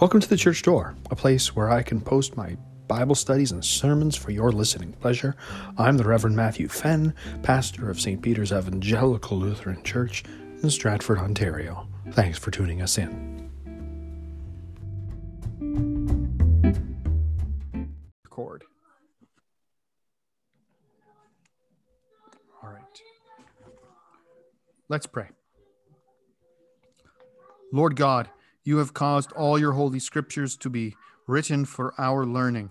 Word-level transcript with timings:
Welcome 0.00 0.20
to 0.20 0.28
the 0.28 0.36
church 0.36 0.62
door, 0.62 0.94
a 1.10 1.16
place 1.16 1.56
where 1.56 1.70
I 1.70 1.82
can 1.82 2.00
post 2.00 2.36
my 2.36 2.56
Bible 2.86 3.16
studies 3.16 3.50
and 3.50 3.64
sermons 3.64 4.14
for 4.14 4.30
your 4.30 4.52
listening 4.52 4.92
pleasure. 4.92 5.34
I'm 5.76 5.96
the 5.96 6.04
Reverend 6.04 6.36
Matthew 6.36 6.68
Fenn, 6.68 7.12
pastor 7.42 7.90
of 7.90 8.00
St. 8.00 8.22
Peter's 8.22 8.52
Evangelical 8.52 9.36
Lutheran 9.36 9.82
Church 9.82 10.22
in 10.62 10.70
Stratford, 10.70 11.18
Ontario. 11.18 11.88
Thanks 12.12 12.38
for 12.38 12.52
tuning 12.52 12.80
us 12.80 12.96
in. 12.96 13.50
Record. 18.22 18.62
All 22.62 22.70
right. 22.70 23.02
Let's 24.88 25.06
pray. 25.06 25.26
Lord 27.72 27.96
God, 27.96 28.30
you 28.68 28.76
have 28.76 28.92
caused 28.92 29.32
all 29.32 29.58
your 29.58 29.72
holy 29.72 29.98
scriptures 29.98 30.54
to 30.54 30.68
be 30.68 30.94
written 31.26 31.64
for 31.64 31.94
our 31.96 32.26
learning. 32.26 32.68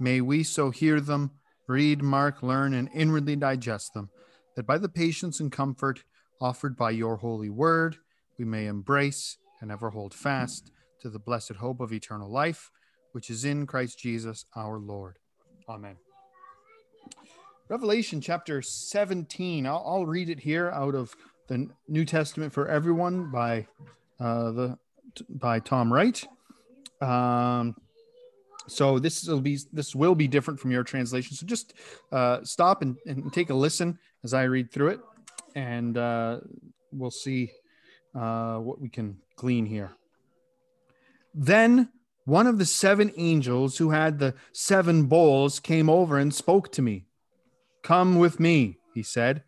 May 0.00 0.22
we 0.22 0.42
so 0.42 0.70
hear 0.70 1.02
them, 1.02 1.32
read, 1.68 2.02
mark, 2.02 2.42
learn, 2.42 2.72
and 2.72 2.88
inwardly 2.94 3.36
digest 3.36 3.92
them, 3.92 4.08
that 4.56 4.66
by 4.66 4.78
the 4.78 4.88
patience 4.88 5.40
and 5.40 5.52
comfort 5.52 6.02
offered 6.40 6.78
by 6.78 6.92
your 6.92 7.16
holy 7.16 7.50
word, 7.50 7.98
we 8.38 8.46
may 8.46 8.64
embrace 8.64 9.36
and 9.60 9.70
ever 9.70 9.90
hold 9.90 10.14
fast 10.14 10.72
to 11.02 11.10
the 11.10 11.18
blessed 11.18 11.56
hope 11.56 11.78
of 11.78 11.92
eternal 11.92 12.30
life, 12.30 12.70
which 13.12 13.28
is 13.28 13.44
in 13.44 13.66
Christ 13.66 13.98
Jesus 13.98 14.46
our 14.56 14.78
Lord. 14.78 15.18
Amen. 15.68 15.96
Revelation 17.68 18.22
chapter 18.22 18.62
17. 18.62 19.66
I'll, 19.66 19.84
I'll 19.86 20.06
read 20.06 20.30
it 20.30 20.40
here 20.40 20.70
out 20.70 20.94
of 20.94 21.14
the 21.48 21.68
New 21.86 22.06
Testament 22.06 22.54
for 22.54 22.66
everyone 22.66 23.30
by 23.30 23.66
uh, 24.18 24.50
the 24.50 24.78
by 25.28 25.60
Tom 25.60 25.92
Wright. 25.92 26.24
Um, 27.00 27.76
so 28.66 28.98
this 28.98 29.26
will 29.28 29.40
be 29.40 29.58
this 29.72 29.94
will 29.94 30.14
be 30.14 30.28
different 30.28 30.58
from 30.58 30.70
your 30.70 30.84
translation. 30.84 31.36
So 31.36 31.46
just 31.46 31.74
uh, 32.12 32.42
stop 32.44 32.82
and, 32.82 32.96
and 33.06 33.32
take 33.32 33.50
a 33.50 33.54
listen 33.54 33.98
as 34.22 34.32
I 34.32 34.44
read 34.44 34.72
through 34.72 34.88
it, 34.88 35.00
and 35.54 35.96
uh, 35.98 36.40
we'll 36.92 37.10
see 37.10 37.52
uh, 38.14 38.58
what 38.58 38.80
we 38.80 38.88
can 38.88 39.18
glean 39.36 39.66
here. 39.66 39.92
Then 41.34 41.90
one 42.24 42.46
of 42.46 42.58
the 42.58 42.64
seven 42.64 43.12
angels 43.16 43.76
who 43.76 43.90
had 43.90 44.18
the 44.18 44.34
seven 44.52 45.04
bowls 45.04 45.60
came 45.60 45.90
over 45.90 46.18
and 46.18 46.34
spoke 46.34 46.72
to 46.72 46.82
me. 46.82 47.06
Come 47.82 48.18
with 48.18 48.40
me, 48.40 48.78
he 48.94 49.02
said, 49.02 49.42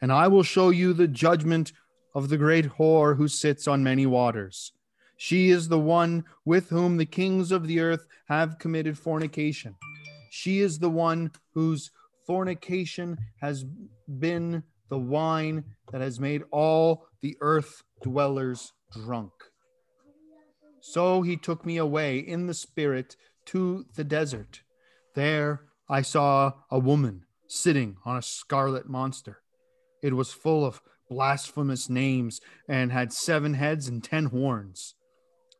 and 0.00 0.10
I 0.10 0.28
will 0.28 0.42
show 0.42 0.70
you 0.70 0.94
the 0.94 1.08
judgment 1.08 1.72
of 2.14 2.30
the 2.30 2.38
great 2.38 2.64
whore 2.64 3.16
who 3.16 3.28
sits 3.28 3.68
on 3.68 3.84
many 3.84 4.06
waters 4.06 4.72
she 5.24 5.48
is 5.48 5.68
the 5.68 5.80
one 5.80 6.22
with 6.44 6.68
whom 6.68 6.98
the 6.98 7.06
kings 7.06 7.50
of 7.50 7.66
the 7.66 7.80
earth 7.80 8.06
have 8.28 8.58
committed 8.58 8.98
fornication. 8.98 9.74
She 10.30 10.60
is 10.60 10.78
the 10.78 10.90
one 10.90 11.30
whose 11.54 11.90
fornication 12.26 13.16
has 13.40 13.64
been 14.18 14.62
the 14.90 14.98
wine 14.98 15.64
that 15.90 16.02
has 16.02 16.20
made 16.20 16.42
all 16.50 17.06
the 17.22 17.38
earth 17.40 17.82
dwellers 18.02 18.74
drunk. 18.92 19.32
So 20.82 21.22
he 21.22 21.38
took 21.38 21.64
me 21.64 21.78
away 21.78 22.18
in 22.18 22.46
the 22.46 22.52
spirit 22.52 23.16
to 23.46 23.86
the 23.96 24.04
desert. 24.04 24.60
There 25.14 25.62
I 25.88 26.02
saw 26.02 26.52
a 26.70 26.78
woman 26.78 27.24
sitting 27.48 27.96
on 28.04 28.18
a 28.18 28.22
scarlet 28.22 28.90
monster. 28.90 29.40
It 30.02 30.12
was 30.12 30.34
full 30.34 30.66
of 30.66 30.82
blasphemous 31.08 31.88
names 31.88 32.42
and 32.68 32.92
had 32.92 33.10
seven 33.10 33.54
heads 33.54 33.88
and 33.88 34.04
ten 34.04 34.26
horns. 34.26 34.94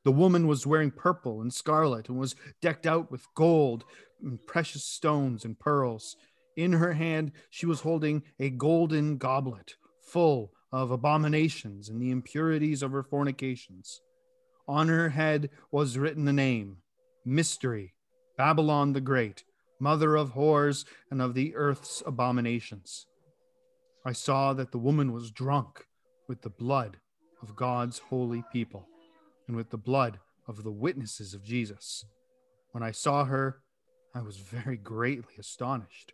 The 0.04 0.12
woman 0.12 0.46
was 0.46 0.66
wearing 0.66 0.90
purple 0.90 1.40
and 1.40 1.52
scarlet 1.52 2.10
and 2.10 2.18
was 2.18 2.36
decked 2.60 2.86
out 2.86 3.10
with 3.10 3.26
gold 3.34 3.84
and 4.22 4.38
precious 4.46 4.84
stones 4.84 5.46
and 5.46 5.58
pearls. 5.58 6.16
In 6.56 6.74
her 6.74 6.92
hand, 6.92 7.32
she 7.48 7.64
was 7.64 7.80
holding 7.80 8.22
a 8.38 8.50
golden 8.50 9.16
goblet 9.16 9.76
full 10.02 10.52
of 10.70 10.90
abominations 10.90 11.88
and 11.88 12.02
the 12.02 12.10
impurities 12.10 12.82
of 12.82 12.92
her 12.92 13.02
fornications. 13.02 14.02
On 14.68 14.88
her 14.88 15.08
head 15.08 15.48
was 15.70 15.98
written 15.98 16.26
the 16.26 16.32
name 16.32 16.78
Mystery, 17.24 17.94
Babylon 18.36 18.92
the 18.92 19.00
Great, 19.00 19.44
mother 19.80 20.16
of 20.16 20.34
whores 20.34 20.84
and 21.10 21.22
of 21.22 21.32
the 21.32 21.54
earth's 21.54 22.02
abominations. 22.04 23.06
I 24.04 24.12
saw 24.12 24.52
that 24.52 24.70
the 24.70 24.78
woman 24.78 25.12
was 25.12 25.30
drunk 25.30 25.86
with 26.28 26.42
the 26.42 26.50
blood 26.50 26.98
of 27.42 27.56
God's 27.56 27.98
holy 27.98 28.44
people 28.52 28.86
and 29.46 29.56
with 29.56 29.70
the 29.70 29.78
blood 29.78 30.18
of 30.46 30.62
the 30.62 30.72
witnesses 30.72 31.34
of 31.34 31.44
Jesus. 31.44 32.04
When 32.72 32.82
I 32.82 32.90
saw 32.90 33.24
her, 33.24 33.60
I 34.14 34.22
was 34.22 34.36
very 34.36 34.76
greatly 34.76 35.34
astonished. 35.38 36.12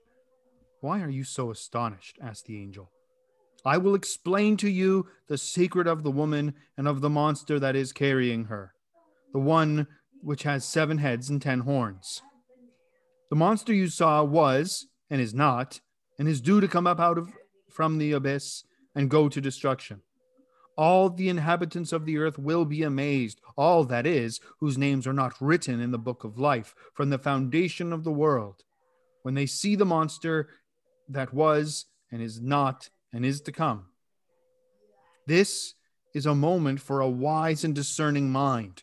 Why 0.80 1.00
are 1.00 1.10
you 1.10 1.24
so 1.24 1.50
astonished? 1.50 2.18
asked 2.22 2.46
the 2.46 2.60
angel. 2.60 2.90
I 3.64 3.76
will 3.76 3.94
explain 3.94 4.56
to 4.58 4.70
you 4.70 5.08
the 5.28 5.36
secret 5.36 5.86
of 5.86 6.02
the 6.02 6.10
woman 6.10 6.54
and 6.78 6.88
of 6.88 7.02
the 7.02 7.10
monster 7.10 7.58
that 7.58 7.76
is 7.76 7.92
carrying 7.92 8.44
her, 8.44 8.72
the 9.32 9.38
one 9.38 9.86
which 10.22 10.44
has 10.44 10.64
seven 10.64 10.98
heads 10.98 11.28
and 11.28 11.42
ten 11.42 11.60
horns. 11.60 12.22
The 13.28 13.36
monster 13.36 13.74
you 13.74 13.88
saw 13.88 14.22
was 14.24 14.86
and 15.10 15.20
is 15.20 15.34
not, 15.34 15.80
and 16.18 16.26
is 16.26 16.40
due 16.40 16.60
to 16.60 16.68
come 16.68 16.86
up 16.86 16.98
out 16.98 17.18
of 17.18 17.30
from 17.68 17.98
the 17.98 18.12
abyss 18.12 18.64
and 18.94 19.10
go 19.10 19.28
to 19.28 19.40
destruction 19.40 20.00
all 20.76 21.10
the 21.10 21.28
inhabitants 21.28 21.92
of 21.92 22.04
the 22.06 22.18
earth 22.18 22.38
will 22.38 22.64
be 22.64 22.82
amazed, 22.82 23.40
all 23.56 23.84
that 23.84 24.06
is, 24.06 24.40
whose 24.60 24.78
names 24.78 25.06
are 25.06 25.12
not 25.12 25.40
written 25.40 25.80
in 25.80 25.90
the 25.90 25.98
book 25.98 26.24
of 26.24 26.38
life 26.38 26.74
from 26.94 27.10
the 27.10 27.18
foundation 27.18 27.92
of 27.92 28.04
the 28.04 28.12
world, 28.12 28.64
when 29.22 29.34
they 29.34 29.46
see 29.46 29.76
the 29.76 29.84
monster 29.84 30.48
that 31.08 31.34
was 31.34 31.86
and 32.10 32.22
is 32.22 32.40
not 32.40 32.88
and 33.12 33.24
is 33.24 33.40
to 33.42 33.52
come. 33.52 33.86
This 35.26 35.74
is 36.14 36.26
a 36.26 36.34
moment 36.34 36.80
for 36.80 37.00
a 37.00 37.08
wise 37.08 37.64
and 37.64 37.74
discerning 37.74 38.30
mind. 38.30 38.82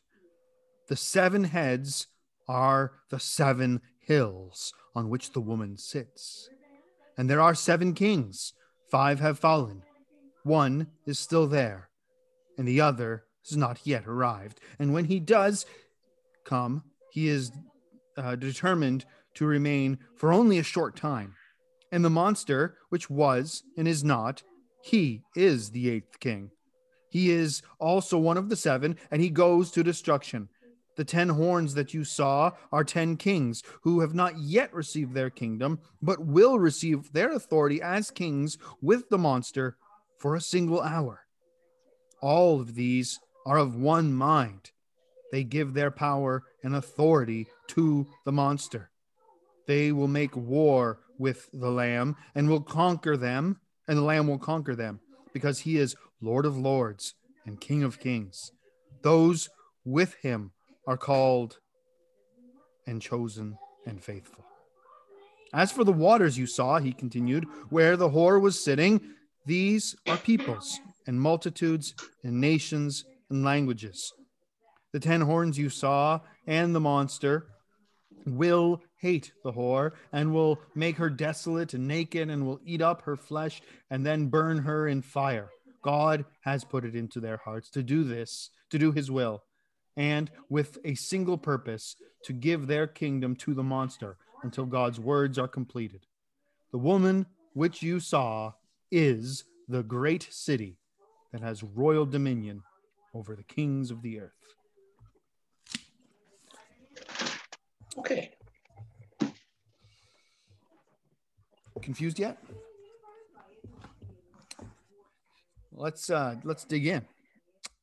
The 0.87 0.95
seven 0.95 1.45
heads 1.45 2.07
are 2.47 2.93
the 3.09 3.19
seven 3.19 3.81
hills 3.99 4.73
on 4.95 5.09
which 5.09 5.31
the 5.31 5.41
woman 5.41 5.77
sits. 5.77 6.49
And 7.17 7.29
there 7.29 7.41
are 7.41 7.55
seven 7.55 7.93
kings, 7.93 8.53
five 8.89 9.19
have 9.19 9.39
fallen. 9.39 9.83
One 10.47 10.87
is 11.05 11.19
still 11.19 11.45
there, 11.45 11.89
and 12.57 12.65
the 12.65 12.79
other 12.79 13.25
has 13.45 13.57
not 13.57 13.81
yet 13.83 14.07
arrived. 14.07 14.61
And 14.79 14.93
when 14.93 15.03
he 15.03 15.19
does 15.19 15.65
come, 16.45 16.85
he 17.11 17.27
is 17.27 17.51
uh, 18.15 18.37
determined 18.37 19.03
to 19.33 19.45
remain 19.45 19.99
for 20.15 20.31
only 20.31 20.57
a 20.57 20.63
short 20.63 20.95
time. 20.95 21.35
And 21.91 22.03
the 22.05 22.09
monster, 22.09 22.77
which 22.87 23.09
was 23.09 23.63
and 23.77 23.89
is 23.89 24.05
not, 24.05 24.41
he 24.81 25.23
is 25.35 25.71
the 25.71 25.89
eighth 25.89 26.21
king. 26.21 26.51
He 27.09 27.29
is 27.29 27.61
also 27.77 28.17
one 28.17 28.37
of 28.37 28.47
the 28.47 28.55
seven, 28.55 28.95
and 29.11 29.21
he 29.21 29.29
goes 29.29 29.69
to 29.71 29.83
destruction. 29.83 30.47
The 30.95 31.03
ten 31.03 31.27
horns 31.27 31.73
that 31.73 31.93
you 31.93 32.05
saw 32.05 32.53
are 32.71 32.85
ten 32.85 33.17
kings 33.17 33.63
who 33.81 33.99
have 33.99 34.15
not 34.15 34.39
yet 34.39 34.73
received 34.73 35.13
their 35.13 35.29
kingdom, 35.29 35.79
but 36.01 36.25
will 36.25 36.57
receive 36.57 37.11
their 37.11 37.33
authority 37.33 37.81
as 37.81 38.11
kings 38.11 38.57
with 38.81 39.09
the 39.09 39.17
monster 39.17 39.75
for 40.17 40.35
a 40.35 40.41
single 40.41 40.81
hour. 40.81 41.21
All 42.21 42.59
of 42.59 42.75
these 42.75 43.19
are 43.45 43.57
of 43.57 43.75
one 43.75 44.13
mind. 44.13 44.71
They 45.31 45.43
give 45.43 45.73
their 45.73 45.91
power 45.91 46.43
and 46.63 46.75
authority 46.75 47.47
to 47.69 48.07
the 48.25 48.31
monster. 48.31 48.89
They 49.67 49.91
will 49.91 50.07
make 50.07 50.35
war 50.35 50.99
with 51.17 51.49
the 51.51 51.69
Lamb 51.69 52.15
and 52.33 52.49
will 52.49 52.61
conquer 52.61 53.17
them, 53.17 53.59
and 53.87 53.97
the 53.97 54.03
Lamb 54.03 54.27
will 54.27 54.39
conquer 54.39 54.75
them 54.75 54.99
because 55.33 55.59
he 55.59 55.77
is 55.77 55.95
Lord 56.21 56.45
of 56.45 56.57
Lords 56.57 57.13
and 57.45 57.59
King 57.59 57.83
of 57.83 57.99
Kings. 57.99 58.51
Those 59.01 59.49
with 59.85 60.15
him 60.15 60.51
are 60.87 60.97
called 60.97 61.59
and 62.85 63.01
chosen 63.01 63.57
and 63.85 64.01
faithful. 64.03 64.45
As 65.53 65.71
for 65.71 65.83
the 65.83 65.93
waters 65.93 66.37
you 66.37 66.45
saw, 66.45 66.79
he 66.79 66.91
continued, 66.91 67.45
where 67.69 67.95
the 67.95 68.09
whore 68.09 68.41
was 68.41 68.61
sitting, 68.63 69.01
these 69.47 69.95
are 70.07 70.17
peoples 70.17 70.79
and 71.07 71.19
multitudes 71.19 71.95
and 72.23 72.41
nations 72.41 73.05
and 73.29 73.43
languages. 73.43 74.13
The 74.91 74.99
ten 74.99 75.21
horns 75.21 75.57
you 75.57 75.69
saw 75.69 76.19
and 76.45 76.75
the 76.75 76.81
monster 76.81 77.47
will 78.25 78.81
hate 78.99 79.31
the 79.45 79.53
whore 79.53 79.93
and 80.11 80.33
will 80.33 80.59
make 80.75 80.97
her 80.97 81.09
desolate 81.09 81.73
and 81.73 81.87
naked 81.87 82.29
and 82.29 82.45
will 82.45 82.59
eat 82.65 82.81
up 82.81 83.03
her 83.03 83.15
flesh 83.15 83.61
and 83.89 84.05
then 84.05 84.27
burn 84.27 84.59
her 84.59 84.87
in 84.87 85.01
fire. 85.01 85.49
God 85.81 86.25
has 86.41 86.65
put 86.65 86.83
it 86.83 86.93
into 86.93 87.21
their 87.21 87.37
hearts 87.37 87.69
to 87.69 87.83
do 87.83 88.03
this, 88.03 88.49
to 88.71 88.77
do 88.77 88.91
his 88.91 89.09
will, 89.09 89.43
and 89.95 90.29
with 90.49 90.77
a 90.83 90.95
single 90.95 91.37
purpose 91.37 91.95
to 92.25 92.33
give 92.33 92.67
their 92.67 92.85
kingdom 92.85 93.35
to 93.37 93.53
the 93.53 93.63
monster 93.63 94.17
until 94.43 94.65
God's 94.65 94.99
words 94.99 95.39
are 95.39 95.47
completed. 95.47 96.05
The 96.71 96.77
woman 96.77 97.27
which 97.53 97.81
you 97.81 98.01
saw 98.01 98.53
is 98.91 99.43
the 99.67 99.83
great 99.83 100.27
city 100.31 100.77
that 101.31 101.41
has 101.41 101.63
royal 101.63 102.05
dominion 102.05 102.63
over 103.13 103.35
the 103.35 103.43
kings 103.43 103.91
of 103.91 104.01
the 104.01 104.19
earth. 104.19 104.31
Okay. 107.97 108.31
Confused 111.81 112.19
yet? 112.19 112.37
Let's 115.71 116.09
uh 116.09 116.35
let's 116.43 116.65
dig 116.65 116.87
in. 116.87 117.05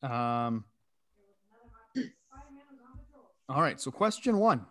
Um 0.03 0.65
all 3.49 3.61
right, 3.61 3.81
so 3.81 3.91
question 3.91 4.39
one. 4.39 4.67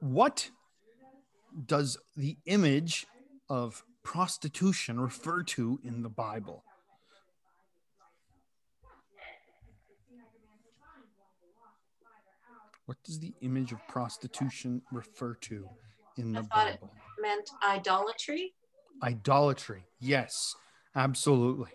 What 0.00 0.50
does 1.66 1.98
the 2.16 2.36
image 2.46 3.06
of 3.48 3.84
prostitution 4.04 5.00
refer 5.00 5.42
to 5.42 5.80
in 5.82 6.02
the 6.02 6.08
Bible? 6.08 6.64
What 12.86 12.98
does 13.02 13.18
the 13.18 13.32
image 13.40 13.72
of 13.72 13.78
prostitution 13.88 14.82
refer 14.92 15.34
to 15.42 15.68
in 16.16 16.36
I 16.36 16.42
the 16.42 16.48
thought 16.48 16.68
it 16.68 16.80
Bible? 16.80 16.92
meant 17.20 17.50
idolatry. 17.66 18.54
Idolatry. 19.02 19.84
Yes, 20.00 20.54
absolutely. 20.94 21.70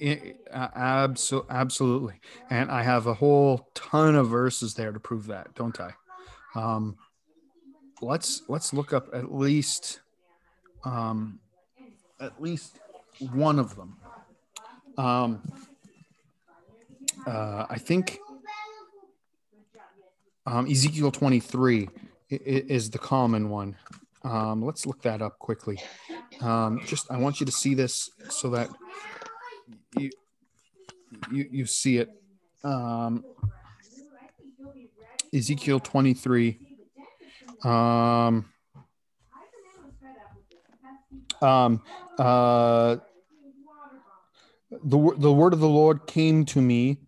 I- 0.00 0.34
uh, 0.52 0.68
abso- 1.08 1.46
absolutely. 1.48 2.20
And 2.50 2.70
I 2.70 2.82
have 2.82 3.06
a 3.06 3.14
whole 3.14 3.68
ton 3.74 4.14
of 4.16 4.28
verses 4.28 4.74
there 4.74 4.92
to 4.92 5.00
prove 5.00 5.26
that, 5.28 5.54
don't 5.54 5.78
I? 5.80 5.94
Um, 6.54 6.96
let's 8.00 8.42
let's 8.48 8.72
look 8.72 8.92
up 8.92 9.08
at 9.12 9.32
least 9.32 10.00
um, 10.88 11.38
at 12.20 12.40
least 12.40 12.78
one 13.32 13.58
of 13.58 13.76
them. 13.76 13.96
Um, 14.96 15.42
uh, 17.26 17.66
I 17.68 17.78
think 17.78 18.18
um, 20.46 20.66
Ezekiel 20.66 21.10
23 21.10 21.88
i- 22.30 22.34
i- 22.34 22.38
is 22.68 22.90
the 22.90 22.98
common 22.98 23.50
one. 23.50 23.76
Um, 24.24 24.64
let's 24.64 24.86
look 24.86 25.02
that 25.02 25.22
up 25.22 25.38
quickly. 25.38 25.78
Um, 26.40 26.80
just 26.86 27.10
I 27.10 27.18
want 27.18 27.40
you 27.40 27.46
to 27.46 27.52
see 27.52 27.74
this 27.74 28.10
so 28.30 28.50
that 28.50 28.68
you 29.98 30.10
you, 31.32 31.48
you 31.50 31.66
see 31.66 31.98
it. 31.98 32.10
Um, 32.64 33.24
Ezekiel 35.32 35.80
23. 35.80 36.58
Um, 37.64 38.46
um, 41.42 41.82
uh, 42.18 42.96
the, 44.70 45.14
the 45.16 45.32
word 45.32 45.52
of 45.52 45.60
the 45.60 45.68
Lord 45.68 46.06
came 46.06 46.44
to 46.46 46.60
me, 46.60 46.98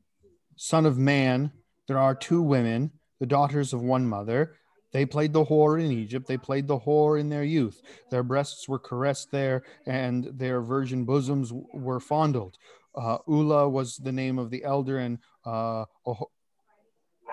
Son 0.56 0.86
of 0.86 0.98
man, 0.98 1.52
there 1.88 1.98
are 1.98 2.14
two 2.14 2.42
women, 2.42 2.92
the 3.18 3.26
daughters 3.26 3.72
of 3.72 3.82
one 3.82 4.06
mother. 4.06 4.56
They 4.92 5.06
played 5.06 5.32
the 5.32 5.44
whore 5.44 5.82
in 5.82 5.92
Egypt. 5.92 6.26
They 6.26 6.36
played 6.36 6.66
the 6.66 6.78
whore 6.78 7.18
in 7.18 7.28
their 7.28 7.44
youth. 7.44 7.80
Their 8.10 8.22
breasts 8.22 8.68
were 8.68 8.78
caressed 8.78 9.30
there, 9.30 9.62
and 9.86 10.24
their 10.34 10.60
virgin 10.60 11.04
bosoms 11.04 11.52
were 11.52 12.00
fondled. 12.00 12.56
Uh, 12.94 13.18
Ohola 13.28 13.70
was 13.70 13.96
the 13.96 14.12
name 14.12 14.38
of 14.38 14.50
the 14.50 14.64
elder, 14.64 14.98
and 14.98 15.18
uh, 15.44 15.84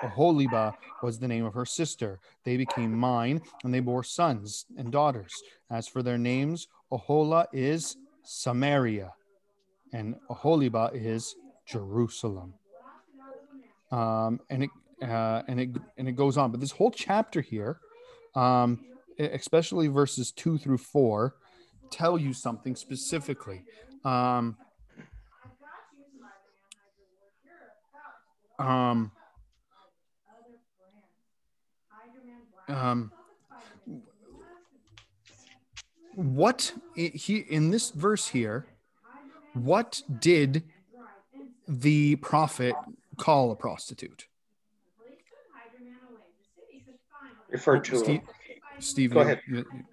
Oholiba 0.03 0.73
was 1.01 1.19
the 1.19 1.27
name 1.27 1.45
of 1.45 1.53
her 1.55 1.65
sister. 1.65 2.19
They 2.43 2.57
became 2.57 2.95
mine, 2.95 3.41
and 3.63 3.73
they 3.73 3.79
bore 3.79 4.03
sons 4.03 4.65
and 4.77 4.91
daughters. 4.91 5.33
As 5.71 5.87
for 5.87 6.03
their 6.03 6.17
names, 6.17 6.67
Ohola 6.91 7.45
is 7.51 7.97
Samaria, 8.23 9.13
and 9.93 10.15
Oholiba 10.29 10.91
is 10.93 11.35
Jerusalem. 11.65 12.53
Um, 13.91 14.39
and 14.49 14.63
it 14.63 14.69
uh, 15.01 15.43
and 15.47 15.59
it 15.59 15.69
and 15.97 16.07
it 16.07 16.13
goes 16.13 16.37
on. 16.37 16.51
But 16.51 16.59
this 16.59 16.71
whole 16.71 16.91
chapter 16.91 17.41
here, 17.41 17.79
um, 18.35 18.79
especially 19.19 19.87
verses 19.87 20.31
two 20.31 20.57
through 20.57 20.79
four, 20.79 21.35
tell 21.89 22.17
you 22.17 22.33
something 22.33 22.75
specifically. 22.75 23.63
Um, 24.03 24.57
um, 28.59 29.11
um, 32.67 33.11
what 36.17 36.73
he 36.95 37.45
in 37.47 37.69
this 37.69 37.91
verse 37.91 38.27
here 38.29 38.65
what 39.53 40.01
did 40.19 40.63
the 41.67 42.15
prophet 42.15 42.75
call 43.17 43.51
a 43.51 43.55
prostitute 43.55 44.25
Refer 47.51 47.79
to 47.79 47.97
steve, 47.99 48.21
steve 48.79 49.13
Go 49.13 49.19
ahead. 49.19 49.41
you- 49.47 49.57
you- 49.57 49.85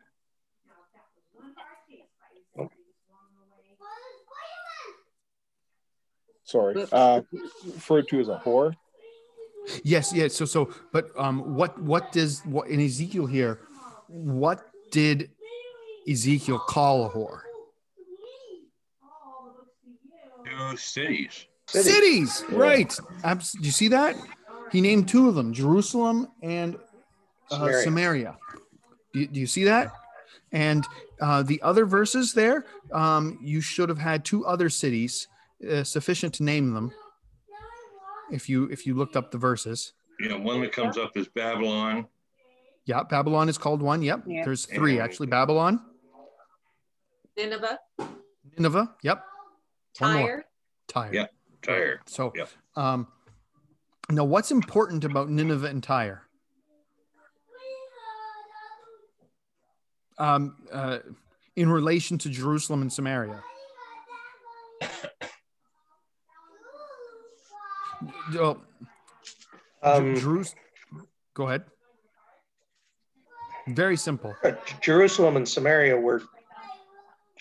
Sorry. 6.44 6.86
Uh, 6.92 7.22
referred 7.64 8.08
to 8.08 8.20
as 8.20 8.28
a 8.28 8.40
whore. 8.44 8.74
yes 9.82 10.12
yes 10.12 10.34
so 10.34 10.44
so 10.44 10.68
but 10.92 11.06
um 11.16 11.54
what 11.56 11.80
what 11.80 12.12
does 12.12 12.42
what 12.44 12.68
in 12.68 12.80
ezekiel 12.80 13.24
here 13.24 13.60
what 14.08 14.60
did 14.90 15.30
ezekiel 16.08 16.58
call 16.58 17.10
Two 20.44 20.76
cities. 20.76 21.46
City. 21.66 21.88
cities 21.90 22.44
Yeah. 22.50 22.56
right 22.58 22.98
Abs- 23.24 23.52
do 23.52 23.64
you 23.64 23.70
see 23.72 23.88
that 23.88 24.14
he 24.70 24.80
named 24.82 25.08
two 25.08 25.28
of 25.28 25.34
them 25.34 25.52
jerusalem 25.54 26.28
and 26.42 26.76
uh, 27.50 27.56
Samaria. 27.58 27.82
samaria, 27.84 28.36
Do, 29.14 29.20
you, 29.20 29.26
do 29.28 29.40
you 29.40 29.46
see 29.46 29.64
that 29.64 29.92
and 30.52 30.86
uh, 31.20 31.42
the 31.42 31.60
other 31.62 31.86
verses 31.86 32.34
there 32.34 32.66
um, 32.92 33.38
you 33.42 33.60
should 33.62 33.88
have 33.88 33.98
had 33.98 34.24
two 34.26 34.44
other 34.44 34.68
cities 34.68 35.26
uh, 35.70 35.82
sufficient 35.82 36.34
to 36.34 36.42
name 36.42 36.74
them 36.74 36.92
if 38.30 38.48
you 38.48 38.64
if 38.70 38.86
you 38.86 38.94
looked 38.94 39.16
up 39.16 39.30
the 39.30 39.38
verses 39.38 39.94
You 40.20 40.28
know, 40.28 40.38
one 40.38 40.60
that 40.60 40.72
comes 40.72 40.98
up 40.98 41.16
is 41.16 41.28
Babylon. 41.28 42.06
yeah 42.84 43.02
babylon 43.04 43.48
is 43.48 43.56
called 43.56 43.80
one 43.80 44.02
yep 44.02 44.22
Yeah. 44.26 44.44
there's 44.44 44.66
three 44.66 45.00
actually 45.00 45.28
babylon 45.28 45.80
Nineveh, 47.36 47.78
nineveh 48.56 48.94
yep 49.02 49.24
One 49.98 50.14
more. 50.14 50.28
Tyre, 50.28 50.44
tyre 50.88 51.14
Yeah. 51.14 51.26
Tyre. 51.62 52.00
So, 52.06 52.32
Yep. 52.34 52.48
um, 52.76 53.08
now 54.10 54.24
what's 54.24 54.50
important 54.50 55.04
about 55.04 55.28
Nineveh 55.30 55.66
and 55.68 55.82
Tyre? 55.82 56.22
Um, 60.18 60.56
uh, 60.72 60.98
in 61.56 61.68
relation 61.70 62.18
to 62.18 62.28
Jerusalem 62.28 62.82
and 62.82 62.92
Samaria. 62.92 63.42
Oh, 68.38 68.60
Um, 69.82 70.14
Jerus- 70.14 70.54
Go 71.34 71.46
ahead. 71.48 71.64
Very 73.68 73.96
simple. 73.96 74.34
Jerusalem 74.80 75.36
and 75.36 75.48
Samaria 75.48 75.98
were 75.98 76.22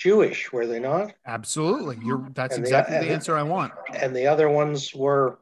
Jewish, 0.04 0.52
were 0.52 0.68
they 0.68 0.80
not? 0.80 1.14
Absolutely. 1.26 1.98
You're. 2.04 2.28
That's 2.34 2.56
And 2.58 2.66
exactly 2.66 2.98
the 3.00 3.06
the- 3.06 3.12
answer 3.12 3.38
I 3.38 3.44
want. 3.44 3.72
And 3.94 4.14
the 4.16 4.28
other 4.28 4.50
ones 4.50 4.94
were 4.94 5.40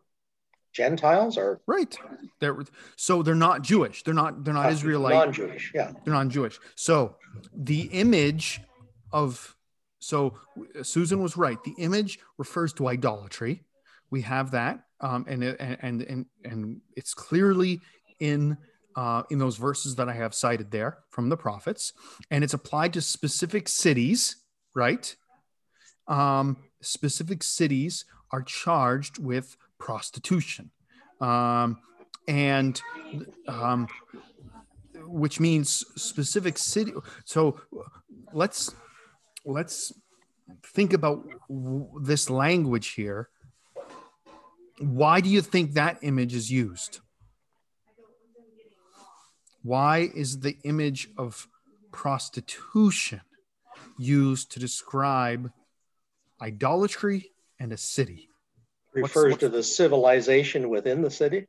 Gentiles 0.73 1.37
or 1.37 1.61
Right. 1.67 1.97
They're 2.39 2.57
so 2.95 3.23
they're 3.23 3.35
not 3.35 3.63
Jewish. 3.63 4.03
They're 4.03 4.13
not. 4.13 4.43
They're 4.43 4.53
not 4.53 4.71
Israelite. 4.71 5.13
non-Jewish. 5.15 5.71
Yeah. 5.73 5.91
they're 6.05 6.13
non-Jewish. 6.13 6.59
So 6.75 7.15
the 7.55 7.81
image 7.91 8.61
of 9.11 9.55
so 9.99 10.37
Susan 10.83 11.21
was 11.21 11.35
right. 11.37 11.57
The 11.63 11.73
image 11.77 12.19
refers 12.37 12.71
to 12.73 12.87
idolatry. 12.87 13.63
We 14.11 14.21
have 14.21 14.51
that, 14.51 14.83
um, 14.99 15.25
and 15.27 15.43
and 15.43 15.77
and 15.81 16.01
and 16.03 16.25
and 16.45 16.81
it's 16.95 17.13
clearly 17.13 17.81
in 18.19 18.57
uh, 18.95 19.23
in 19.29 19.39
those 19.39 19.57
verses 19.57 19.95
that 19.95 20.07
I 20.09 20.13
have 20.13 20.33
cited 20.33 20.71
there 20.71 20.99
from 21.09 21.29
the 21.29 21.37
prophets, 21.37 21.93
and 22.29 22.43
it's 22.43 22.53
applied 22.53 22.93
to 22.93 23.01
specific 23.01 23.67
cities, 23.69 24.35
right? 24.73 25.15
Um, 26.07 26.57
specific 26.81 27.43
cities 27.43 28.05
are 28.31 28.41
charged 28.41 29.17
with 29.17 29.57
prostitution, 29.77 30.71
um, 31.19 31.79
and 32.27 32.81
um, 33.47 33.87
which 35.05 35.39
means 35.39 35.85
specific 35.95 36.57
city. 36.57 36.93
So 37.25 37.59
let's 38.33 38.73
let's 39.45 39.93
think 40.63 40.93
about 40.93 41.27
w- 41.49 41.89
this 42.01 42.29
language 42.29 42.89
here. 42.89 43.29
Why 44.79 45.21
do 45.21 45.29
you 45.29 45.41
think 45.41 45.73
that 45.73 45.99
image 46.01 46.33
is 46.33 46.51
used? 46.51 46.99
Why 49.63 50.09
is 50.15 50.39
the 50.39 50.57
image 50.63 51.09
of 51.17 51.47
prostitution 51.91 53.21
used 54.05 54.51
to 54.51 54.60
describe 54.60 55.51
idolatry 56.41 57.31
and 57.60 57.72
a 57.72 57.77
city? 57.77 58.29
Refers 58.93 59.31
what's- 59.31 59.39
to 59.41 59.50
the 59.50 59.63
civilization 59.63 60.70
within 60.70 61.01
the 61.01 61.12
city. 61.12 61.48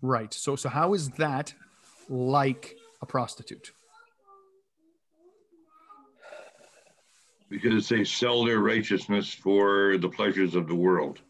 Right. 0.00 0.32
So 0.32 0.54
so 0.56 0.68
how 0.68 0.94
is 0.94 1.10
that 1.10 1.52
like 2.08 2.76
a 3.02 3.06
prostitute? 3.06 3.72
Because 7.50 7.88
they 7.88 8.04
sell 8.04 8.44
their 8.44 8.60
righteousness 8.60 9.32
for 9.32 9.96
the 9.98 10.08
pleasures 10.08 10.54
of 10.54 10.68
the 10.68 10.74
world. 10.74 11.20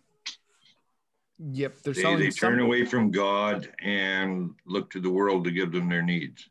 Yep, 1.39 1.77
they're 1.83 1.95
They, 1.95 2.03
selling 2.03 2.19
they 2.19 2.31
some- 2.31 2.51
turn 2.51 2.61
away 2.61 2.85
from 2.85 3.11
God 3.13 3.73
and 3.81 4.55
look 4.67 4.91
to 4.91 5.01
the 5.01 5.11
world 5.11 5.45
to 5.45 5.53
give 5.53 5.71
them 5.71 5.89
their 5.89 6.03
needs. 6.03 6.49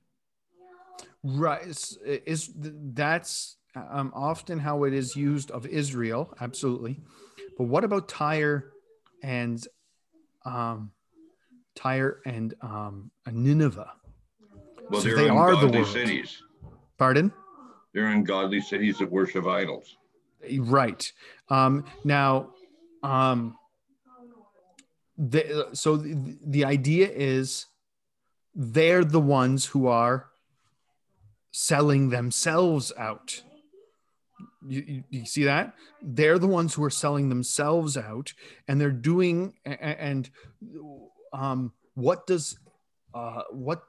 Right. 1.24 1.62
Is, 1.68 1.98
is 2.06 2.52
that's 2.56 3.57
um, 3.90 4.12
often 4.16 4.60
how 4.60 4.84
it 4.84 4.94
is 4.94 5.16
used 5.16 5.52
of 5.52 5.66
Israel, 5.66 6.34
absolutely. 6.42 7.00
But 7.58 7.66
what 7.66 7.84
about 7.84 8.08
Tyre 8.08 8.72
and 9.24 9.66
um, 10.46 10.92
Tyre 11.76 12.22
and 12.26 12.54
um, 12.62 13.12
Nineveh? 13.32 13.92
Well, 14.90 15.02
So 15.02 15.08
they're 15.08 15.18
they 15.18 15.28
the 15.28 15.32
world. 15.80 15.88
cities. 15.88 16.42
Pardon? 16.98 17.32
They're 17.94 18.08
ungodly 18.08 18.62
cities 18.62 19.00
that 19.00 19.12
worship 19.12 19.46
idols. 19.48 19.98
Right. 20.60 21.12
Um, 21.50 21.86
now, 22.04 22.50
um, 23.04 23.58
the, 25.18 25.70
so 25.74 25.98
the, 25.98 26.38
the 26.46 26.66
idea 26.66 27.10
is 27.10 27.66
they're 28.54 29.04
the 29.04 29.20
ones 29.20 29.66
who 29.66 29.88
are 29.88 30.28
selling 31.52 32.10
themselves 32.10 32.92
out. 32.98 33.42
You, 34.68 34.84
you, 34.88 35.04
you 35.10 35.26
see 35.26 35.44
that? 35.46 35.74
They're 36.02 36.40
the 36.40 36.48
ones 36.48 36.74
who 36.74 36.84
are 36.84 36.90
selling 36.90 37.30
themselves 37.30 37.98
out, 37.98 38.34
and 38.68 38.80
they're 38.80 38.92
doing. 38.92 39.54
And 39.66 40.30
um, 41.34 41.74
what 41.96 42.28
does 42.28 42.60
uh, 43.14 43.44
what 43.52 43.84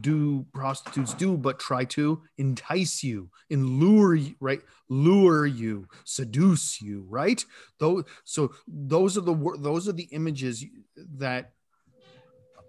do 0.00 0.44
prostitutes 0.52 1.14
do 1.14 1.36
but 1.36 1.58
try 1.58 1.82
to 1.82 2.20
entice 2.36 3.02
you 3.02 3.30
and 3.50 3.80
lure 3.80 4.14
you, 4.14 4.34
right? 4.40 4.60
Lure 4.88 5.46
you, 5.46 5.88
seduce 6.04 6.80
you, 6.82 7.06
right? 7.08 7.42
Those, 7.78 8.04
so 8.24 8.52
those 8.66 9.16
are 9.16 9.22
the 9.22 9.56
those 9.58 9.88
are 9.88 9.92
the 9.92 10.08
images 10.12 10.64
that. 11.16 11.52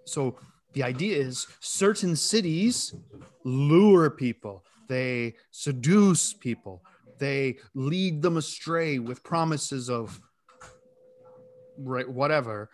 So 0.06 0.38
the 0.74 0.84
idea 0.84 1.18
is 1.18 1.48
certain 1.60 2.16
cities 2.16 2.94
lure 3.44 4.10
people, 4.10 4.64
they 4.88 5.36
seduce 5.52 6.34
people, 6.34 6.82
they 7.20 7.58
lead 7.74 8.22
them 8.22 8.38
astray 8.38 9.00
with 9.00 9.24
promises 9.24 9.90
of 9.90 10.20
right 11.78 12.10
whatever, 12.10 12.70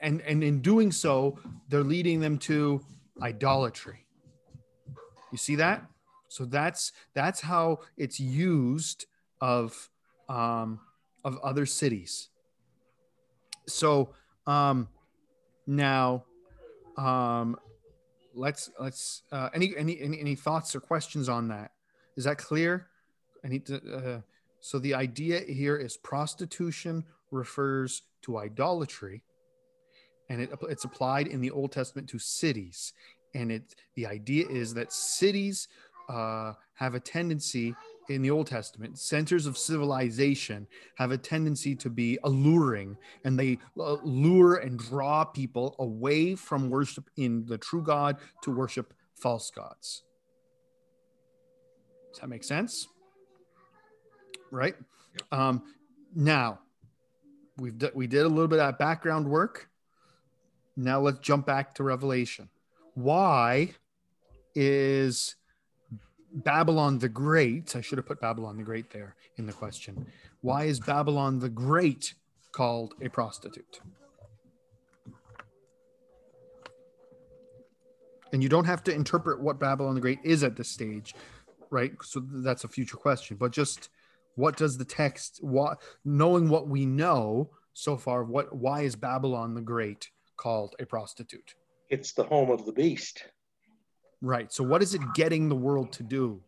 and 0.00 0.20
and 0.22 0.42
in 0.42 0.60
doing 0.60 0.92
so, 0.92 1.38
they're 1.68 1.84
leading 1.84 2.20
them 2.20 2.38
to 2.38 2.80
idolatry. 3.22 4.06
You 5.32 5.38
see 5.38 5.56
that? 5.56 5.84
So 6.28 6.44
that's 6.44 6.92
that's 7.14 7.40
how 7.40 7.80
it's 7.96 8.20
used 8.20 9.06
of 9.40 9.88
um, 10.28 10.80
of 11.24 11.38
other 11.42 11.66
cities. 11.66 12.28
So 13.66 14.14
um, 14.46 14.88
now, 15.66 16.24
um, 16.96 17.56
let's 18.34 18.70
let's 18.78 19.22
uh, 19.32 19.48
any, 19.54 19.74
any 19.76 20.00
any 20.00 20.20
any 20.20 20.34
thoughts 20.34 20.74
or 20.76 20.80
questions 20.80 21.28
on 21.28 21.48
that? 21.48 21.72
Is 22.16 22.24
that 22.24 22.38
clear? 22.38 22.88
I 23.46 23.48
need 23.48 23.64
to. 23.66 23.76
Uh, 23.76 24.20
so 24.60 24.80
the 24.80 24.94
idea 24.94 25.40
here 25.40 25.76
is 25.76 25.96
prostitution 25.96 27.04
refers 27.30 28.02
to 28.22 28.38
idolatry, 28.38 29.22
and 30.28 30.40
it, 30.40 30.50
it's 30.62 30.84
applied 30.84 31.28
in 31.28 31.40
the 31.40 31.52
Old 31.52 31.70
Testament 31.70 32.08
to 32.08 32.18
cities. 32.18 32.92
And 33.34 33.52
it 33.52 33.76
the 33.94 34.06
idea 34.06 34.46
is 34.48 34.74
that 34.74 34.92
cities 34.92 35.68
uh, 36.08 36.54
have 36.74 36.94
a 36.94 37.00
tendency 37.00 37.74
in 38.08 38.22
the 38.22 38.30
Old 38.30 38.46
Testament, 38.46 38.98
centers 38.98 39.46
of 39.46 39.58
civilization 39.58 40.66
have 40.96 41.10
a 41.10 41.18
tendency 41.18 41.74
to 41.76 41.90
be 41.90 42.18
alluring, 42.24 42.96
and 43.24 43.38
they 43.38 43.58
uh, 43.78 43.96
lure 44.02 44.56
and 44.56 44.78
draw 44.78 45.24
people 45.24 45.76
away 45.78 46.34
from 46.34 46.70
worship 46.70 47.10
in 47.16 47.44
the 47.46 47.58
true 47.58 47.82
God 47.82 48.16
to 48.42 48.50
worship 48.50 48.92
false 49.14 49.50
gods. 49.50 50.02
Does 52.12 52.20
that 52.20 52.28
make 52.28 52.44
sense? 52.44 52.88
Right. 54.50 54.76
Um, 55.32 55.62
now, 56.14 56.60
we've 57.58 57.76
d- 57.76 57.90
we 57.94 58.06
did 58.06 58.24
a 58.24 58.28
little 58.28 58.48
bit 58.48 58.58
of 58.58 58.78
background 58.78 59.28
work. 59.28 59.68
Now 60.76 61.00
let's 61.00 61.18
jump 61.18 61.46
back 61.46 61.74
to 61.76 61.82
Revelation. 61.82 62.48
Why 62.94 63.72
is 64.54 65.36
Babylon 66.32 66.98
the 66.98 67.08
Great? 67.08 67.74
I 67.76 67.80
should 67.80 67.98
have 67.98 68.06
put 68.06 68.20
Babylon 68.20 68.56
the 68.56 68.62
Great 68.62 68.90
there 68.90 69.16
in 69.36 69.46
the 69.46 69.52
question. 69.52 70.06
Why 70.42 70.64
is 70.64 70.80
Babylon 70.80 71.38
the 71.38 71.48
Great 71.48 72.14
called 72.52 72.94
a 73.00 73.08
prostitute? 73.08 73.80
And 78.32 78.42
you 78.42 78.48
don't 78.48 78.64
have 78.64 78.84
to 78.84 78.92
interpret 78.92 79.40
what 79.40 79.58
Babylon 79.58 79.94
the 79.94 80.00
Great 80.00 80.18
is 80.24 80.42
at 80.44 80.56
this 80.56 80.68
stage, 80.68 81.14
right? 81.70 81.92
So 82.02 82.20
that's 82.20 82.64
a 82.64 82.68
future 82.68 82.96
question. 82.96 83.36
But 83.38 83.52
just 83.52 83.88
what 84.36 84.56
does 84.56 84.78
the 84.78 84.84
text 84.84 85.38
what 85.42 85.82
knowing 86.04 86.48
what 86.48 86.68
we 86.68 86.86
know 86.86 87.50
so 87.76 87.96
far, 87.96 88.24
what 88.24 88.54
why 88.56 88.82
is 88.82 88.96
Babylon 88.96 89.54
the 89.54 89.60
Great 89.60 90.10
called 90.36 90.74
a 90.78 90.86
prostitute? 90.86 91.54
It's 91.90 92.12
the 92.12 92.24
home 92.24 92.50
of 92.50 92.64
the 92.64 92.72
beast. 92.72 93.24
Right. 94.22 94.50
So 94.50 94.64
what 94.64 94.82
is 94.82 94.94
it 94.94 95.02
getting 95.14 95.48
the 95.48 95.56
world 95.56 95.92
to 95.92 96.02
do? 96.02 96.40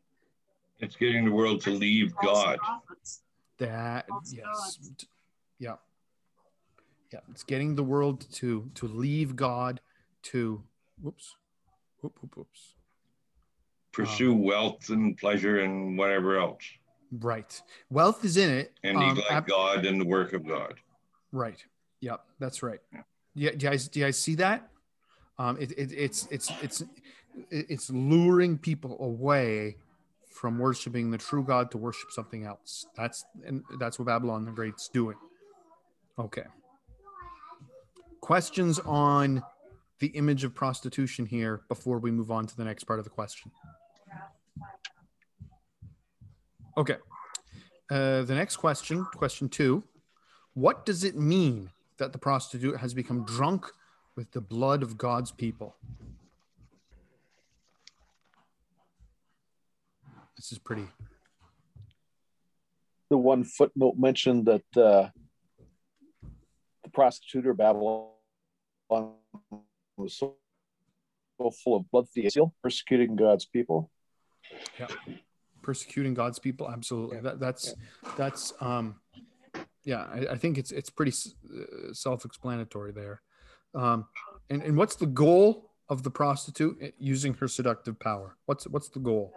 It's 0.79 0.97
getting 0.97 1.25
the 1.25 1.31
world 1.31 1.61
to 1.63 1.71
leave 1.71 2.15
God. 2.23 2.59
prophets. 2.59 3.21
That 3.59 4.07
yes. 4.33 4.79
Yeah. 5.59 5.75
Yeah. 7.13 7.21
It's 7.31 7.45
getting 7.45 7.75
the 7.75 7.83
world 7.83 8.27
to 8.35 8.71
to 8.75 8.87
leave 8.87 9.37
God 9.37 9.81
to 10.25 10.63
whoops. 11.01 11.37
Whoop, 12.01 12.17
whoop, 12.21 12.37
whoops. 12.37 12.75
Pursue 13.93 14.33
um, 14.33 14.43
wealth 14.45 14.89
and 14.91 15.17
pleasure 15.17 15.61
and 15.61 15.99
whatever 15.99 16.39
else. 16.39 16.63
Right. 17.11 17.61
Wealth 17.91 18.25
is 18.25 18.37
in 18.37 18.51
it. 18.51 18.73
And 18.83 18.97
um, 18.97 19.09
neglect 19.09 19.33
ab- 19.33 19.47
God 19.47 19.87
and 19.87 20.01
the 20.01 20.05
work 20.05 20.33
of 20.33 20.47
God. 20.47 20.75
Right. 21.33 21.63
Yep. 22.01 22.21
That's 22.39 22.63
right. 22.63 22.81
Yeah. 22.93 23.01
Yeah. 23.35 23.51
Do 23.51 23.65
you 23.65 23.71
guys 23.71 23.89
do 23.89 24.01
you 24.01 24.07
guys 24.07 24.19
see 24.19 24.35
that? 24.37 24.69
Um, 25.39 25.57
it, 25.61 25.73
it, 25.73 25.93
it's 25.93 26.27
it's 26.31 26.51
it's 26.63 26.83
it's 27.51 27.91
luring 27.91 28.59
people 28.59 28.97
away 29.01 29.77
from 30.29 30.59
worshiping 30.59 31.11
the 31.11 31.19
true 31.19 31.45
God 31.45 31.71
to 31.73 31.79
worship 31.79 32.11
something 32.11 32.45
else. 32.45 32.87
That's 32.97 33.25
and 33.45 33.63
that's 33.79 33.99
what 33.99 34.07
Babylon 34.07 34.45
the 34.45 34.51
Great's 34.51 34.89
doing. 34.89 35.17
Okay. 36.19 36.45
Questions 38.21 38.79
on 38.81 39.43
the 40.01 40.09
image 40.09 40.45
of 40.45 40.55
prostitution 40.55 41.27
here 41.27 41.63
before 41.69 41.99
we 41.99 42.11
move 42.11 42.31
on 42.31 42.47
to 42.47 42.57
the 42.57 42.65
next 42.65 42.85
part 42.85 42.99
of 42.99 43.05
the 43.05 43.11
question. 43.11 43.51
Okay. 46.79 46.97
Uh, 47.91 48.23
the 48.23 48.37
next 48.37 48.57
question, 48.57 49.05
question 49.17 49.49
two. 49.49 49.83
What 50.55 50.87
does 50.87 51.03
it 51.03 51.17
mean 51.17 51.71
that 51.97 52.13
the 52.13 52.19
prostitute 52.19 52.77
has 52.79 52.95
become 52.95 53.25
drunk 53.25 53.67
with 54.15 54.31
the 54.31 54.41
blood 54.41 54.85
of 54.85 54.97
God's 54.97 55.33
people? 55.33 55.75
This 60.37 60.53
is 60.53 60.59
pretty. 60.59 60.87
The 63.11 63.19
one 63.19 63.43
footnote 63.43 63.97
mentioned 63.99 64.47
that 64.47 64.77
uh, 64.77 65.09
the 66.85 66.91
prostitute 66.93 67.45
or 67.45 67.55
Babylon 67.55 68.11
was 69.97 70.15
so, 70.15 70.37
full 71.39 71.77
of 71.77 71.91
bloodthirsty, 71.91 72.41
persecuting 72.63 73.17
God's 73.17 73.47
people. 73.47 73.91
Persecuting 75.69 76.15
God's 76.15 76.39
people. 76.39 76.71
Absolutely. 76.71 77.17
Yeah. 77.17 77.23
That, 77.25 77.41
that's 77.41 77.75
that's 78.17 78.55
um, 78.61 78.97
yeah. 79.85 80.07
I, 80.17 80.19
I 80.35 80.37
think 80.37 80.57
it's 80.57 80.73
it's 80.73 80.89
pretty 80.89 81.11
s- 81.13 81.35
uh, 81.55 81.93
self-explanatory 81.93 82.93
there. 82.93 83.21
Um, 83.75 84.07
and 84.49 84.63
and 84.63 84.75
what's 84.79 84.97
the 84.97 85.11
goal 85.25 85.73
of 85.91 86.03
the 86.03 86.11
prostitute 86.11 86.77
uh, 86.83 86.87
using 86.99 87.35
her 87.35 87.49
seductive 87.49 88.01
power? 88.01 88.37
What's 88.47 88.67
what's 88.67 88.89
the 88.89 89.01
goal? 89.01 89.35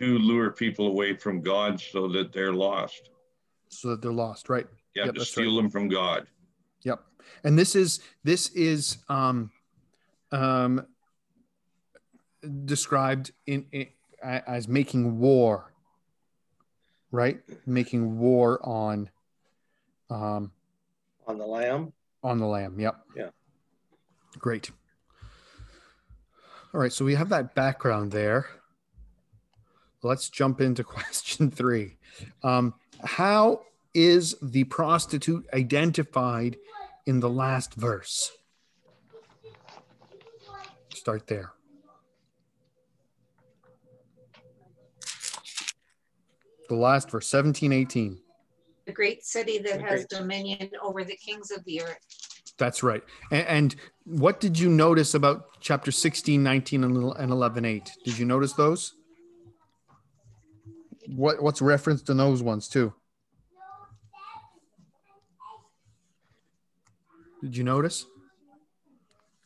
To 0.00 0.18
lure 0.18 0.50
people 0.50 0.88
away 0.88 1.14
from 1.16 1.40
God 1.40 1.80
so 1.80 2.08
that 2.08 2.32
they're 2.32 2.52
lost. 2.68 3.10
So 3.68 3.90
that 3.90 4.02
they're 4.02 4.20
lost, 4.26 4.48
right? 4.48 4.66
You 4.94 5.02
have 5.02 5.06
Yep, 5.08 5.14
to 5.14 5.18
that's 5.20 5.30
steal 5.30 5.54
them 5.54 5.70
from 5.70 5.86
God. 5.88 6.26
Yep. 6.82 6.98
And 7.44 7.56
this 7.56 7.76
is 7.76 8.00
this 8.24 8.48
is 8.50 8.98
um, 9.08 9.50
um, 10.32 10.86
described 12.64 13.32
in, 13.46 13.66
in 13.72 13.80
a- 13.82 13.92
as 14.22 14.68
making 14.68 15.18
war, 15.18 15.72
right? 17.10 17.40
Making 17.66 18.18
war 18.18 18.60
on 18.66 19.10
um, 20.10 20.52
On 21.26 21.38
the 21.38 21.46
lamb, 21.46 21.92
on 22.22 22.38
the 22.38 22.46
lamb. 22.46 22.78
Yep. 22.80 22.96
Yeah. 23.16 23.30
Great. 24.38 24.70
All 26.74 26.80
right, 26.80 26.92
so 26.92 27.04
we 27.04 27.14
have 27.14 27.30
that 27.30 27.54
background 27.54 28.12
there. 28.12 28.46
Let's 30.02 30.28
jump 30.28 30.60
into 30.60 30.84
question 30.84 31.50
three. 31.50 31.96
Um, 32.42 32.74
how 33.02 33.62
is 33.94 34.36
the 34.42 34.64
prostitute 34.64 35.46
identified 35.52 36.56
in 37.06 37.20
the 37.20 37.30
last 37.30 37.74
verse? 37.74 38.32
Start 40.94 41.26
there. 41.26 41.52
The 46.68 46.74
last 46.74 47.10
verse, 47.10 47.26
17, 47.28 47.72
18. 47.72 48.18
The 48.86 48.92
great 48.92 49.24
city 49.24 49.58
that 49.58 49.78
The 49.78 49.82
has 49.86 50.04
great- 50.06 50.08
dominion 50.08 50.70
over 50.82 51.04
the 51.04 51.16
kings 51.16 51.50
of 51.50 51.64
the 51.64 51.82
earth. 51.82 51.98
That's 52.58 52.82
right. 52.82 53.02
And, 53.30 53.46
and 53.46 53.76
what 54.04 54.40
did 54.40 54.58
you 54.58 54.68
notice 54.68 55.14
about 55.14 55.60
chapter 55.60 55.92
16, 55.92 56.42
19, 56.42 56.84
and 56.84 57.12
and 57.16 57.30
11, 57.30 57.64
8? 57.64 57.90
Did 58.04 58.18
you 58.18 58.24
notice 58.26 58.52
those? 58.54 58.94
What, 61.06 61.42
what's 61.42 61.62
referenced 61.62 62.10
in 62.10 62.16
those 62.16 62.42
ones 62.42 62.68
too? 62.68 62.92
Did 67.40 67.56
you 67.56 67.64
notice? 67.64 68.04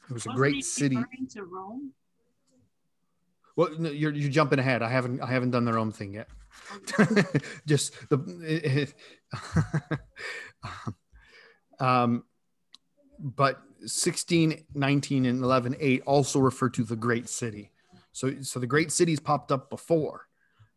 It 0.09 0.13
was 0.15 0.25
a 0.27 0.31
Wasn't 0.31 0.37
great 0.37 0.65
city. 0.65 0.99
To 1.35 1.45
Rome? 1.45 1.93
Well, 3.55 3.69
no, 3.79 3.91
you're 3.91 4.13
you're 4.13 4.31
jumping 4.31 4.59
ahead. 4.59 4.83
I 4.83 4.89
haven't 4.89 5.21
I 5.21 5.27
haven't 5.27 5.51
done 5.51 5.67
the 5.67 5.77
own 5.79 5.93
thing 5.93 6.15
yet. 6.15 6.29
Just 7.67 7.95
the 8.09 8.89
um, 11.81 12.25
but 13.19 13.61
16, 13.85 14.65
19, 14.75 15.27
and 15.27 15.43
11, 15.43 15.77
8 15.79 16.03
also 16.07 16.39
refer 16.39 16.69
to 16.71 16.85
the 16.85 16.97
great 16.97 17.29
city. 17.29 17.71
So 18.13 18.43
so 18.43 18.61
the 18.61 18.67
great 18.67 18.93
cities 18.93 19.21
popped 19.21 19.51
up 19.51 19.71
before, 19.71 20.27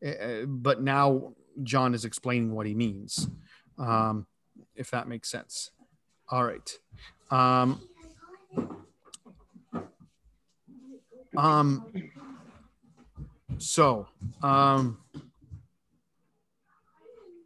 uh, 0.05 0.45
but 0.47 0.81
now 0.81 1.33
John 1.63 1.93
is 1.93 2.05
explaining 2.05 2.53
what 2.53 2.65
he 2.65 2.73
means. 2.73 3.29
Um, 3.77 4.27
if 4.75 4.91
that 4.91 5.07
makes 5.07 5.29
sense. 5.29 5.71
All 6.29 6.43
right. 6.43 6.79
Um, 7.31 7.81
um, 11.37 11.85
so, 13.57 14.07
um, 14.41 14.97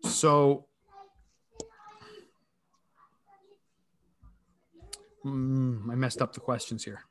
so, 0.04 0.66
mm, 5.26 5.92
I 5.92 5.96
messed 5.96 6.22
up 6.22 6.34
the 6.34 6.40
questions 6.40 6.84
here. 6.84 7.02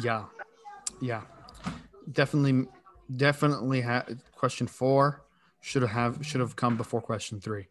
Yeah, 0.00 0.24
yeah, 1.00 1.22
definitely, 2.10 2.66
definitely. 3.14 3.80
Ha- 3.82 4.06
question 4.34 4.66
four 4.66 5.22
should 5.60 5.82
have 5.82 6.18
should 6.26 6.40
have 6.40 6.56
come 6.56 6.76
before 6.76 7.00
question 7.00 7.40
three. 7.40 7.68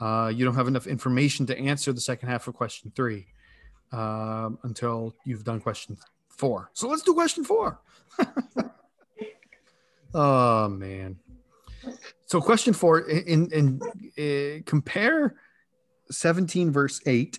Uh, 0.00 0.32
you 0.34 0.44
don't 0.44 0.54
have 0.54 0.68
enough 0.68 0.86
information 0.86 1.46
to 1.46 1.58
answer 1.58 1.92
the 1.92 2.00
second 2.00 2.28
half 2.28 2.48
of 2.48 2.54
question 2.54 2.92
three 2.96 3.26
um, 3.92 4.58
until 4.64 5.14
you've 5.24 5.44
done 5.44 5.60
question 5.60 5.96
four. 6.28 6.70
So 6.72 6.88
let's 6.88 7.02
do 7.02 7.14
question 7.14 7.44
four. 7.44 7.80
oh 10.14 10.68
man. 10.68 11.18
So 12.26 12.40
question 12.40 12.72
four 12.72 13.00
in 13.00 13.50
in, 13.50 13.80
in 14.16 14.58
uh, 14.58 14.62
compare 14.66 15.36
17 16.10 16.70
verse 16.70 17.00
8 17.06 17.38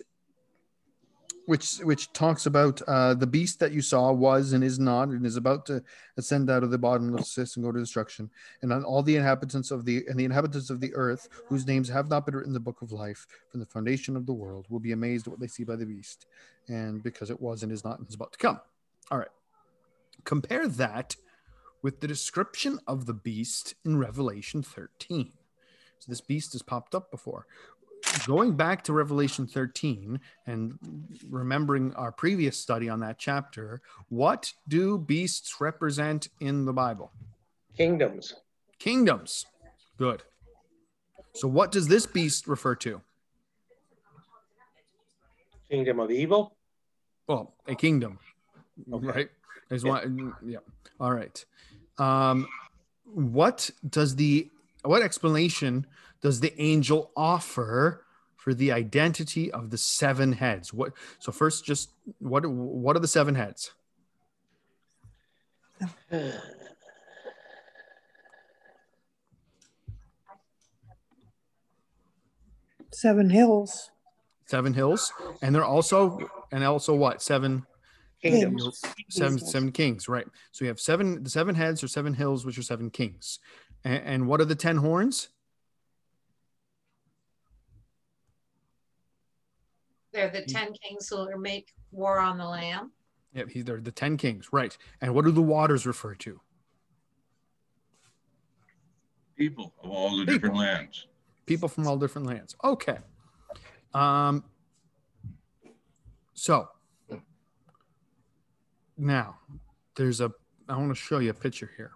which 1.48 1.78
which 1.78 2.12
talks 2.12 2.44
about 2.44 2.82
uh, 2.82 3.14
the 3.14 3.26
beast 3.26 3.58
that 3.58 3.72
you 3.72 3.80
saw 3.80 4.12
was 4.12 4.52
and 4.52 4.62
is 4.62 4.78
not 4.78 5.08
and 5.08 5.24
is 5.24 5.36
about 5.36 5.64
to 5.64 5.82
ascend 6.18 6.50
out 6.50 6.62
of 6.62 6.70
the 6.70 6.76
bottom 6.76 7.08
of 7.08 7.12
the 7.14 7.22
abyss 7.22 7.56
and 7.56 7.64
go 7.64 7.72
to 7.72 7.78
destruction. 7.78 8.28
And 8.60 8.70
on 8.70 8.84
all 8.84 9.02
the 9.02 9.16
inhabitants 9.16 9.70
of 9.70 9.86
the 9.86 10.04
and 10.08 10.20
the 10.20 10.26
inhabitants 10.26 10.68
of 10.68 10.78
the 10.78 10.94
earth 10.94 11.26
whose 11.46 11.66
names 11.66 11.88
have 11.88 12.10
not 12.10 12.26
been 12.26 12.36
written 12.36 12.50
in 12.50 12.54
the 12.54 12.60
book 12.60 12.82
of 12.82 12.92
life 12.92 13.26
from 13.50 13.60
the 13.60 13.66
foundation 13.66 14.14
of 14.14 14.26
the 14.26 14.32
world 14.34 14.66
will 14.68 14.78
be 14.78 14.92
amazed 14.92 15.26
at 15.26 15.30
what 15.30 15.40
they 15.40 15.46
see 15.46 15.64
by 15.64 15.74
the 15.74 15.86
beast. 15.86 16.26
And 16.68 17.02
because 17.02 17.30
it 17.30 17.40
was 17.40 17.62
and 17.62 17.72
is 17.72 17.82
not 17.82 17.98
and 17.98 18.06
is 18.06 18.14
about 18.14 18.32
to 18.32 18.38
come. 18.38 18.60
All 19.10 19.16
right. 19.16 19.28
Compare 20.24 20.68
that 20.68 21.16
with 21.82 22.00
the 22.00 22.08
description 22.08 22.78
of 22.86 23.06
the 23.06 23.14
beast 23.14 23.74
in 23.84 23.98
revelation 23.98 24.62
13 24.62 25.32
so 25.98 26.06
this 26.08 26.20
beast 26.20 26.52
has 26.52 26.62
popped 26.62 26.94
up 26.94 27.10
before 27.10 27.46
going 28.26 28.56
back 28.56 28.84
to 28.84 28.92
Revelation 28.92 29.46
13 29.46 30.20
and 30.46 30.78
remembering 31.28 31.94
our 31.94 32.12
previous 32.12 32.56
study 32.56 32.88
on 32.88 33.00
that 33.00 33.18
chapter, 33.18 33.80
what 34.08 34.52
do 34.66 34.98
beasts 34.98 35.60
represent 35.60 36.28
in 36.40 36.64
the 36.64 36.72
Bible? 36.72 37.12
Kingdoms. 37.76 38.34
Kingdoms. 38.78 39.46
Good. 39.96 40.22
So, 41.34 41.48
what 41.48 41.72
does 41.72 41.88
this 41.88 42.06
beast 42.06 42.46
refer 42.46 42.74
to? 42.76 43.00
Kingdom 45.70 46.00
of 46.00 46.10
evil. 46.10 46.56
Well, 47.26 47.54
a 47.66 47.74
kingdom, 47.74 48.18
Okay. 48.92 49.06
right? 49.06 49.28
Is 49.70 49.84
Yeah. 49.84 49.90
one, 49.90 50.34
yeah. 50.44 50.58
All 51.00 51.12
right. 51.12 51.44
Um, 51.98 52.48
what 53.04 53.70
does 53.88 54.16
the 54.16 54.50
what 54.84 55.02
explanation 55.02 55.86
does 56.22 56.40
the 56.40 56.60
angel 56.60 57.10
offer 57.16 58.04
for 58.36 58.54
the 58.54 58.72
identity 58.72 59.50
of 59.50 59.70
the 59.70 59.78
seven 59.78 60.32
heads? 60.32 60.72
What? 60.72 60.92
So 61.18 61.32
first, 61.32 61.64
just 61.64 61.90
what? 62.18 62.46
What 62.46 62.96
are 62.96 63.00
the 63.00 63.08
seven 63.08 63.34
heads? 63.34 63.72
Seven 72.92 73.30
Hills. 73.30 73.90
Seven 74.46 74.72
hills, 74.72 75.12
and 75.42 75.54
they're 75.54 75.64
also 75.64 76.18
and 76.50 76.64
also 76.64 76.94
what? 76.94 77.20
Seven 77.20 77.66
Kingdoms. 78.22 78.82
seven 79.10 79.38
seven 79.38 79.72
kings, 79.72 80.08
right? 80.08 80.26
So 80.50 80.64
you 80.64 80.68
have 80.68 80.80
seven 80.80 81.22
the 81.22 81.30
seven 81.30 81.54
heads 81.54 81.84
or 81.84 81.88
seven 81.88 82.14
hills, 82.14 82.44
which 82.44 82.58
are 82.58 82.62
seven 82.62 82.90
kings. 82.90 83.38
And, 83.84 84.02
and 84.04 84.26
what 84.28 84.40
are 84.40 84.44
the 84.44 84.56
ten 84.56 84.78
horns? 84.78 85.28
They're 90.12 90.30
the 90.30 90.42
10 90.42 90.72
kings 90.82 91.08
who 91.08 91.16
will 91.18 91.38
make 91.38 91.72
war 91.92 92.18
on 92.18 92.38
the 92.38 92.44
Lamb. 92.44 92.92
Yep, 93.34 93.50
he, 93.50 93.62
they're 93.62 93.80
the 93.80 93.92
ten 93.92 94.16
kings, 94.16 94.48
right? 94.52 94.76
And 95.00 95.14
what 95.14 95.24
do 95.24 95.30
the 95.30 95.42
waters 95.42 95.86
refer 95.86 96.14
to? 96.16 96.40
People 99.36 99.72
of 99.82 99.90
all 99.90 100.16
the 100.16 100.24
different 100.24 100.56
lands. 100.56 101.06
People 101.46 101.68
from 101.68 101.86
all 101.86 101.96
different 101.96 102.26
lands. 102.26 102.56
Okay. 102.64 102.98
Um. 103.94 104.42
So 106.34 106.68
now 108.98 109.36
there's 109.96 110.20
a. 110.20 110.30
I 110.68 110.76
want 110.76 110.90
to 110.90 110.94
show 110.94 111.18
you 111.20 111.30
a 111.30 111.34
picture 111.34 111.70
here. 111.76 111.92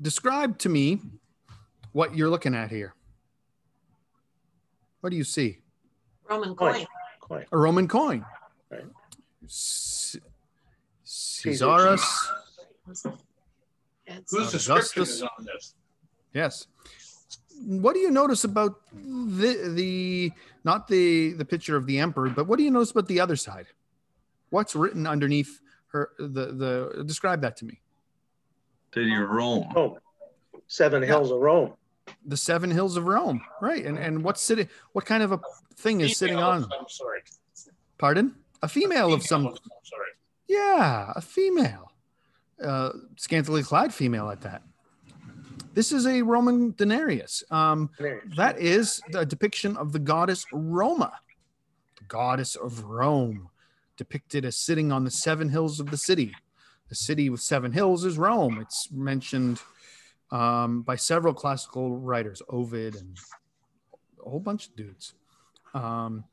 Describe 0.00 0.58
to 0.58 0.68
me 0.68 1.00
what 1.92 2.14
you're 2.16 2.30
looking 2.30 2.54
at 2.54 2.70
here. 2.70 2.94
What 5.00 5.10
do 5.10 5.16
you 5.16 5.24
see? 5.24 5.58
Roman 6.28 6.54
Coin. 6.54 6.74
coin. 6.74 6.86
Coin. 7.20 7.44
A 7.52 7.58
Roman 7.58 7.88
coin. 7.88 8.24
Right. 8.70 8.84
C- 9.46 10.20
Caesarus. 11.04 12.02
It's 12.88 14.32
Whose 14.32 14.50
description 14.52 14.72
Augustus. 15.02 15.08
is 15.10 15.22
on 15.22 15.44
this? 15.44 15.74
Yes. 16.34 16.66
What 17.62 17.94
do 17.94 18.00
you 18.00 18.10
notice 18.10 18.44
about 18.44 18.80
the 18.92 19.72
the 19.74 20.32
not 20.64 20.88
the 20.88 21.32
the 21.34 21.44
picture 21.44 21.76
of 21.76 21.86
the 21.86 21.98
emperor, 21.98 22.30
but 22.30 22.46
what 22.46 22.56
do 22.56 22.64
you 22.64 22.70
notice 22.70 22.90
about 22.90 23.06
the 23.06 23.20
other 23.20 23.36
side? 23.36 23.66
What's 24.50 24.74
written 24.74 25.06
underneath 25.06 25.60
her 25.88 26.10
the 26.18 26.52
the 26.96 27.04
describe 27.04 27.42
that 27.42 27.56
to 27.58 27.64
me. 27.64 27.80
City 28.94 29.14
of 29.14 29.28
Rome. 29.28 29.68
Rome. 29.74 29.98
Seven 30.66 31.02
hills 31.02 31.30
of 31.30 31.40
Rome. 31.40 31.74
The 32.26 32.36
seven 32.36 32.70
hills 32.70 32.96
of 32.96 33.04
Rome, 33.04 33.42
right? 33.60 33.84
And 33.84 33.98
and 33.98 34.24
what's 34.24 34.42
sitting 34.42 34.68
what 34.92 35.04
kind 35.04 35.22
of 35.22 35.32
a 35.32 35.40
thing 35.76 36.00
is 36.00 36.16
sitting 36.16 36.38
on? 36.38 36.64
of 36.64 36.70
some 36.70 36.86
sort. 36.88 37.30
Pardon? 37.98 38.34
A 38.62 38.68
female 38.68 39.12
of 39.12 39.22
Female 39.22 39.26
some 39.26 39.42
sort. 39.82 40.08
Yeah, 40.48 41.12
a 41.14 41.20
female. 41.20 41.92
Uh, 42.62 42.90
scantily 43.16 43.62
clad 43.62 43.94
female 43.94 44.30
at 44.30 44.42
that. 44.42 44.62
This 45.72 45.92
is 45.92 46.06
a 46.06 46.22
Roman 46.22 46.74
denarius. 46.76 47.44
Um. 47.50 47.90
That 48.36 48.58
is 48.58 49.00
a 49.14 49.24
depiction 49.24 49.76
of 49.76 49.92
the 49.92 49.98
goddess 49.98 50.44
Roma, 50.52 51.12
the 51.98 52.04
goddess 52.04 52.56
of 52.56 52.84
Rome, 52.84 53.48
depicted 53.96 54.44
as 54.44 54.56
sitting 54.56 54.92
on 54.92 55.04
the 55.04 55.10
seven 55.10 55.48
hills 55.48 55.80
of 55.80 55.90
the 55.90 55.96
city. 55.96 56.34
The 56.88 56.94
city 56.96 57.30
with 57.30 57.40
seven 57.40 57.72
hills 57.72 58.04
is 58.04 58.18
Rome. 58.18 58.58
It's 58.60 58.90
mentioned 58.90 59.60
um, 60.32 60.82
by 60.82 60.96
several 60.96 61.34
classical 61.34 61.98
writers, 61.98 62.42
Ovid 62.48 62.96
and 62.96 63.16
a 64.24 64.28
whole 64.28 64.40
bunch 64.40 64.68
of 64.68 64.76
dudes. 64.76 65.14
Um, 65.72 66.24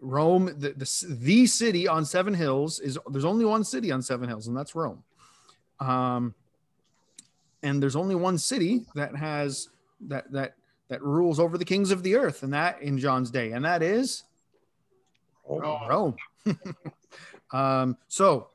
Rome, 0.00 0.46
the, 0.46 0.70
the 0.70 1.06
the 1.08 1.46
city 1.46 1.86
on 1.88 2.04
seven 2.04 2.34
hills 2.34 2.80
is 2.80 2.98
there's 3.10 3.24
only 3.24 3.44
one 3.44 3.64
city 3.64 3.90
on 3.90 4.02
seven 4.02 4.28
hills, 4.28 4.46
and 4.46 4.56
that's 4.56 4.74
Rome. 4.74 5.02
Um, 5.80 6.34
and 7.62 7.82
there's 7.82 7.96
only 7.96 8.14
one 8.14 8.38
city 8.38 8.84
that 8.94 9.14
has 9.16 9.68
that 10.08 10.30
that 10.32 10.54
that 10.88 11.02
rules 11.02 11.38
over 11.38 11.58
the 11.58 11.64
kings 11.64 11.90
of 11.90 12.02
the 12.02 12.16
earth, 12.16 12.42
and 12.42 12.52
that 12.52 12.80
in 12.82 12.98
John's 12.98 13.30
day, 13.30 13.52
and 13.52 13.64
that 13.64 13.82
is 13.82 14.24
Rome. 15.48 15.88
Rome. 15.88 16.16
um, 17.52 17.96
so 18.08 18.48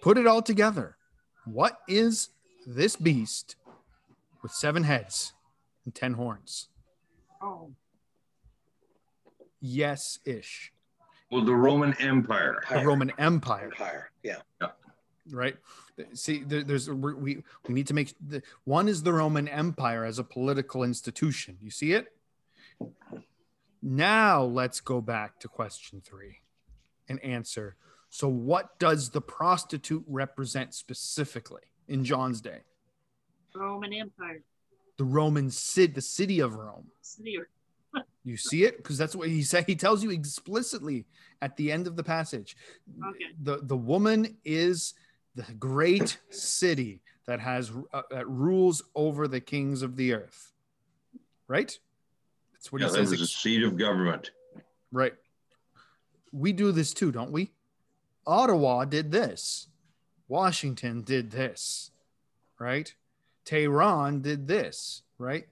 put 0.00 0.18
it 0.18 0.26
all 0.26 0.42
together. 0.42 0.96
What 1.44 1.78
is 1.88 2.30
this 2.66 2.96
beast 2.96 3.56
with 4.42 4.52
seven 4.52 4.84
heads 4.84 5.32
and 5.84 5.94
ten 5.94 6.14
horns? 6.14 6.68
Oh, 7.42 7.70
Yes, 9.60 10.18
ish. 10.24 10.72
Well, 11.30 11.44
the 11.44 11.54
Roman 11.54 11.94
Empire. 12.00 12.62
The 12.70 12.84
Roman 12.84 13.12
Empire, 13.18 13.70
Empire. 13.72 14.10
Yeah. 14.22 14.36
Right? 15.32 15.56
See, 16.14 16.42
there, 16.44 16.62
there's 16.62 16.88
we 16.88 17.42
we 17.66 17.74
need 17.74 17.86
to 17.88 17.94
make 17.94 18.14
the 18.26 18.42
one 18.64 18.88
is 18.88 19.02
the 19.02 19.12
Roman 19.12 19.48
Empire 19.48 20.04
as 20.04 20.18
a 20.18 20.24
political 20.24 20.82
institution. 20.82 21.56
You 21.60 21.70
see 21.70 21.92
it? 21.92 22.12
Now 23.82 24.42
let's 24.42 24.80
go 24.80 25.00
back 25.00 25.38
to 25.40 25.48
question 25.48 26.02
three 26.04 26.38
and 27.08 27.22
answer. 27.24 27.76
So, 28.10 28.28
what 28.28 28.78
does 28.78 29.10
the 29.10 29.20
prostitute 29.20 30.04
represent 30.06 30.74
specifically 30.74 31.62
in 31.88 32.04
John's 32.04 32.40
day? 32.40 32.60
Roman 33.54 33.92
Empire, 33.92 34.42
The 34.98 35.04
Roman 35.04 35.50
city, 35.50 35.92
the 35.92 36.02
city 36.02 36.40
of 36.40 36.54
Rome. 36.54 36.86
city 37.00 37.38
You 38.24 38.36
see 38.36 38.64
it 38.64 38.76
because 38.76 38.98
that's 38.98 39.16
what 39.16 39.28
he 39.28 39.42
said. 39.42 39.64
He 39.66 39.74
tells 39.74 40.04
you 40.04 40.10
explicitly 40.10 41.06
at 41.40 41.56
the 41.56 41.72
end 41.72 41.86
of 41.86 41.96
the 41.96 42.04
passage. 42.04 42.56
Okay. 43.08 43.24
The 43.42 43.60
the 43.62 43.76
woman 43.76 44.36
is 44.44 44.94
the 45.34 45.52
great 45.54 46.18
city 46.30 47.00
that 47.26 47.40
has 47.40 47.70
uh, 47.92 48.02
that 48.10 48.28
rules 48.28 48.82
over 48.94 49.28
the 49.28 49.40
kings 49.40 49.82
of 49.82 49.96
the 49.96 50.12
earth. 50.14 50.52
Right? 51.48 51.78
That's 52.52 52.70
what 52.72 52.80
Yeah, 52.80 52.88
he 52.88 52.92
that 52.92 52.98
says. 52.98 53.10
was 53.10 53.20
a 53.22 53.26
seat 53.26 53.62
of 53.62 53.76
government. 53.76 54.30
right. 54.92 55.14
We 56.32 56.52
do 56.52 56.70
this 56.70 56.94
too, 56.94 57.10
don't 57.10 57.32
we? 57.32 57.50
Ottawa 58.26 58.84
did 58.84 59.10
this. 59.10 59.66
Washington 60.28 61.02
did 61.02 61.30
this. 61.30 61.90
Right? 62.58 62.94
Tehran 63.44 64.20
did 64.22 64.46
this. 64.46 65.02
Right? 65.18 65.48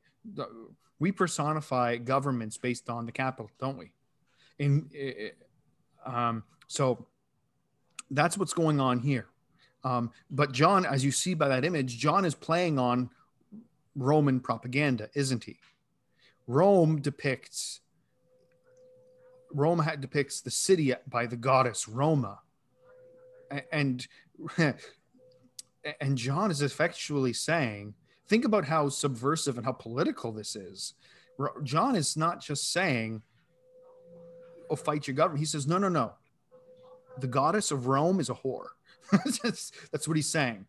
We 1.00 1.12
personify 1.12 1.96
governments 1.96 2.56
based 2.58 2.88
on 2.90 3.06
the 3.06 3.12
capital, 3.12 3.50
don't 3.58 3.78
we? 3.78 3.92
In 4.58 4.88
um, 6.04 6.42
so 6.66 7.06
that's 8.10 8.36
what's 8.38 8.52
going 8.52 8.80
on 8.80 8.98
here. 9.00 9.26
Um, 9.84 10.10
but 10.30 10.52
John, 10.52 10.84
as 10.84 11.04
you 11.04 11.10
see 11.10 11.34
by 11.34 11.48
that 11.48 11.64
image, 11.64 11.98
John 11.98 12.24
is 12.24 12.34
playing 12.34 12.78
on 12.78 13.10
Roman 13.94 14.40
propaganda, 14.40 15.08
isn't 15.14 15.44
he? 15.44 15.58
Rome 16.46 17.00
depicts 17.00 17.80
Rome 19.52 19.78
had, 19.78 20.00
depicts 20.00 20.40
the 20.40 20.50
city 20.50 20.92
by 21.06 21.26
the 21.26 21.36
goddess 21.36 21.88
Roma, 21.88 22.40
and 23.72 24.06
and 26.00 26.18
John 26.18 26.50
is 26.50 26.62
effectually 26.62 27.32
saying, 27.32 27.94
think 28.28 28.44
about 28.44 28.64
how 28.66 28.88
subversive 28.88 29.56
and 29.56 29.64
how 29.64 29.72
political 29.72 30.32
this 30.32 30.54
is. 30.54 30.94
John 31.62 31.96
is 31.96 32.16
not 32.16 32.40
just 32.40 32.72
saying, 32.72 33.22
"Oh, 34.68 34.76
fight 34.76 35.06
your 35.06 35.14
government." 35.14 35.40
He 35.40 35.46
says, 35.46 35.66
"No, 35.66 35.78
no, 35.78 35.88
no. 35.88 36.12
The 37.18 37.28
goddess 37.28 37.70
of 37.70 37.86
Rome 37.86 38.20
is 38.20 38.28
a 38.28 38.34
whore." 38.34 38.70
that's, 39.42 39.72
that's 39.92 40.06
what 40.08 40.16
he's 40.16 40.30
saying. 40.30 40.66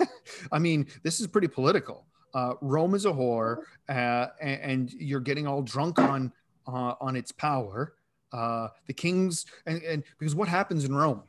I 0.52 0.58
mean, 0.58 0.86
this 1.02 1.20
is 1.20 1.26
pretty 1.26 1.48
political. 1.48 2.06
Uh, 2.34 2.54
Rome 2.60 2.94
is 2.94 3.06
a 3.06 3.10
whore, 3.10 3.58
uh, 3.88 4.26
and, 4.40 4.60
and 4.60 4.92
you're 4.92 5.20
getting 5.20 5.46
all 5.46 5.62
drunk 5.62 5.98
on 5.98 6.32
uh, 6.66 6.94
on 7.00 7.16
its 7.16 7.32
power. 7.32 7.94
Uh, 8.32 8.68
the 8.86 8.92
kings, 8.92 9.46
and, 9.66 9.82
and 9.82 10.04
because 10.18 10.34
what 10.34 10.48
happens 10.48 10.84
in 10.84 10.94
Rome? 10.94 11.22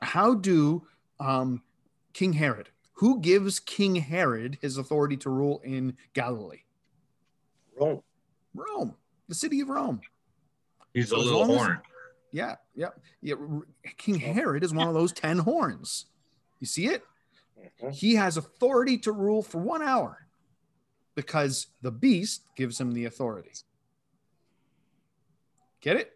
How 0.00 0.34
do 0.34 0.86
um, 1.18 1.62
King 2.12 2.32
Herod? 2.32 2.68
Who 2.94 3.20
gives 3.20 3.58
King 3.58 3.96
Herod 3.96 4.56
his 4.62 4.78
authority 4.78 5.16
to 5.18 5.30
rule 5.30 5.60
in 5.64 5.96
Galilee? 6.14 6.62
Rome. 7.78 8.00
Rome, 8.54 8.94
the 9.28 9.34
city 9.34 9.60
of 9.60 9.68
Rome. 9.68 10.00
He's 10.94 11.10
So 11.10 11.16
a 11.16 11.18
little 11.18 11.40
long 11.40 11.50
as- 11.50 11.56
horn. 11.56 11.80
Yeah, 12.32 12.54
yeah, 12.76 12.88
yeah. 13.22 13.34
King 13.96 14.16
Herod 14.16 14.62
is 14.62 14.72
one 14.74 14.86
of 14.86 14.94
those 14.94 15.12
ten 15.12 15.38
horns. 15.38 16.06
You 16.60 16.66
see 16.66 16.86
it? 16.86 17.02
Mhm. 17.82 17.92
He 17.92 18.14
has 18.14 18.36
authority 18.36 18.98
to 18.98 19.12
rule 19.12 19.42
for 19.42 19.58
one 19.58 19.82
hour 19.82 20.26
because 21.14 21.68
the 21.82 21.90
beast 21.90 22.42
gives 22.54 22.78
him 22.80 22.92
the 22.92 23.06
authority. 23.06 23.52
Get 25.80 25.96
it? 25.96 26.12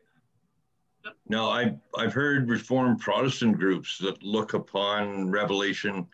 No, 1.29 1.49
I, 1.49 1.77
I've 1.97 2.13
heard 2.13 2.51
Reformed 2.51 3.01
Protestant 3.01 3.59
groups 3.59 3.97
that 3.99 4.23
look 4.23 4.53
upon 4.53 5.31
Revelation 5.31 6.07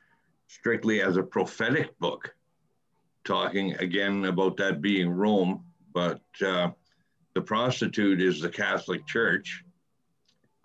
strictly 0.46 1.02
as 1.02 1.16
a 1.16 1.22
prophetic 1.22 1.98
book, 1.98 2.34
talking 3.24 3.74
again 3.74 4.26
about 4.26 4.56
that 4.58 4.80
being 4.80 5.10
Rome, 5.10 5.64
but 5.92 6.20
uh, 6.44 6.70
the 7.34 7.40
prostitute 7.40 8.22
is 8.22 8.40
the 8.40 8.48
Catholic 8.48 9.04
Church, 9.06 9.64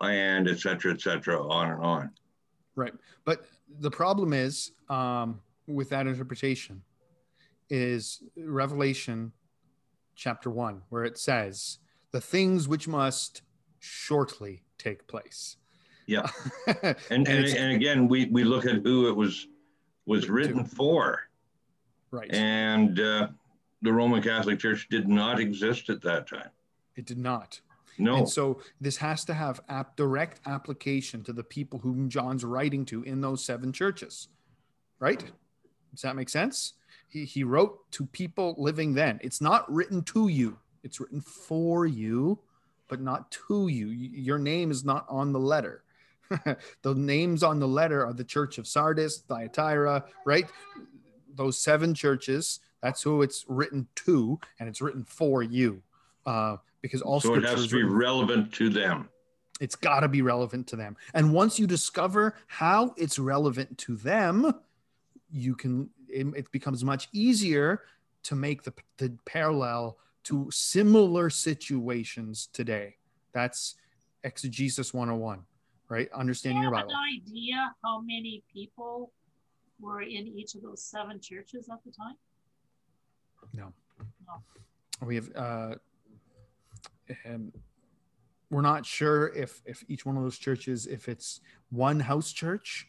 and 0.02 0.48
et 0.48 0.58
cetera, 0.58 0.92
et 0.92 1.00
cetera, 1.00 1.46
on 1.46 1.70
and 1.70 1.82
on. 1.82 2.10
Right. 2.74 2.92
But 3.24 3.44
the 3.80 3.90
problem 3.90 4.32
is 4.32 4.72
um, 4.88 5.40
with 5.66 5.90
that 5.90 6.06
interpretation 6.06 6.82
is 7.70 8.22
Revelation 8.36 9.32
chapter 10.14 10.50
one, 10.50 10.82
where 10.88 11.04
it 11.04 11.18
says, 11.18 11.78
the 12.10 12.20
things 12.20 12.68
which 12.68 12.86
must 12.88 13.42
shortly 13.78 14.62
take 14.78 15.06
place. 15.06 15.56
Yeah. 16.06 16.28
and, 16.66 16.96
And, 17.10 17.28
and, 17.28 17.46
and 17.46 17.72
again, 17.72 18.08
we, 18.08 18.26
we 18.26 18.44
look 18.44 18.66
at 18.66 18.82
who 18.82 19.08
it 19.08 19.16
was 19.16 19.46
was 20.04 20.28
written 20.28 20.64
for, 20.64 21.20
right. 22.10 22.28
and 22.34 22.98
uh, 22.98 23.28
the 23.82 23.92
Roman 23.92 24.20
Catholic 24.20 24.58
Church 24.58 24.88
did 24.90 25.06
not 25.06 25.38
exist 25.38 25.90
at 25.90 26.02
that 26.02 26.26
time. 26.26 26.50
it 26.96 27.06
did 27.06 27.18
not. 27.18 27.60
No. 27.98 28.16
And 28.16 28.28
so 28.28 28.60
this 28.80 28.96
has 28.98 29.24
to 29.26 29.34
have 29.34 29.60
app, 29.68 29.96
direct 29.96 30.40
application 30.46 31.22
to 31.24 31.32
the 31.32 31.44
people 31.44 31.78
whom 31.78 32.08
John's 32.08 32.44
writing 32.44 32.84
to 32.86 33.02
in 33.02 33.20
those 33.20 33.44
seven 33.44 33.72
churches, 33.72 34.28
right? 34.98 35.22
Does 35.90 36.02
that 36.02 36.16
make 36.16 36.28
sense? 36.28 36.74
He, 37.08 37.24
he 37.24 37.44
wrote 37.44 37.90
to 37.92 38.06
people 38.06 38.54
living 38.56 38.94
then. 38.94 39.20
It's 39.22 39.40
not 39.40 39.70
written 39.70 40.02
to 40.04 40.28
you, 40.28 40.58
it's 40.82 41.00
written 41.00 41.20
for 41.20 41.86
you, 41.86 42.38
but 42.88 43.00
not 43.00 43.30
to 43.48 43.68
you. 43.68 43.88
Your 43.88 44.38
name 44.38 44.70
is 44.70 44.84
not 44.84 45.06
on 45.08 45.32
the 45.32 45.40
letter. 45.40 45.84
the 46.82 46.94
names 46.94 47.42
on 47.42 47.58
the 47.58 47.68
letter 47.68 48.04
are 48.06 48.12
the 48.12 48.24
church 48.24 48.58
of 48.58 48.66
Sardis, 48.66 49.18
Thyatira, 49.18 50.04
right? 50.24 50.46
Those 51.34 51.58
seven 51.58 51.94
churches, 51.94 52.60
that's 52.82 53.02
who 53.02 53.22
it's 53.22 53.44
written 53.48 53.86
to, 53.96 54.40
and 54.58 54.68
it's 54.68 54.80
written 54.80 55.04
for 55.04 55.42
you. 55.42 55.82
Uh, 56.24 56.56
because 56.82 57.00
all 57.00 57.20
so 57.20 57.34
it 57.34 57.44
has 57.44 57.60
is 57.60 57.68
to 57.68 57.76
be 57.76 57.82
relevant 57.84 58.52
to 58.54 58.68
them. 58.68 59.08
it's 59.60 59.76
got 59.76 60.00
to 60.00 60.08
be 60.08 60.20
relevant 60.22 60.66
to 60.68 60.76
them. 60.76 60.96
And 61.14 61.32
once 61.32 61.58
you 61.58 61.66
discover 61.66 62.34
how 62.48 62.94
it's 62.96 63.18
relevant 63.18 63.78
to 63.78 63.96
them, 63.96 64.52
you 65.30 65.54
can, 65.54 65.88
it, 66.08 66.26
it 66.36 66.52
becomes 66.52 66.84
much 66.84 67.08
easier 67.12 67.82
to 68.24 68.34
make 68.34 68.64
the, 68.64 68.72
the 68.98 69.16
parallel 69.24 69.96
to 70.24 70.48
similar 70.50 71.30
situations 71.30 72.48
today. 72.52 72.96
That's 73.32 73.76
exegesis 74.24 74.92
101, 74.92 75.42
right? 75.88 76.08
Do 76.12 76.18
Understanding 76.18 76.58
you 76.62 76.68
your 76.68 76.76
have 76.76 76.88
Bible. 76.88 76.98
an 76.98 77.22
idea 77.22 77.74
how 77.84 78.00
many 78.00 78.42
people 78.52 79.12
were 79.80 80.02
in 80.02 80.26
each 80.36 80.54
of 80.54 80.62
those 80.62 80.82
seven 80.82 81.20
churches 81.20 81.68
at 81.72 81.78
the 81.84 81.90
time? 81.92 82.14
No, 83.54 83.72
we 85.04 85.16
have, 85.16 85.28
uh, 85.34 85.74
um, 87.26 87.52
we're 88.50 88.62
not 88.62 88.84
sure 88.84 89.28
if, 89.28 89.62
if 89.64 89.84
each 89.88 90.04
one 90.04 90.16
of 90.16 90.22
those 90.22 90.38
churches, 90.38 90.86
if 90.86 91.08
it's 91.08 91.40
one 91.70 92.00
house 92.00 92.32
church 92.32 92.88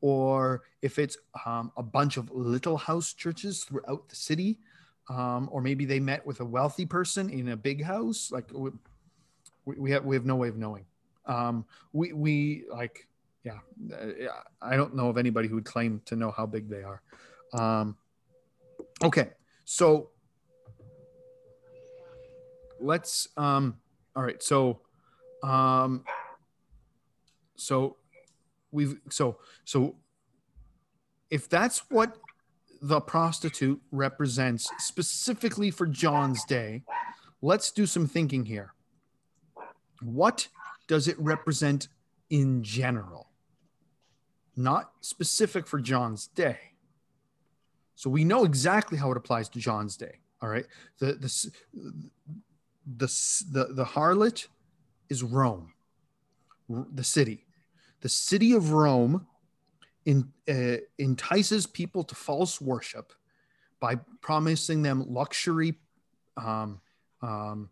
or 0.00 0.62
if 0.82 0.98
it's 0.98 1.16
um, 1.46 1.72
a 1.76 1.82
bunch 1.82 2.16
of 2.16 2.30
little 2.30 2.76
house 2.76 3.12
churches 3.12 3.64
throughout 3.64 4.08
the 4.08 4.16
city, 4.16 4.58
um, 5.10 5.48
or 5.52 5.60
maybe 5.60 5.84
they 5.84 6.00
met 6.00 6.26
with 6.26 6.40
a 6.40 6.44
wealthy 6.44 6.86
person 6.86 7.28
in 7.28 7.48
a 7.48 7.56
big 7.56 7.82
house. 7.82 8.30
Like 8.32 8.50
we, 8.52 8.70
we 9.66 9.90
have 9.90 10.04
we 10.04 10.16
have 10.16 10.24
no 10.24 10.36
way 10.36 10.48
of 10.48 10.56
knowing. 10.56 10.86
Um, 11.26 11.66
we 11.92 12.12
we 12.12 12.64
like 12.70 13.06
yeah, 13.44 13.58
uh, 13.92 14.40
I 14.62 14.76
don't 14.76 14.94
know 14.96 15.10
of 15.10 15.18
anybody 15.18 15.48
who 15.48 15.56
would 15.56 15.66
claim 15.66 16.00
to 16.06 16.16
know 16.16 16.30
how 16.30 16.46
big 16.46 16.70
they 16.70 16.82
are. 16.82 17.02
Um, 17.52 17.96
Okay, 19.02 19.30
so 19.64 20.10
let's 22.84 23.28
um 23.36 23.76
all 24.14 24.22
right, 24.22 24.42
so 24.42 24.80
um 25.42 26.04
so 27.56 27.96
we've 28.70 29.00
so 29.10 29.38
so 29.64 29.96
if 31.30 31.48
that's 31.48 31.90
what 31.90 32.16
the 32.82 33.00
prostitute 33.00 33.80
represents 33.90 34.70
specifically 34.78 35.70
for 35.70 35.86
John's 35.86 36.44
day, 36.44 36.82
let's 37.40 37.70
do 37.70 37.86
some 37.86 38.06
thinking 38.06 38.44
here. 38.44 38.74
What 40.02 40.48
does 40.86 41.08
it 41.08 41.18
represent 41.18 41.88
in 42.28 42.62
general? 42.62 43.30
Not 44.54 44.92
specific 45.00 45.66
for 45.66 45.80
John's 45.80 46.26
day. 46.26 46.58
So 47.94 48.10
we 48.10 48.24
know 48.24 48.44
exactly 48.44 48.98
how 48.98 49.10
it 49.10 49.16
applies 49.16 49.48
to 49.50 49.58
John's 49.58 49.96
day. 49.96 50.18
All 50.42 50.48
right. 50.48 50.66
The 50.98 51.14
the 51.14 51.52
the 52.86 53.06
the, 53.50 53.68
the 53.72 53.84
harlot 53.84 54.46
is 55.08 55.22
Rome, 55.22 55.72
the 56.68 57.04
city. 57.04 57.46
The 58.00 58.08
city 58.08 58.52
of 58.52 58.72
Rome 58.72 59.26
in, 60.04 60.30
uh, 60.48 60.76
entices 60.98 61.66
people 61.66 62.04
to 62.04 62.14
false 62.14 62.60
worship 62.60 63.12
by 63.80 63.96
promising 64.20 64.82
them 64.82 65.04
luxury, 65.08 65.74
um, 66.36 66.80
um, 67.22 67.70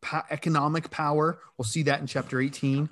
pa- 0.00 0.26
economic 0.30 0.90
power. 0.90 1.38
We'll 1.56 1.64
see 1.64 1.82
that 1.84 2.00
in 2.00 2.06
chapter 2.06 2.40
18. 2.40 2.88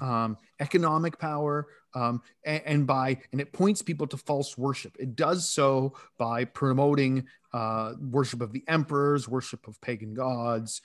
Um, 0.00 0.38
economic 0.60 1.18
power, 1.18 1.66
um, 1.94 2.22
and, 2.44 2.62
and 2.64 2.86
by 2.86 3.18
and 3.32 3.40
it 3.40 3.52
points 3.52 3.82
people 3.82 4.06
to 4.08 4.16
false 4.16 4.56
worship. 4.56 4.96
It 4.98 5.14
does 5.14 5.48
so 5.48 5.94
by 6.18 6.44
promoting 6.46 7.26
uh, 7.52 7.92
worship 8.00 8.40
of 8.40 8.52
the 8.52 8.64
emperors, 8.68 9.28
worship 9.28 9.68
of 9.68 9.80
pagan 9.80 10.14
gods, 10.14 10.80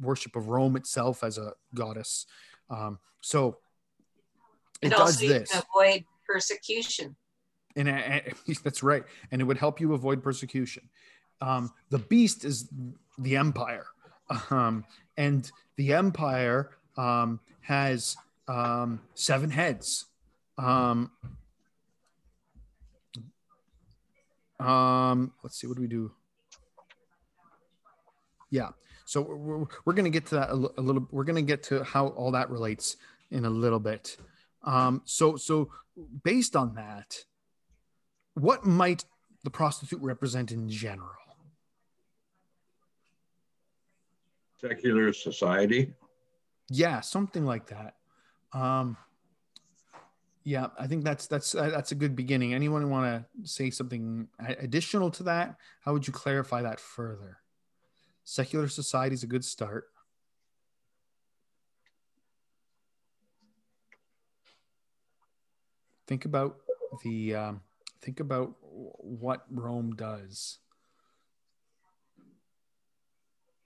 worship 0.00 0.36
of 0.36 0.48
Rome 0.48 0.76
itself 0.76 1.24
as 1.24 1.38
a 1.38 1.52
goddess. 1.74 2.26
Um, 2.70 2.98
so 3.20 3.58
it 4.82 4.86
And 4.86 4.90
does 4.92 5.00
also 5.00 5.24
you 5.24 5.32
this 5.32 5.50
can 5.50 5.62
avoid 5.74 6.04
persecution. 6.26 7.16
and, 7.76 7.88
and 7.88 8.22
that's 8.64 8.82
right 8.82 9.04
and 9.30 9.40
it 9.40 9.44
would 9.44 9.58
help 9.58 9.80
you 9.80 9.94
avoid 9.94 10.22
persecution 10.22 10.88
um, 11.40 11.70
the 11.90 11.98
beast 11.98 12.44
is 12.44 12.68
the 13.18 13.36
empire 13.36 13.86
um, 14.50 14.84
and 15.16 15.50
the 15.76 15.92
empire 15.92 16.70
um, 16.96 17.40
has 17.60 18.16
um, 18.48 19.00
seven 19.14 19.50
heads 19.50 20.06
um, 20.56 21.10
um, 24.58 25.32
let's 25.42 25.60
see 25.60 25.66
what 25.66 25.76
do 25.76 25.82
we 25.82 25.88
do 25.88 26.10
yeah 28.50 28.68
so 29.04 29.22
we're, 29.22 29.64
we're 29.84 29.92
going 29.92 30.04
to 30.04 30.10
get 30.10 30.26
to 30.26 30.34
that 30.36 30.50
a, 30.50 30.54
little 30.54 31.06
we're 31.10 31.24
going 31.24 31.36
to 31.36 31.42
get 31.42 31.62
to 31.62 31.84
how 31.84 32.08
all 32.08 32.32
that 32.32 32.50
relates 32.50 32.96
in 33.30 33.44
a 33.44 33.50
little 33.50 33.80
bit 33.80 34.16
um, 34.64 35.02
so 35.04 35.36
so 35.36 35.70
based 36.24 36.56
on 36.56 36.74
that 36.74 37.24
what 38.34 38.64
might 38.64 39.04
the 39.44 39.50
prostitute 39.50 40.00
represent 40.00 40.52
in 40.52 40.68
general? 40.68 41.10
Secular 44.60 45.12
society. 45.12 45.94
Yeah, 46.68 47.00
something 47.00 47.44
like 47.44 47.66
that. 47.68 47.94
Um, 48.52 48.96
yeah, 50.44 50.68
I 50.78 50.86
think 50.86 51.04
that's 51.04 51.26
that's 51.26 51.54
uh, 51.54 51.68
that's 51.68 51.92
a 51.92 51.94
good 51.94 52.16
beginning. 52.16 52.54
Anyone 52.54 52.88
want 52.88 53.04
to 53.04 53.48
say 53.48 53.70
something 53.70 54.28
additional 54.38 55.10
to 55.12 55.24
that? 55.24 55.56
How 55.84 55.92
would 55.92 56.06
you 56.06 56.12
clarify 56.12 56.62
that 56.62 56.80
further? 56.80 57.38
Secular 58.24 58.68
society 58.68 59.14
is 59.14 59.22
a 59.22 59.26
good 59.26 59.44
start. 59.44 59.84
Think 66.06 66.24
about 66.24 66.56
the 67.04 67.34
um, 67.34 67.60
think 68.00 68.20
about 68.20 68.54
what 68.62 69.44
Rome 69.50 69.94
does. 69.94 70.58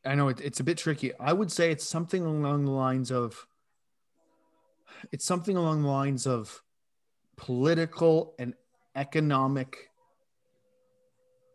I 0.05 0.17
know 0.17 0.29
it, 0.29 0.41
it's 0.41 0.59
a 0.59 0.65
bit 0.65 0.79
tricky. 0.79 1.13
I 1.21 1.33
would 1.33 1.53
say 1.53 1.71
it's 1.71 1.85
something 1.85 2.25
along 2.25 2.65
the 2.65 2.73
lines 2.73 3.13
of 3.13 3.47
it's 5.11 5.25
something 5.25 5.57
along 5.57 5.83
the 5.83 5.89
lines 5.89 6.27
of 6.27 6.63
political 7.37 8.35
and 8.39 8.55
economic 8.95 9.77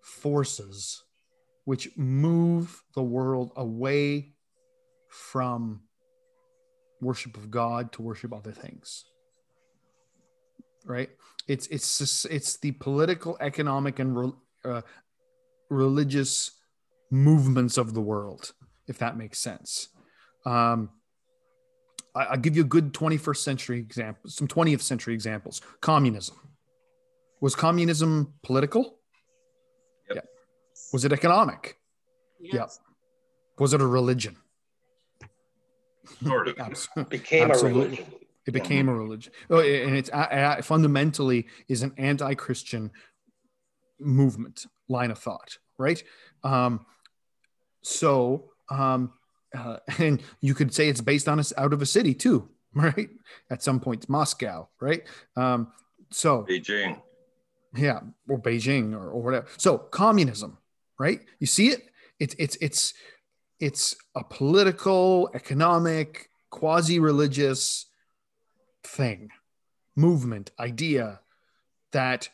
forces 0.02 1.04
which 1.66 1.90
move 1.98 2.84
the 2.96 3.04
world 3.04 3.52
away 3.58 4.32
from 5.10 5.82
worship 7.02 7.38
of 7.38 7.52
God 7.52 7.92
to 7.94 8.02
worship 8.02 8.34
other 8.34 8.52
things. 8.52 9.06
Right? 10.86 11.10
It's 11.48 11.68
it's 11.68 12.26
it's 12.26 12.58
the 12.58 12.72
political, 12.72 13.38
economic, 13.42 14.00
and 14.00 14.18
re, 14.18 14.32
uh, 14.64 14.82
religious 15.70 16.52
movements 17.12 17.78
of 17.78 17.94
the 17.94 18.02
world, 18.02 18.54
if 18.88 18.98
that 19.00 19.18
makes 19.18 19.40
sense. 19.40 19.90
Um, 20.46 20.90
I, 22.18 22.24
I'll 22.26 22.38
give 22.38 22.56
you 22.56 22.64
a 22.64 22.66
good 22.66 22.94
21st 22.94 23.38
century 23.38 23.80
example, 23.80 24.30
some 24.30 24.48
20th 24.48 24.82
century 24.82 25.14
examples. 25.14 25.62
Communism. 25.82 26.36
Was 27.42 27.56
communism 27.56 28.34
political? 28.44 28.98
Yep. 30.10 30.16
Yeah. 30.16 30.22
Was 30.94 31.06
it 31.06 31.14
economic? 31.14 31.78
Yes. 32.40 32.80
Was 33.60 33.74
it 33.74 33.82
a 33.82 33.88
religion? 33.88 34.38
Sort 36.24 36.48
of. 36.48 36.56
Absolutely. 36.60 37.18
Became 37.18 37.52
Absolutely. 37.52 37.82
a 37.82 37.84
religion. 37.84 38.06
It 38.46 38.52
became 38.52 38.88
a 38.88 38.96
religion. 38.96 39.34
Oh, 39.50 39.60
and 39.60 39.96
it's 39.96 40.10
a, 40.10 40.56
a, 40.60 40.64
fundamentally 40.64 41.48
is 41.68 41.84
an 41.84 41.94
anti-Christian 41.98 42.92
movement 44.00 44.66
line 44.88 45.12
of 45.12 45.20
thought, 45.20 45.58
right? 45.78 46.02
Um, 46.44 46.86
so, 47.82 48.52
um, 48.70 49.12
uh, 49.56 49.78
and 50.00 50.22
you 50.42 50.54
could 50.54 50.74
say 50.74 50.90
it's 50.90 51.02
based 51.02 51.28
on 51.28 51.40
us 51.40 51.54
out 51.58 51.74
of 51.74 51.82
a 51.82 51.86
city 51.86 52.14
too, 52.14 52.50
right? 52.74 53.10
At 53.50 53.64
some 53.64 53.80
point, 53.80 54.10
Moscow, 54.10 54.68
right? 54.80 55.04
Um, 55.36 55.72
so 56.10 56.46
Beijing. 56.50 57.00
yeah, 57.76 58.00
or 58.28 58.40
Beijing 58.40 58.94
or, 58.94 59.10
or 59.10 59.22
whatever. 59.22 59.48
So 59.58 59.78
communism, 59.78 60.58
right? 61.00 61.22
You 61.40 61.48
see 61.48 61.70
it? 61.70 61.90
It's 62.20 62.36
it's 62.40 62.58
it's 62.62 62.94
it's 63.60 63.96
a 64.16 64.24
political, 64.24 65.30
economic, 65.34 66.30
quasi-religious 66.52 67.88
thing, 68.84 69.30
movement, 69.96 70.52
idea 70.60 71.22
that 71.92 72.30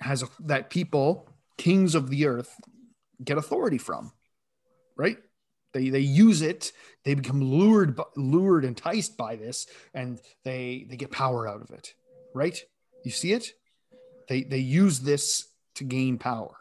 has 0.00 0.22
a, 0.22 0.28
that 0.40 0.70
people, 0.70 1.28
kings 1.58 1.94
of 1.94 2.10
the 2.10 2.26
earth, 2.26 2.54
get 3.22 3.38
authority 3.38 3.78
from, 3.78 4.12
right? 4.96 5.18
They 5.72 5.90
they 5.90 6.00
use 6.00 6.42
it. 6.42 6.72
They 7.04 7.14
become 7.14 7.40
lured, 7.40 7.98
lured, 8.16 8.64
enticed 8.64 9.16
by 9.16 9.36
this, 9.36 9.66
and 9.94 10.20
they 10.44 10.86
they 10.88 10.96
get 10.96 11.10
power 11.10 11.48
out 11.48 11.62
of 11.62 11.70
it, 11.70 11.94
right? 12.34 12.58
You 13.04 13.10
see 13.10 13.32
it? 13.32 13.52
They 14.28 14.42
they 14.42 14.58
use 14.58 15.00
this 15.00 15.48
to 15.76 15.84
gain 15.84 16.18
power. 16.18 16.56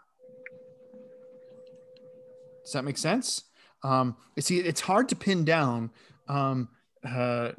Does 2.64 2.74
that 2.74 2.84
make 2.84 2.98
sense? 2.98 3.44
Um, 3.84 4.16
see, 4.40 4.60
it's 4.60 4.82
hard 4.82 5.10
to 5.10 5.16
pin 5.16 5.46
down 5.46 5.90
um, 6.28 6.70
uh, 7.04 7.52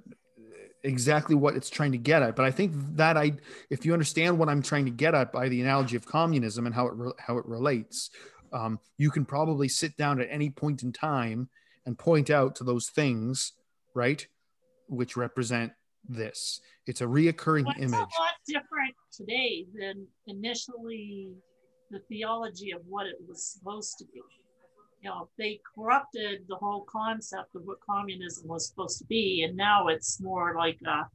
exactly 0.85 1.35
what 1.35 1.57
it's 1.57 1.71
trying 1.71 1.93
to 1.93 1.99
get 1.99 2.23
at, 2.23 2.37
but 2.37 2.45
I 2.45 2.51
think 2.51 2.75
that 2.97 3.17
I, 3.17 3.33
if 3.71 3.85
you 3.85 3.93
understand 3.93 4.39
what 4.39 4.49
I'm 4.49 4.63
trying 4.63 4.85
to 4.85 4.91
get 4.91 5.15
at 5.15 5.33
by 5.33 5.49
the 5.49 5.61
analogy 5.61 5.97
of 5.97 6.07
communism 6.07 6.67
and 6.67 6.75
how 6.75 6.87
it 6.87 6.95
re- 6.95 7.13
how 7.19 7.39
it 7.39 7.47
relates, 7.47 8.11
um, 8.53 8.79
you 8.99 9.11
can 9.11 9.25
probably 9.25 9.69
sit 9.69 9.97
down 9.97 10.21
at 10.21 10.29
any 10.31 10.51
point 10.51 10.83
in 10.83 10.93
time 10.93 11.49
and 11.87 11.99
point 11.99 12.31
out 12.31 12.55
to 12.57 12.65
those 12.65 12.89
things, 12.89 13.53
right, 13.95 14.27
which 14.89 15.17
represent 15.17 15.73
this. 16.09 16.61
It's 16.87 17.01
a 17.01 17.07
reoccurring 17.07 17.65
But 17.65 17.77
it's 17.77 17.85
image. 17.93 17.95
a 17.95 18.21
lot 18.21 18.35
different 18.47 18.95
today 19.13 19.67
than 19.79 20.07
initially 20.27 21.33
the 21.91 22.01
theology 22.09 22.73
of 22.73 22.81
what 22.89 23.07
it 23.07 23.17
was 23.29 23.45
supposed 23.45 23.99
to 23.99 24.05
be. 24.07 24.23
You 25.03 25.11
know, 25.11 25.29
they 25.39 25.61
corrupted 25.75 26.43
the 26.49 26.57
whole 26.57 26.83
concept 26.83 27.55
of 27.55 27.63
what 27.65 27.79
communism 27.81 28.49
was 28.49 28.69
supposed 28.69 28.99
to 28.99 29.05
be, 29.07 29.45
and 29.45 29.57
now 29.57 29.89
it's 29.89 30.21
more 30.21 30.55
like 30.57 30.79
a 30.87 31.07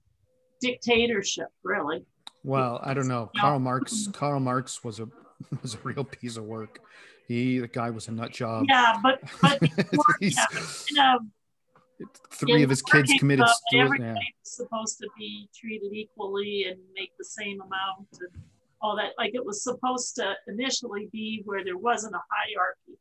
dictatorship, 0.60 1.50
really. 1.63 2.04
Well, 2.43 2.80
I 2.84 2.93
don't 2.93 3.08
know. 3.08 3.30
Yeah. 3.36 3.41
Karl 3.41 3.60
Marx. 3.60 4.08
Karl 4.13 4.39
Marx 4.39 4.84
was 4.84 5.00
a 5.00 5.08
was 5.62 5.76
a 5.76 5.80
real 5.84 6.04
piece 6.04 6.38
of 6.38 6.45
work. 6.45 6.80
He 7.27 7.59
the 7.59 7.67
guy 7.67 7.89
was 7.89 8.07
a 8.07 8.11
nut 8.11 8.31
job. 8.31 8.65
Yeah, 8.69 8.95
but 9.01 9.21
but 9.41 9.59
He's- 10.19 10.85
kind 10.95 11.15
of 11.15 12.07
three 12.31 12.63
of 12.63 12.69
his 12.69 12.81
kids 12.81 13.13
committed. 13.19 13.47
stu- 13.47 13.89
yeah. 13.99 14.15
supposed 14.43 14.97
to 14.99 15.07
be 15.17 15.47
treated 15.57 15.93
equally 15.93 16.65
and 16.69 16.77
make 16.93 17.11
the 17.17 17.23
same 17.23 17.61
amount 17.61 18.07
and 18.19 18.43
all 18.81 18.95
that 18.97 19.11
like 19.17 19.33
it 19.33 19.43
was 19.45 19.63
supposed 19.63 20.15
to 20.15 20.33
initially 20.47 21.07
be 21.11 21.41
where 21.45 21.63
there 21.63 21.77
wasn't 21.77 22.13
a 22.13 22.21
hierarchy, 22.29 22.99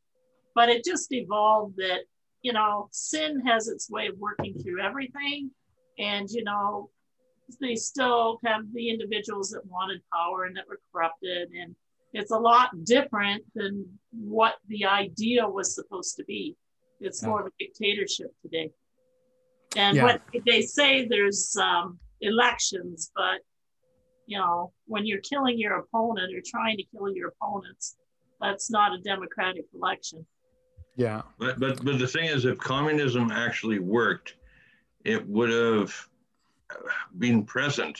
but 0.55 0.69
it 0.69 0.83
just 0.85 1.11
evolved 1.11 1.75
that, 1.77 1.99
you 2.41 2.53
know, 2.53 2.87
sin 2.91 3.45
has 3.45 3.67
its 3.67 3.89
way 3.89 4.07
of 4.07 4.17
working 4.17 4.57
through 4.59 4.81
everything. 4.81 5.51
And, 5.99 6.29
you 6.29 6.43
know, 6.43 6.89
they 7.61 7.75
still 7.75 8.39
have 8.45 8.61
the 8.73 8.89
individuals 8.89 9.49
that 9.51 9.65
wanted 9.67 10.01
power 10.11 10.45
and 10.45 10.55
that 10.57 10.67
were 10.67 10.79
corrupted. 10.91 11.49
And 11.51 11.75
it's 12.15 12.31
a 12.31 12.37
lot 12.37 12.69
different 12.85 13.43
than 13.55 13.85
what 14.11 14.55
the 14.69 14.85
idea 14.85 15.47
was 15.47 15.75
supposed 15.75 16.15
to 16.15 16.23
be. 16.23 16.55
It's 17.01 17.21
Yeah. 17.21 17.27
more 17.29 17.41
of 17.41 17.47
a 17.47 17.51
dictatorship 17.59 18.33
today. 18.41 18.71
And 19.75 19.97
Yeah. 19.97 20.03
what 20.03 20.21
they 20.45 20.61
say 20.61 21.05
there's 21.05 21.57
um, 21.57 21.99
elections, 22.21 23.11
but 23.15 23.41
you 24.27 24.37
know, 24.39 24.73
when 24.87 25.05
you're 25.05 25.19
killing 25.19 25.59
your 25.59 25.75
opponent 25.75 26.33
or 26.33 26.41
trying 26.43 26.77
to 26.77 26.83
kill 26.85 27.13
your 27.13 27.27
opponents, 27.33 27.97
that's 28.41 28.71
not 28.71 28.93
a 28.93 28.99
democratic 29.01 29.65
election. 29.73 30.25
Yeah. 30.95 31.21
But, 31.37 31.59
but, 31.59 31.83
but 31.83 31.99
the 31.99 32.07
thing 32.07 32.25
is, 32.25 32.45
if 32.45 32.57
communism 32.57 33.29
actually 33.29 33.79
worked, 33.79 34.37
it 35.03 35.27
would 35.27 35.49
have 35.51 35.93
been 37.19 37.45
present 37.45 37.99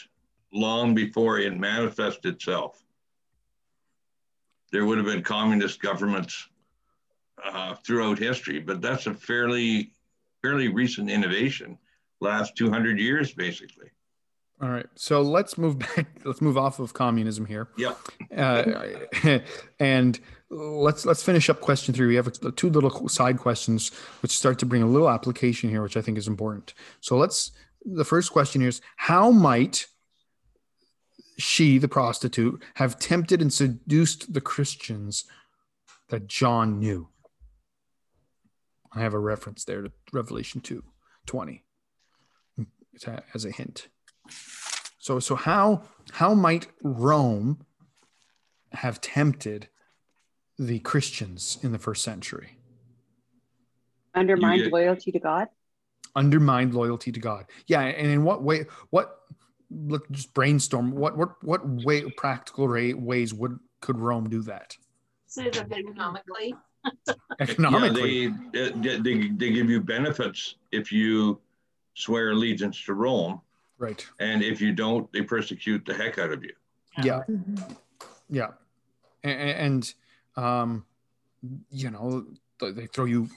long 0.51 0.95
before 0.95 1.37
it 1.37 1.55
manifested 1.59 2.35
itself. 2.35 2.84
There 4.75 4.85
would 4.85 4.97
have 4.97 5.07
been 5.07 5.23
communist 5.23 5.81
governments 5.81 6.49
uh, 7.41 7.75
throughout 7.75 8.19
history, 8.19 8.59
but 8.59 8.81
that's 8.81 9.07
a 9.07 9.13
fairly, 9.13 9.93
fairly 10.41 10.67
recent 10.67 11.09
innovation, 11.09 11.77
last 12.19 12.57
200 12.57 12.99
years, 12.99 13.31
basically. 13.31 13.89
All 14.61 14.67
right. 14.67 14.85
So 14.95 15.21
let's 15.21 15.57
move 15.57 15.79
back. 15.79 16.07
Let's 16.25 16.41
move 16.41 16.57
off 16.57 16.79
of 16.79 16.93
communism 16.93 17.45
here. 17.45 17.69
Yep. 17.77 17.99
Uh, 18.35 19.39
and 19.79 20.19
let's 20.49 21.05
let's 21.05 21.23
finish 21.23 21.49
up 21.49 21.61
question 21.61 21.93
three. 21.93 22.07
We 22.07 22.15
have 22.15 22.29
two 22.57 22.69
little 22.69 23.07
side 23.07 23.37
questions 23.37 23.93
which 24.21 24.37
start 24.37 24.59
to 24.59 24.65
bring 24.65 24.83
a 24.83 24.87
little 24.87 25.09
application 25.09 25.69
here, 25.69 25.81
which 25.83 25.95
I 25.95 26.01
think 26.01 26.17
is 26.17 26.27
important. 26.27 26.73
So 26.99 27.15
let's. 27.17 27.51
The 27.85 28.03
first 28.03 28.33
question 28.33 28.59
here 28.59 28.69
is: 28.69 28.81
How 28.97 29.31
might 29.31 29.87
she, 31.37 31.77
the 31.77 31.87
prostitute, 31.87 32.63
have 32.75 32.99
tempted 32.99 33.41
and 33.41 33.51
seduced 33.51 34.33
the 34.33 34.41
Christians 34.41 35.25
that 36.09 36.27
John 36.27 36.79
knew? 36.79 37.09
I 38.93 39.01
have 39.01 39.13
a 39.13 39.19
reference 39.19 39.65
there 39.65 39.81
to 39.81 39.91
Revelation 40.13 40.61
2 40.61 40.81
20 41.25 41.63
as 43.33 43.43
a 43.43 43.51
hint. 43.51 43.89
So 44.99 45.19
so 45.19 45.35
how 45.35 45.83
how 46.13 46.33
might 46.33 46.67
Rome 46.81 47.65
have 48.71 49.01
tempted 49.01 49.67
the 50.57 50.79
Christians 50.79 51.57
in 51.61 51.73
the 51.73 51.79
first 51.79 52.03
century? 52.03 52.57
Undermined 54.13 54.61
You- 54.61 54.69
loyalty 54.69 55.11
to 55.11 55.19
God. 55.19 55.49
Undermined 56.15 56.73
loyalty 56.73 57.11
to 57.11 57.19
God. 57.19 57.45
Yeah, 57.67 57.81
and 57.81 58.07
in 58.07 58.23
what 58.23 58.41
way? 58.41 58.67
What? 58.89 59.19
Let's 59.71 60.07
just 60.11 60.33
brainstorm. 60.33 60.91
What 60.91 61.17
what 61.17 61.43
what 61.43 61.61
way? 61.67 62.09
Practical 62.11 62.67
ra- 62.67 62.95
ways 62.95 63.33
would 63.33 63.59
could 63.81 63.97
Rome 63.99 64.29
do 64.29 64.41
that 64.43 64.75
Say 65.27 65.49
that 65.49 65.71
Economically, 65.71 66.55
economically? 67.39 68.23
Yeah, 68.23 68.31
they, 68.53 68.69
they, 68.71 68.97
they, 68.99 69.27
they 69.29 69.51
give 69.51 69.69
you 69.69 69.81
benefits 69.81 70.55
if 70.71 70.91
you 70.91 71.39
swear 71.93 72.31
allegiance 72.31 72.83
to 72.85 72.93
Rome, 72.93 73.41
right. 73.77 74.05
and 74.19 74.41
if 74.41 74.61
you 74.61 74.71
don't, 74.71 75.11
they 75.11 75.21
persecute 75.21 75.83
the 75.85 75.93
heck 75.93 76.19
out 76.19 76.31
of 76.31 76.43
you. 76.43 76.53
Yeah. 77.03 77.23
Yeah, 78.29 78.51
A- 79.23 79.29
a- 79.29 79.57
and, 79.59 79.93
um, 80.37 80.85
you 81.69 81.91
know, 81.91 82.25
they 82.59 82.87
throw 82.87 83.05
you 83.05 83.29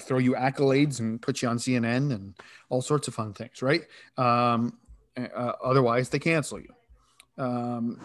throw 0.00 0.18
you 0.18 0.34
accolades 0.34 1.00
and 1.00 1.20
put 1.20 1.42
you 1.42 1.48
on 1.48 1.56
CNN 1.58 2.14
and 2.14 2.34
all 2.68 2.80
sorts 2.82 3.08
of 3.08 3.14
fun 3.14 3.32
things, 3.32 3.62
right? 3.62 3.82
Um, 4.16 4.78
uh, 5.26 5.52
otherwise, 5.62 6.08
they 6.08 6.18
cancel 6.18 6.60
you. 6.60 6.72
Um, 7.36 8.00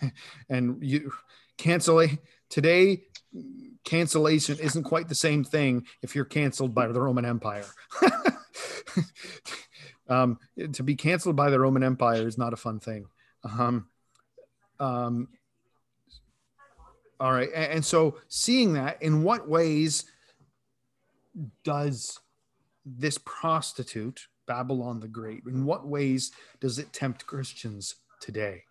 and 0.48 0.82
you 0.82 1.12
cancel 1.58 2.06
today. 2.48 3.02
Cancellation 3.84 4.58
isn't 4.58 4.84
quite 4.84 5.08
the 5.08 5.14
same 5.14 5.44
thing 5.44 5.86
if 6.02 6.14
you're 6.14 6.24
canceled 6.24 6.74
by 6.74 6.88
the 6.88 7.00
Roman 7.00 7.24
Empire. 7.24 7.64
um, 10.08 10.38
to 10.72 10.82
be 10.82 10.96
canceled 10.96 11.36
by 11.36 11.50
the 11.50 11.60
Roman 11.60 11.82
Empire 11.82 12.26
is 12.26 12.36
not 12.36 12.52
a 12.52 12.56
fun 12.56 12.80
thing. 12.80 13.06
Um, 13.44 13.86
um, 14.78 15.28
all 17.18 17.32
right. 17.32 17.48
And, 17.54 17.72
and 17.72 17.84
so 17.84 18.18
seeing 18.28 18.74
that, 18.74 19.02
in 19.02 19.22
what 19.22 19.48
ways 19.48 20.04
does 21.64 22.18
this 22.84 23.18
prostitute, 23.18 24.26
Babylon 24.50 24.98
the 24.98 25.06
Great, 25.06 25.44
in 25.46 25.64
what 25.64 25.86
ways 25.86 26.32
does 26.58 26.80
it 26.80 26.92
tempt 26.92 27.24
Christians 27.24 27.94
today? 28.20 28.64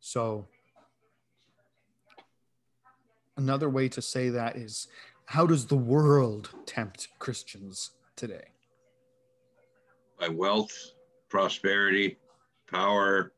So 0.00 0.48
another 3.36 3.70
way 3.70 3.88
to 3.90 4.02
say 4.02 4.28
that 4.30 4.56
is 4.56 4.88
how 5.26 5.46
does 5.46 5.66
the 5.66 5.76
world 5.76 6.50
tempt 6.66 7.06
Christians 7.20 7.92
today? 8.16 8.48
By 10.18 10.30
wealth, 10.30 10.76
prosperity, 11.28 12.18
power, 12.68 13.32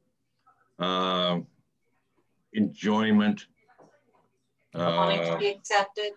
um, 0.79 1.47
enjoyment. 2.55 3.45
wanting 4.73 5.19
to 5.19 5.33
Uh, 5.35 5.39
be 5.39 5.49
accepted, 5.49 6.13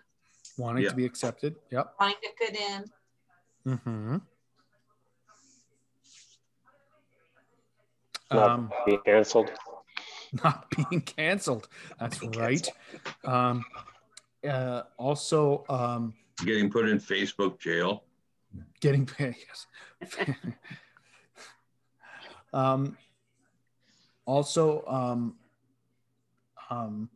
Wanting 0.58 0.84
Yeah. 0.84 0.90
to 0.90 0.96
be 0.96 1.04
accepted. 1.04 1.56
Yep. 1.70 1.94
wanting 2.00 2.16
to 2.22 2.46
fit 2.46 2.56
in. 2.60 2.84
Mm-hmm. 3.74 4.16
Not 8.32 8.50
Um, 8.50 8.72
being 8.84 9.00
canceled. 9.04 9.50
not 10.44 10.70
being 10.70 11.00
canceled. 11.02 11.68
That's 12.00 12.18
Being 12.18 12.32
right. 12.32 12.68
Um, 13.24 13.64
uh, 14.48 14.82
also, 14.96 15.64
um, 15.68 16.14
getting 16.44 16.70
put 16.70 16.88
in 16.88 16.98
Facebook 16.98 17.58
jail. 17.58 18.04
getting 18.80 19.06
paid. 19.06 19.36
Yes. 19.48 19.66
um, 22.52 22.96
also, 24.26 24.84
um, 24.86 25.36
um, 26.70 27.08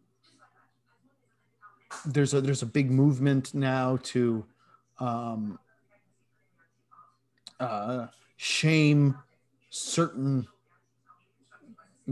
there's 2.06 2.34
a 2.34 2.40
there's 2.40 2.62
a 2.62 2.66
big 2.66 2.90
movement 2.90 3.54
now 3.54 3.98
to 4.02 4.44
um, 4.98 5.58
uh, 7.58 8.06
shame 8.36 9.16
certain 9.70 10.46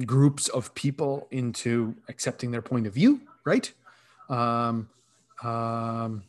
groups 0.04 0.48
of 0.48 0.74
people 0.74 1.26
into 1.30 1.94
accepting 2.08 2.50
their 2.50 2.62
point 2.62 2.86
of 2.86 2.94
view, 2.94 3.20
right? 3.44 3.72
Um, 4.28 4.88
um, 5.42 6.22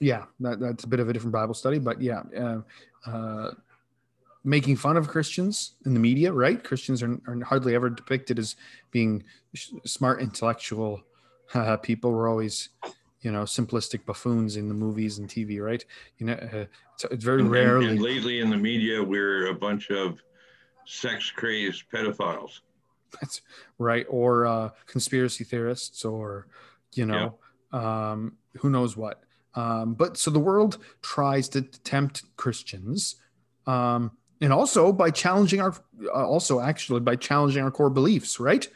yeah, 0.00 0.24
that, 0.40 0.60
that's 0.60 0.84
a 0.84 0.86
bit 0.86 1.00
of 1.00 1.08
a 1.08 1.12
different 1.12 1.32
Bible 1.32 1.54
study, 1.54 1.78
but 1.78 2.00
yeah, 2.00 2.22
uh, 2.38 2.60
uh, 3.06 3.50
making 4.44 4.76
fun 4.76 4.96
of 4.96 5.08
Christians 5.08 5.72
in 5.86 5.94
the 5.94 6.00
media, 6.00 6.32
right? 6.32 6.62
Christians 6.62 7.02
are, 7.02 7.18
are 7.26 7.42
hardly 7.44 7.74
ever 7.74 7.90
depicted 7.90 8.38
as 8.38 8.56
being 8.90 9.24
smart, 9.84 10.20
intellectual 10.20 11.02
uh, 11.52 11.76
people. 11.88 12.12
We're 12.12 12.28
always, 12.28 12.70
you 13.20 13.32
know, 13.32 13.42
simplistic 13.42 14.04
buffoons 14.06 14.56
in 14.56 14.68
the 14.68 14.74
movies 14.74 15.18
and 15.18 15.28
TV, 15.28 15.60
right? 15.60 15.84
You 16.18 16.26
know, 16.26 16.34
uh, 16.34 16.66
it's, 16.94 17.04
it's 17.10 17.24
very 17.24 17.40
And- 17.42 17.50
rarely. 17.50 17.88
And 17.88 18.00
lately 18.00 18.40
in 18.40 18.50
the 18.50 18.56
media, 18.56 19.02
we're 19.02 19.48
a 19.48 19.54
bunch 19.54 19.90
of 19.90 20.18
sex 20.86 21.30
crazed 21.30 21.84
pedophiles. 21.92 22.60
That's 23.20 23.42
right. 23.78 24.06
Or 24.08 24.46
uh, 24.46 24.70
conspiracy 24.86 25.44
theorists, 25.44 26.04
or 26.04 26.48
you 26.94 27.06
know, 27.06 27.38
um, 27.72 28.36
who 28.58 28.70
knows 28.70 28.96
what. 28.96 29.22
Um, 29.54 29.94
but 29.94 30.16
so 30.16 30.30
the 30.32 30.40
world 30.40 30.78
tries 31.00 31.48
to 31.50 31.62
tempt 31.62 32.24
Christians, 32.36 33.16
um, 33.68 34.10
and 34.40 34.52
also 34.52 34.92
by 34.92 35.10
challenging 35.10 35.60
our, 35.60 35.74
uh, 36.06 36.26
also 36.26 36.58
actually 36.60 37.00
by 37.00 37.14
challenging 37.14 37.62
our 37.62 37.70
core 37.70 37.88
beliefs, 37.90 38.40
right? 38.40 38.68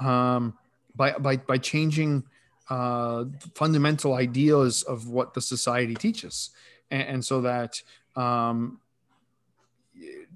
Um, 0.00 0.54
by 0.96 1.12
by 1.12 1.36
by 1.36 1.58
changing 1.58 2.24
uh, 2.70 3.24
fundamental 3.54 4.14
ideas 4.14 4.82
of 4.82 5.08
what 5.08 5.34
the 5.34 5.40
society 5.40 5.94
teaches, 5.94 6.50
and, 6.90 7.08
and 7.08 7.24
so 7.24 7.40
that 7.42 7.82
um, 8.16 8.80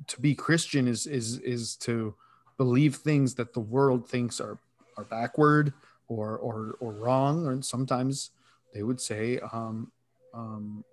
to 0.06 0.20
be 0.20 0.34
Christian 0.34 0.86
is 0.86 1.06
is 1.06 1.38
is 1.38 1.76
to 1.76 2.14
believe 2.56 2.96
things 2.96 3.34
that 3.34 3.52
the 3.52 3.60
world 3.60 4.08
thinks 4.08 4.40
are 4.40 4.58
are 4.96 5.04
backward 5.04 5.72
or 6.08 6.36
or 6.38 6.76
or 6.80 6.92
wrong, 6.92 7.46
or 7.46 7.62
sometimes 7.62 8.30
they 8.74 8.82
would 8.82 9.00
say 9.00 9.40
um, 9.52 9.90
um, 10.34 10.84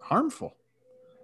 harmful, 0.00 0.54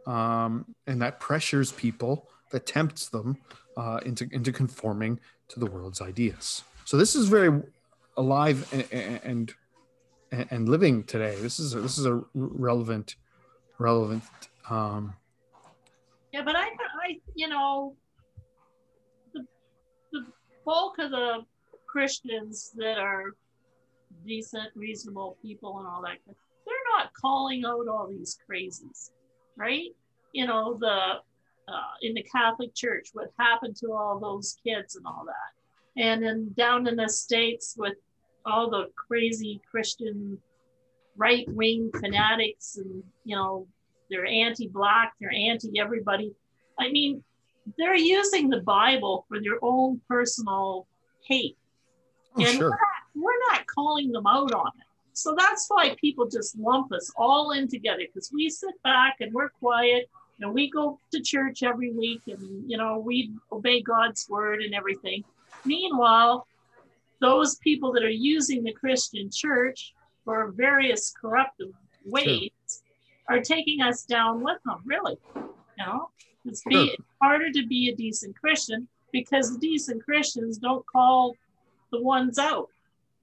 um, 0.07 0.74
and 0.87 1.01
that 1.03 1.20
pressures 1.20 1.72
people. 1.72 2.28
that 2.55 2.66
tempts 2.66 3.09
them 3.09 3.37
uh, 3.76 3.99
into 4.07 4.28
into 4.30 4.53
conforming 4.53 5.18
to 5.49 5.59
the 5.59 5.66
world's 5.66 6.01
ideas. 6.01 6.62
So 6.85 6.97
this 6.97 7.16
is 7.16 7.26
very 7.26 7.51
alive 8.17 8.69
and 8.73 9.55
and, 10.33 10.47
and 10.51 10.69
living 10.69 11.05
today. 11.05 11.37
This 11.41 11.59
is 11.59 11.75
a, 11.75 11.81
this 11.81 11.99
is 11.99 12.07
a 12.07 12.23
relevant 12.35 13.17
relevant. 13.79 14.23
Um, 14.71 15.15
Yeah, 16.33 16.43
but 16.45 16.57
I, 16.57 16.62
I, 16.62 17.19
you 17.35 17.49
know, 17.49 17.97
the, 19.33 19.45
the 20.12 20.25
bulk 20.65 20.99
of 20.99 21.11
the 21.11 21.45
Christians 21.87 22.73
that 22.77 22.99
are 22.99 23.35
decent, 24.27 24.71
reasonable 24.75 25.37
people 25.43 25.79
and 25.79 25.87
all 25.87 26.03
that, 26.03 26.19
they're 26.27 26.75
not 26.97 27.12
calling 27.12 27.65
out 27.65 27.89
all 27.89 28.09
these 28.09 28.39
crazies, 28.49 29.11
right? 29.57 29.91
You 30.33 30.47
know, 30.47 30.77
the 30.81 31.21
uh, 31.67 31.95
in 32.03 32.15
the 32.15 32.23
Catholic 32.23 32.75
Church, 32.75 33.09
what 33.15 33.31
happened 33.39 33.75
to 33.77 33.93
all 33.93 34.19
those 34.19 34.57
kids 34.62 34.97
and 34.97 35.07
all 35.07 35.25
that, 35.27 35.53
and 35.97 36.22
then 36.22 36.53
down 36.57 36.86
in 36.86 36.97
the 36.97 37.09
states 37.09 37.74
with 37.78 37.95
all 38.45 38.70
the 38.70 38.88
crazy 38.97 39.61
Christian 39.70 40.38
right 41.16 41.47
wing 41.49 41.90
fanatics 42.01 42.76
and 42.76 43.03
you 43.24 43.36
know 43.36 43.66
they're 44.11 44.26
anti-black 44.26 45.12
they're 45.20 45.32
anti-everybody. 45.32 46.32
I 46.78 46.90
mean 46.90 47.22
they're 47.78 47.97
using 47.97 48.51
the 48.51 48.61
bible 48.61 49.24
for 49.28 49.40
their 49.40 49.59
own 49.62 50.01
personal 50.09 50.86
hate. 51.26 51.57
Oh, 52.36 52.45
and 52.45 52.59
sure. 52.59 52.70
we're, 52.70 52.70
not, 52.70 53.14
we're 53.14 53.53
not 53.53 53.66
calling 53.66 54.12
them 54.12 54.26
out 54.26 54.53
on 54.53 54.66
it. 54.66 54.84
So 55.14 55.34
that's 55.38 55.66
why 55.68 55.95
people 56.01 56.28
just 56.28 56.59
lump 56.59 56.92
us 56.92 57.11
all 57.16 57.53
in 57.53 57.68
together 57.68 58.03
because 58.07 58.30
we 58.34 58.51
sit 58.51 58.74
back 58.82 59.16
and 59.20 59.32
we're 59.32 59.49
quiet 59.49 60.11
and 60.40 60.53
we 60.53 60.68
go 60.68 60.99
to 61.12 61.22
church 61.22 61.62
every 61.62 61.92
week 61.92 62.22
and 62.26 62.68
you 62.68 62.76
know 62.76 62.99
we 62.99 63.30
obey 63.53 63.80
god's 63.80 64.28
word 64.28 64.61
and 64.62 64.74
everything 64.74 65.22
meanwhile 65.65 66.47
those 67.21 67.57
people 67.57 67.93
that 67.93 68.03
are 68.03 68.09
using 68.11 68.62
the 68.62 68.73
christian 68.73 69.31
church 69.33 69.95
for 70.25 70.53
various 70.57 71.12
corruptive 71.21 71.69
ways 72.05 72.51
are 73.29 73.41
taking 73.41 73.81
us 73.83 74.05
down 74.05 74.43
with 74.43 74.59
them, 74.67 74.81
really. 74.85 75.17
You 75.35 75.43
know, 75.79 76.11
it's 76.45 76.62
be 76.65 76.75
Sure. 76.75 76.97
harder 77.23 77.51
to 77.53 77.67
be 77.67 77.89
a 77.89 77.97
decent 77.97 78.39
Christian 78.39 78.87
because 79.12 79.53
the 79.53 79.59
decent 79.59 80.05
Christians 80.05 80.59
don't 80.59 80.85
call 80.87 81.35
the 81.91 82.03
ones 82.03 82.39
out. 82.39 82.69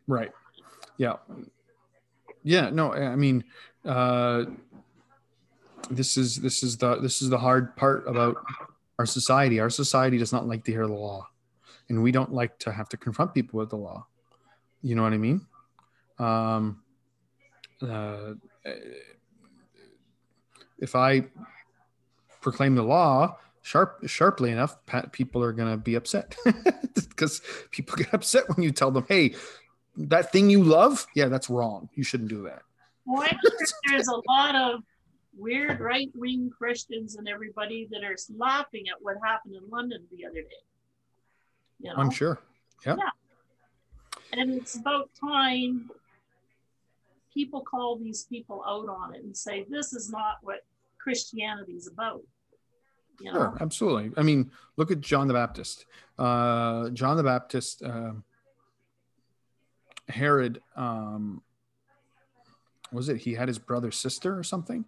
Right. 0.07 0.31
Yeah. 0.97 1.17
Yeah. 2.43 2.69
No, 2.71 2.93
I 2.93 3.15
mean, 3.15 3.43
uh, 3.85 4.45
this 5.89 6.17
is 6.17 6.37
this 6.37 6.63
is 6.63 6.77
the 6.77 6.95
this 6.95 7.21
is 7.21 7.29
the 7.29 7.37
hard 7.37 7.75
part 7.75 8.07
about 8.07 8.37
our 8.97 9.05
society. 9.05 9.59
Our 9.59 9.69
society 9.69 10.17
does 10.17 10.31
not 10.33 10.47
like 10.47 10.63
to 10.65 10.71
hear 10.71 10.87
the 10.87 10.93
law, 10.93 11.27
and 11.91 12.01
we 12.01 12.11
don't 12.11 12.31
like 12.31 12.57
to 12.59 12.71
have 12.71 12.87
to 12.89 12.97
confront 12.97 13.33
people 13.33 13.59
with 13.59 13.69
the 13.69 13.75
law. 13.75 14.07
You 14.81 14.95
know 14.95 15.03
what 15.03 15.11
I 15.11 15.17
mean? 15.17 15.45
Um, 16.17 16.81
uh, 17.81 18.33
if 20.79 20.95
I 20.95 21.25
proclaim 22.39 22.75
the 22.75 22.83
law 22.83 23.37
sharp 23.61 24.07
sharply 24.07 24.51
enough, 24.51 24.77
people 25.11 25.43
are 25.43 25.51
going 25.51 25.69
to 25.69 25.77
be 25.77 25.95
upset 25.95 26.35
because 26.95 27.41
people 27.71 27.97
get 27.97 28.13
upset 28.13 28.47
when 28.47 28.63
you 28.63 28.71
tell 28.71 28.89
them, 28.89 29.05
"Hey, 29.07 29.35
that 29.97 30.31
thing 30.31 30.49
you 30.49 30.63
love, 30.63 31.05
yeah, 31.13 31.27
that's 31.27 31.49
wrong. 31.49 31.89
You 31.93 32.03
shouldn't 32.03 32.29
do 32.29 32.43
that." 32.43 32.61
Well, 33.05 33.27
there's 33.89 34.07
a 34.07 34.21
lot 34.29 34.55
of 34.55 34.81
weird 35.37 35.81
right 35.81 36.09
wing 36.15 36.51
Christians 36.57 37.17
and 37.17 37.27
everybody 37.27 37.87
that 37.91 38.03
are 38.03 38.15
laughing 38.37 38.85
at 38.89 38.95
what 39.01 39.17
happened 39.23 39.55
in 39.55 39.69
London 39.69 40.05
the 40.11 40.25
other 40.25 40.41
day. 40.41 40.63
You 41.81 41.89
know? 41.89 41.95
I'm 41.97 42.11
sure. 42.11 42.39
Yeah. 42.85 42.95
And 44.33 44.53
it's 44.53 44.75
about 44.75 45.09
time 45.19 45.89
people 47.33 47.61
call 47.61 47.97
these 47.97 48.23
people 48.23 48.63
out 48.67 48.89
on 48.89 49.15
it 49.15 49.23
and 49.23 49.35
say, 49.35 49.65
this 49.69 49.93
is 49.93 50.09
not 50.09 50.37
what 50.41 50.65
Christianity 50.97 51.73
is 51.73 51.87
about. 51.87 52.21
You 53.19 53.31
know? 53.31 53.39
Sure, 53.39 53.57
absolutely. 53.61 54.11
I 54.17 54.23
mean, 54.23 54.51
look 54.77 54.91
at 54.91 55.01
John 55.01 55.27
the 55.27 55.33
Baptist. 55.33 55.85
Uh, 56.17 56.89
John 56.89 57.17
the 57.17 57.23
Baptist, 57.23 57.83
um 57.83 58.23
Herod, 60.11 60.61
um, 60.75 61.41
was 62.91 63.09
it? 63.09 63.17
He 63.17 63.33
had 63.33 63.47
his 63.47 63.57
brother's 63.57 63.97
sister 63.97 64.37
or 64.37 64.43
something, 64.43 64.85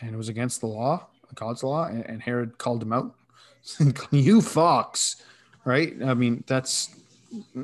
and 0.00 0.14
it 0.14 0.16
was 0.16 0.28
against 0.28 0.60
the 0.60 0.66
law, 0.66 1.08
God's 1.34 1.62
law, 1.62 1.86
and, 1.86 2.06
and 2.06 2.22
Herod 2.22 2.56
called 2.58 2.82
him 2.82 2.92
out. 2.92 3.14
you 4.10 4.40
fox, 4.40 5.16
right? 5.68 5.92
I 6.02 6.14
mean, 6.14 6.42
that's, 6.46 6.96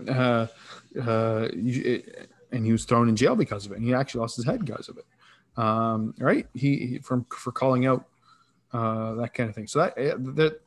uh, 0.06 0.46
uh, 1.00 1.48
it, 1.52 2.28
and 2.52 2.66
he 2.66 2.70
was 2.70 2.84
thrown 2.84 3.08
in 3.08 3.16
jail 3.16 3.34
because 3.34 3.64
of 3.64 3.72
it. 3.72 3.76
And 3.76 3.84
he 3.84 3.94
actually 3.94 4.20
lost 4.20 4.36
his 4.36 4.44
head 4.44 4.62
because 4.64 4.90
of 4.90 4.98
it. 4.98 5.06
Um, 5.56 6.14
right? 6.18 6.46
He, 6.52 6.76
he 6.86 6.98
from 6.98 7.24
for 7.30 7.50
calling 7.50 7.86
out 7.86 8.04
uh, 8.72 9.14
that 9.14 9.32
kind 9.32 9.48
of 9.48 9.54
thing. 9.54 9.66
So 9.66 9.78
that 9.78 9.94
eh, 9.96 10.14
that 10.34 10.60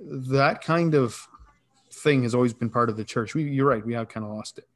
that 0.00 0.64
kind 0.64 0.94
of 0.94 1.28
thing 1.92 2.24
has 2.24 2.34
always 2.34 2.52
been 2.54 2.70
part 2.70 2.88
of 2.88 2.96
the 2.96 3.04
church. 3.04 3.34
We, 3.34 3.44
you're 3.44 3.68
right. 3.68 3.84
We 3.84 3.94
have 3.94 4.08
kind 4.08 4.26
of 4.26 4.32
lost 4.32 4.58
it. 4.58 4.66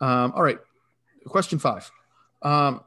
Um, 0.00 0.32
all 0.36 0.42
right. 0.42 0.58
Question 1.26 1.58
five. 1.58 1.90
Um, 2.42 2.82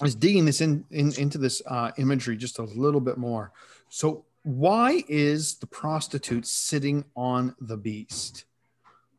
I 0.00 0.04
was 0.04 0.14
digging 0.14 0.44
this 0.44 0.60
in, 0.60 0.84
in 0.90 1.12
into 1.14 1.38
this 1.38 1.62
uh, 1.66 1.92
imagery 1.96 2.36
just 2.36 2.58
a 2.58 2.64
little 2.64 3.00
bit 3.00 3.16
more. 3.16 3.52
So 3.88 4.25
why 4.46 5.02
is 5.08 5.56
the 5.56 5.66
prostitute 5.66 6.46
sitting 6.46 7.04
on 7.16 7.54
the 7.60 7.76
beast? 7.76 8.44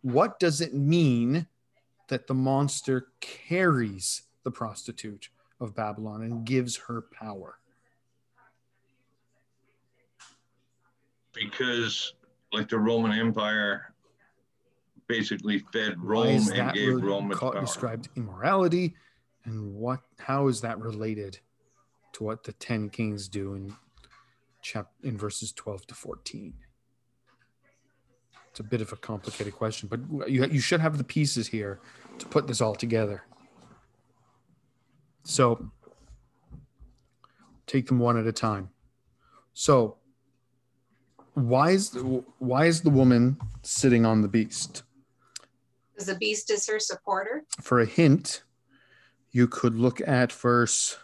What 0.02 0.40
does 0.40 0.62
it 0.62 0.74
mean 0.74 1.48
that 2.08 2.28
the 2.28 2.34
monster 2.34 3.08
carries 3.20 4.24
the 4.44 4.52
prostitute 4.52 5.30
of 5.60 5.76
Babylon 5.76 6.22
and 6.24 6.46
gives 6.46 6.78
her 6.88 7.02
power? 7.02 7.60
because 11.38 12.14
like 12.52 12.70
the 12.70 12.80
Roman 12.80 13.12
Empire 13.12 13.94
basically 15.08 15.60
fed 15.72 16.02
Rome 16.02 16.28
and 16.28 16.48
that 16.48 16.74
gave 16.74 16.96
re- 16.96 17.02
Rome 17.02 17.32
its 17.32 17.40
power. 17.40 17.60
described 17.60 18.10
immorality, 18.16 18.96
and 19.46 19.76
what? 19.76 20.02
How 20.20 20.48
is 20.48 20.62
that 20.62 20.80
related 20.80 21.40
to 22.14 22.24
what 22.24 22.44
the 22.44 22.54
ten 22.54 22.90
kings 22.90 23.28
do 23.28 23.54
in 23.54 23.76
chap 24.62 24.92
in 25.04 25.18
verses 25.18 25.52
twelve 25.52 25.86
to 25.88 25.96
fourteen? 25.96 26.54
It's 28.52 28.60
a 28.60 28.64
bit 28.64 28.82
of 28.82 28.92
a 28.92 28.96
complicated 28.98 29.54
question, 29.54 29.88
but 29.90 30.30
you 30.30 30.46
you 30.46 30.60
should 30.60 30.80
have 30.80 30.98
the 30.98 31.04
pieces 31.04 31.48
here 31.48 31.80
to 32.20 32.26
put 32.26 32.48
this 32.48 32.62
all 32.62 32.76
together. 32.76 33.24
So 35.24 35.72
take 37.66 37.88
them 37.88 38.00
one 38.00 38.18
at 38.18 38.26
a 38.26 38.32
time. 38.32 38.70
So 39.54 39.98
why 41.34 41.72
is 41.72 41.92
the, 41.92 42.24
why 42.40 42.66
is 42.66 42.82
the 42.82 42.90
woman 42.90 43.38
sitting 43.62 44.06
on 44.06 44.22
the 44.22 44.28
beast? 44.28 44.84
Because 45.94 46.08
the 46.08 46.16
beast 46.16 46.50
is 46.50 46.68
her 46.68 46.80
supporter. 46.80 47.44
for 47.62 47.82
a 47.82 47.86
hint, 47.86 48.44
you 49.32 49.48
could 49.48 49.76
look 49.76 50.02
at 50.08 50.32
verse 50.32 50.98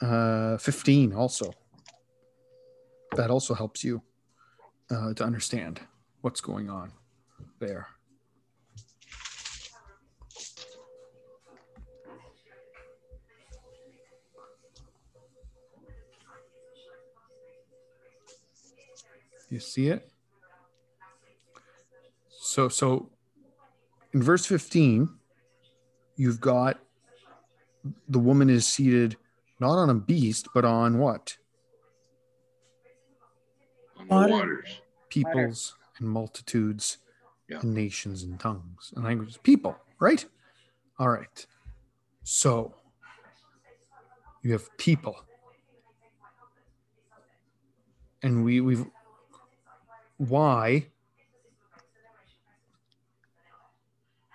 uh, 0.00 0.56
15 0.56 1.12
also. 1.12 1.52
That 3.16 3.30
also 3.30 3.54
helps 3.54 3.82
you 3.84 4.02
uh, 4.90 5.14
to 5.14 5.24
understand 5.24 5.80
what's 6.20 6.40
going 6.40 6.70
on 6.70 6.92
there. 7.58 7.88
You 19.50 19.58
see 19.58 19.88
it? 19.88 20.08
So, 22.28 22.68
so 22.68 23.10
in 24.14 24.22
verse 24.22 24.46
15, 24.46 25.08
you've 26.16 26.40
got 26.40 26.78
the 28.08 28.18
woman 28.18 28.48
is 28.48 28.66
seated 28.66 29.16
not 29.58 29.76
on 29.76 29.90
a 29.90 29.94
beast, 29.94 30.48
but 30.54 30.64
on 30.64 30.98
what? 30.98 31.36
On 34.10 34.30
Water. 34.30 34.32
waters. 34.32 34.80
Peoples 35.08 35.74
and 35.98 36.08
multitudes 36.08 36.98
Yeah. 37.48 37.60
and 37.60 37.74
nations 37.74 38.22
and 38.22 38.38
tongues 38.38 38.92
and 38.94 39.04
languages. 39.04 39.38
People, 39.42 39.76
right? 39.98 40.24
All 40.98 41.08
right. 41.08 41.46
So 42.22 42.74
you 44.42 44.52
have 44.52 44.76
people. 44.76 45.24
And 48.22 48.44
we 48.44 48.60
we've 48.60 48.84
why 50.18 50.86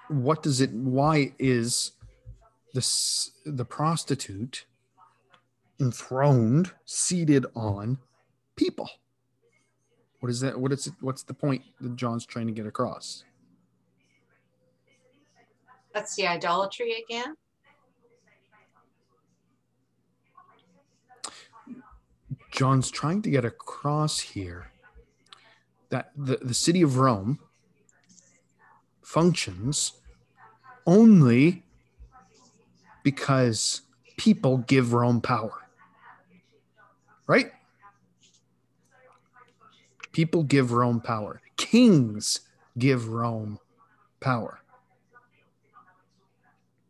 what 0.07 0.41
does 0.43 0.59
it 0.61 0.71
why 0.71 1.33
is 1.39 1.91
this 2.73 3.31
the 3.45 3.65
prostitute 3.65 4.65
enthroned 5.79 6.71
seated 6.85 7.45
on 7.55 7.99
people 8.55 8.89
What 10.19 10.29
is 10.29 10.39
that? 10.41 10.59
What 10.59 10.71
is 10.71 10.87
it? 10.87 10.93
What's 11.01 11.23
the 11.23 11.33
point 11.33 11.63
that 11.81 11.95
John's 11.95 12.25
trying 12.25 12.47
to 12.47 12.53
get 12.53 12.65
across? 12.65 13.23
That's 15.93 16.15
the 16.15 16.27
idolatry 16.27 17.03
again. 17.07 17.35
John's 22.51 22.89
trying 22.89 23.21
to 23.21 23.29
get 23.29 23.43
across 23.43 24.19
here 24.19 24.71
that 25.89 26.11
the, 26.15 26.37
the 26.37 26.53
city 26.53 26.81
of 26.81 26.97
Rome 26.97 27.39
functions 29.01 29.93
only 30.85 31.63
because 33.03 33.81
people 34.17 34.57
give 34.59 34.93
Rome 34.93 35.21
power. 35.21 35.67
Right? 37.27 37.51
People 40.15 40.43
give 40.43 40.71
Rome 40.71 41.01
power. 41.01 41.41
Kings 41.57 42.39
give 42.77 43.09
Rome 43.09 43.59
power. 44.21 44.61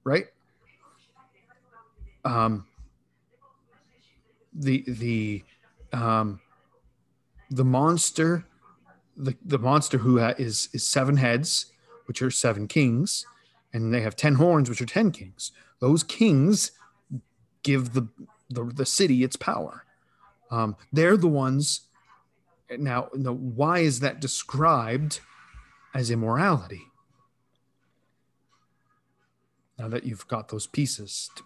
Right? 0.04 0.28
Um, 2.24 2.68
the 4.54 4.84
the 4.88 5.44
um, 5.92 6.40
the 7.50 7.66
monster 7.66 8.46
the, 9.18 9.36
the 9.44 9.58
monster 9.58 9.98
who 9.98 10.20
is 10.20 10.70
is 10.72 10.88
seven 10.88 11.18
heads 11.18 11.72
which 12.06 12.22
are 12.22 12.30
seven 12.30 12.68
kings 12.68 13.26
and 13.74 13.92
they 13.92 14.02
have 14.02 14.16
10 14.16 14.36
horns 14.36 14.70
which 14.70 14.84
are 14.84 14.86
10 14.86 15.12
kings 15.12 15.52
those 15.80 16.04
kings 16.04 16.74
give 17.64 17.94
the 17.94 18.08
the, 18.52 18.66
the 18.66 18.86
city 18.86 19.24
its 19.24 19.36
power 19.36 19.84
um, 20.52 20.76
they're 20.94 21.18
the 21.18 21.28
ones 21.28 21.88
now, 22.78 23.10
now 23.14 23.34
why 23.34 23.80
is 23.80 24.00
that 24.00 24.20
described 24.20 25.20
as 25.94 26.12
immorality 26.12 26.82
now 29.78 29.88
that 29.88 30.04
you've 30.04 30.28
got 30.28 30.50
those 30.50 30.68
pieces 30.68 31.30
to 31.36 31.44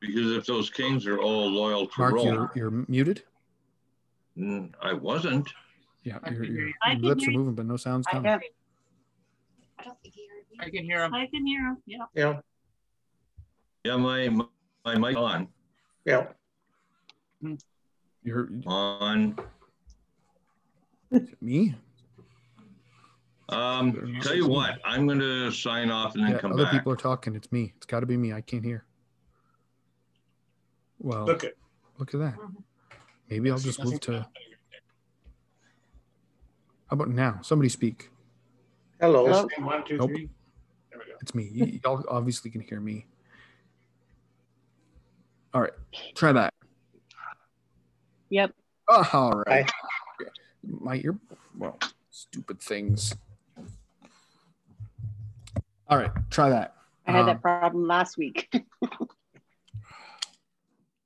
Because 0.00 0.32
if 0.32 0.46
those 0.46 0.68
kings 0.68 1.06
are 1.06 1.20
all 1.20 1.48
loyal 1.48 1.86
to 1.86 2.00
Mark, 2.00 2.14
Rome, 2.14 2.26
you're, 2.26 2.52
you're 2.56 2.84
muted. 2.88 3.22
Mm, 4.36 4.72
I 4.82 4.94
wasn't. 4.94 5.48
Yeah, 6.02 6.18
I 6.24 6.30
your, 6.30 6.42
hear 6.42 6.52
your 6.52 6.68
you. 6.68 6.98
Lips 6.98 7.28
are 7.28 7.30
moving, 7.30 7.54
but 7.54 7.66
no 7.66 7.76
sounds 7.76 8.06
coming. 8.08 8.24
don't 8.24 8.42
I 9.78 9.84
don't 9.84 10.00
think 10.02 10.14
he 10.14 10.26
heard 10.26 10.44
me. 10.50 10.58
I 10.58 10.70
can 10.70 10.84
hear 10.84 11.04
him. 11.04 11.14
I 11.14 11.26
can 11.26 11.46
hear 11.46 11.60
him. 11.60 11.76
Yeah. 11.86 12.04
Yeah, 12.14 12.40
Yeah, 13.84 13.96
my 13.96 14.28
my 14.84 14.98
mic 14.98 15.16
on 15.16 15.46
yeah. 16.04 16.26
You're 18.24 18.48
on. 18.66 19.36
me. 21.40 21.74
Um, 23.48 24.18
tell 24.22 24.34
you 24.34 24.48
what, 24.48 24.78
I'm 24.84 25.06
going 25.06 25.18
to 25.18 25.50
sign 25.50 25.90
off 25.90 26.14
and 26.14 26.24
then 26.24 26.32
Yeah, 26.32 26.38
come 26.38 26.52
other 26.52 26.64
back. 26.64 26.72
people 26.72 26.92
are 26.92 26.96
talking. 26.96 27.34
It's 27.34 27.52
me. 27.52 27.74
It's 27.76 27.86
got 27.86 28.00
to 28.00 28.06
be 28.06 28.16
me. 28.16 28.32
I 28.32 28.40
can't 28.40 28.64
hear. 28.64 28.84
Well, 30.98 31.26
look, 31.26 31.44
it. 31.44 31.56
at 32.00 32.08
that. 32.12 32.34
Maybe 33.28 33.50
I'll 33.50 33.58
just 33.58 33.82
move 33.82 34.00
to. 34.00 34.26
How 36.86 36.94
about 36.94 37.08
now? 37.08 37.40
Somebody 37.42 37.68
speak. 37.68 38.10
Hello. 39.00 39.26
Hello? 39.26 39.48
One, 39.58 39.84
two, 39.84 39.98
Nope. 39.98 40.10
three. 40.10 40.28
There 40.90 41.00
we 41.00 41.10
go. 41.10 41.18
It's 41.20 41.34
me. 41.34 41.80
Y'all 41.84 42.04
obviously 42.08 42.50
can 42.50 42.60
hear 42.60 42.80
me. 42.80 43.06
All 45.54 45.60
right, 45.60 45.72
try 46.14 46.32
that. 46.32 46.54
Yep. 48.32 48.54
Oh, 48.88 49.08
all 49.12 49.42
right. 49.46 49.70
Hi. 49.70 50.26
My 50.64 50.96
ear. 51.04 51.18
Well, 51.58 51.78
stupid 52.10 52.60
things. 52.60 53.14
All 55.86 55.98
right, 55.98 56.10
try 56.30 56.48
that. 56.48 56.74
I 57.06 57.12
had 57.12 57.20
Um, 57.20 57.26
that 57.26 57.42
problem 57.42 57.86
last 57.86 58.16
week. 58.16 58.50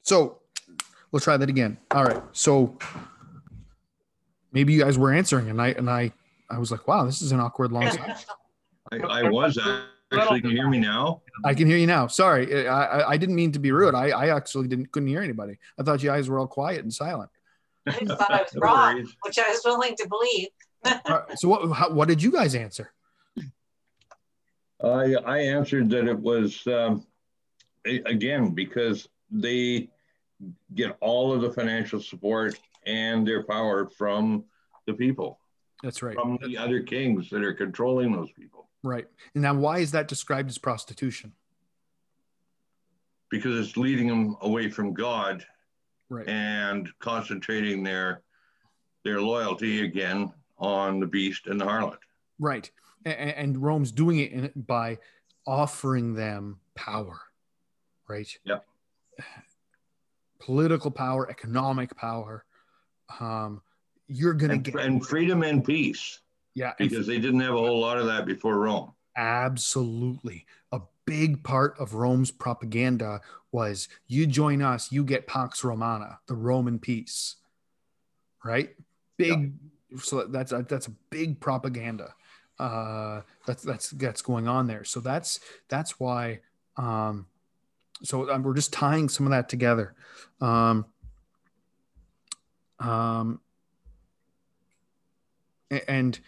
So 0.02 0.38
we'll 1.10 1.18
try 1.18 1.36
that 1.36 1.48
again. 1.48 1.78
All 1.90 2.04
right. 2.04 2.22
So 2.30 2.78
maybe 4.52 4.72
you 4.72 4.80
guys 4.80 4.96
were 4.96 5.12
answering, 5.12 5.50
and 5.50 5.60
I 5.60 5.70
and 5.70 5.90
I 5.90 6.12
I 6.48 6.58
was 6.60 6.70
like, 6.70 6.86
wow, 6.86 7.04
this 7.04 7.22
is 7.22 7.32
an 7.32 7.40
awkward 7.40 7.72
long. 7.72 7.90
silence. 7.90 8.24
I, 8.92 8.98
I 8.98 9.22
was 9.28 9.58
actually. 10.12 10.40
Can 10.40 10.50
you 10.50 10.56
hear 10.56 10.68
me 10.68 10.78
now? 10.78 11.22
I 11.44 11.54
can 11.54 11.66
hear 11.66 11.76
you 11.76 11.86
now. 11.86 12.06
Sorry, 12.06 12.66
I, 12.68 12.84
I 13.00 13.10
I 13.10 13.16
didn't 13.16 13.34
mean 13.34 13.52
to 13.52 13.58
be 13.58 13.72
rude. 13.72 13.94
I 13.94 14.08
I 14.10 14.34
actually 14.36 14.68
didn't 14.68 14.90
couldn't 14.92 15.08
hear 15.08 15.22
anybody. 15.22 15.58
I 15.78 15.82
thought 15.82 16.02
you 16.02 16.10
guys 16.10 16.28
were 16.28 16.38
all 16.38 16.46
quiet 16.46 16.82
and 16.82 16.92
silent. 16.92 17.30
I 17.86 17.92
thought 18.04 18.30
I 18.30 18.42
was 18.42 18.54
No 18.54 18.60
wrong, 18.60 18.94
worries. 18.94 19.16
which 19.22 19.38
I 19.38 19.48
was 19.50 19.60
willing 19.64 19.94
to 19.96 20.08
believe. 20.08 20.48
All 20.84 21.00
right, 21.26 21.38
so 21.38 21.48
what 21.48 21.72
how, 21.72 21.90
what 21.90 22.08
did 22.08 22.22
you 22.22 22.30
guys 22.32 22.54
answer? 22.54 22.92
I 24.82 25.14
I 25.24 25.38
answered 25.38 25.90
that 25.90 26.06
it 26.06 26.18
was 26.18 26.66
um, 26.66 27.06
again 27.84 28.50
because 28.50 29.08
they 29.30 29.88
get 30.74 30.96
all 31.00 31.32
of 31.32 31.40
the 31.40 31.50
financial 31.50 32.00
support 32.00 32.58
and 32.86 33.26
their 33.26 33.42
power 33.42 33.88
from 33.88 34.44
the 34.86 34.92
people, 34.94 35.40
That's 35.82 36.02
right. 36.02 36.14
from 36.14 36.38
the 36.46 36.56
other 36.56 36.80
kings 36.80 37.28
that 37.30 37.42
are 37.42 37.54
controlling 37.54 38.12
those 38.12 38.30
people, 38.38 38.55
Right. 38.86 39.06
And 39.34 39.42
now, 39.42 39.52
why 39.54 39.78
is 39.78 39.90
that 39.92 40.06
described 40.08 40.48
as 40.48 40.58
prostitution? 40.58 41.32
because 43.28 43.58
it's 43.66 43.76
leading 43.76 44.06
them 44.06 44.36
away 44.42 44.70
from 44.70 44.94
God 44.94 45.44
Right. 46.08 46.28
and 46.28 46.88
concentrating 47.00 47.82
their 47.82 48.22
their 49.04 49.20
loyalty 49.20 49.84
again 49.84 50.32
on 50.58 51.00
the 51.00 51.08
beast 51.08 51.48
and 51.48 51.60
the 51.60 51.64
harlot. 51.64 51.98
Right. 52.38 52.70
And, 53.04 53.18
and 53.18 53.58
Rome's 53.62 53.90
doing 53.90 54.20
it 54.20 54.30
in, 54.30 54.52
by 54.54 54.98
offering 55.44 56.14
them 56.14 56.60
power. 56.76 57.18
Right. 58.06 58.28
Yep. 58.44 58.64
Political 60.38 60.92
power, 60.92 61.28
economic 61.28 61.96
power. 61.96 62.44
Um, 63.18 63.60
you're 64.06 64.34
gonna 64.34 64.58
get 64.58 64.76
and 64.76 65.04
freedom 65.04 65.42
and 65.42 65.64
peace, 65.64 66.20
yeah, 66.56 66.72
because 66.78 67.06
they 67.06 67.18
didn't 67.18 67.40
have 67.40 67.54
a 67.54 67.58
whole 67.58 67.78
lot 67.78 67.98
of 67.98 68.06
that 68.06 68.24
before 68.24 68.56
Rome. 68.56 68.92
Absolutely. 69.14 70.46
A 70.72 70.80
big 71.04 71.44
part 71.44 71.74
of 71.78 71.92
Rome's 71.92 72.30
propaganda 72.30 73.20
was 73.52 73.88
you 74.06 74.26
join 74.26 74.62
us, 74.62 74.90
you 74.90 75.04
get 75.04 75.26
Pax 75.26 75.62
Romana, 75.62 76.18
the 76.26 76.34
Roman 76.34 76.78
peace. 76.78 77.36
Right? 78.42 78.70
Big 79.18 79.52
so 80.02 80.24
that's 80.24 80.52
a, 80.52 80.64
that's 80.66 80.86
a 80.86 80.92
big 81.10 81.40
propaganda. 81.40 82.14
Uh 82.58 83.20
that's 83.46 83.62
that's 83.62 83.90
that's 83.90 84.22
going 84.22 84.48
on 84.48 84.66
there. 84.66 84.84
So 84.84 85.00
that's 85.00 85.40
that's 85.68 86.00
why 86.00 86.40
um 86.78 87.26
so 88.02 88.30
um, 88.30 88.42
we're 88.42 88.54
just 88.54 88.72
tying 88.72 89.10
some 89.10 89.26
of 89.26 89.30
that 89.30 89.50
together. 89.50 89.94
Um 90.40 90.86
um 92.80 93.40
and 95.88 96.18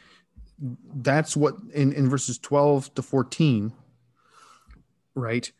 that's 0.59 1.37
what 1.37 1.55
in, 1.73 1.93
in 1.93 2.09
verses 2.09 2.39
12 2.39 2.95
to 2.95 3.03
14 3.03 3.73
right? 5.19 5.51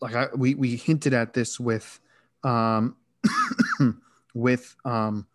Like 0.00 0.14
I, 0.14 0.28
we 0.34 0.54
we 0.54 0.76
hinted 0.76 1.14
at 1.14 1.32
this 1.32 1.58
with 1.58 2.00
um 2.44 2.96
with 4.34 4.76
um 4.84 5.26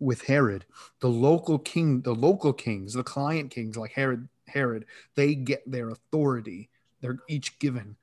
with 0.00 0.22
herod. 0.22 0.66
The 1.00 1.08
local 1.08 1.58
king 1.58 2.02
the 2.02 2.14
local 2.14 2.52
kings 2.52 2.94
the 2.94 3.04
client 3.04 3.50
kings 3.50 3.76
like 3.76 3.92
herod 3.92 4.28
herod 4.46 4.86
they 5.14 5.34
get 5.34 5.70
their 5.70 5.90
authority. 5.90 6.70
They're 7.00 7.18
each 7.28 7.58
given 7.58 7.96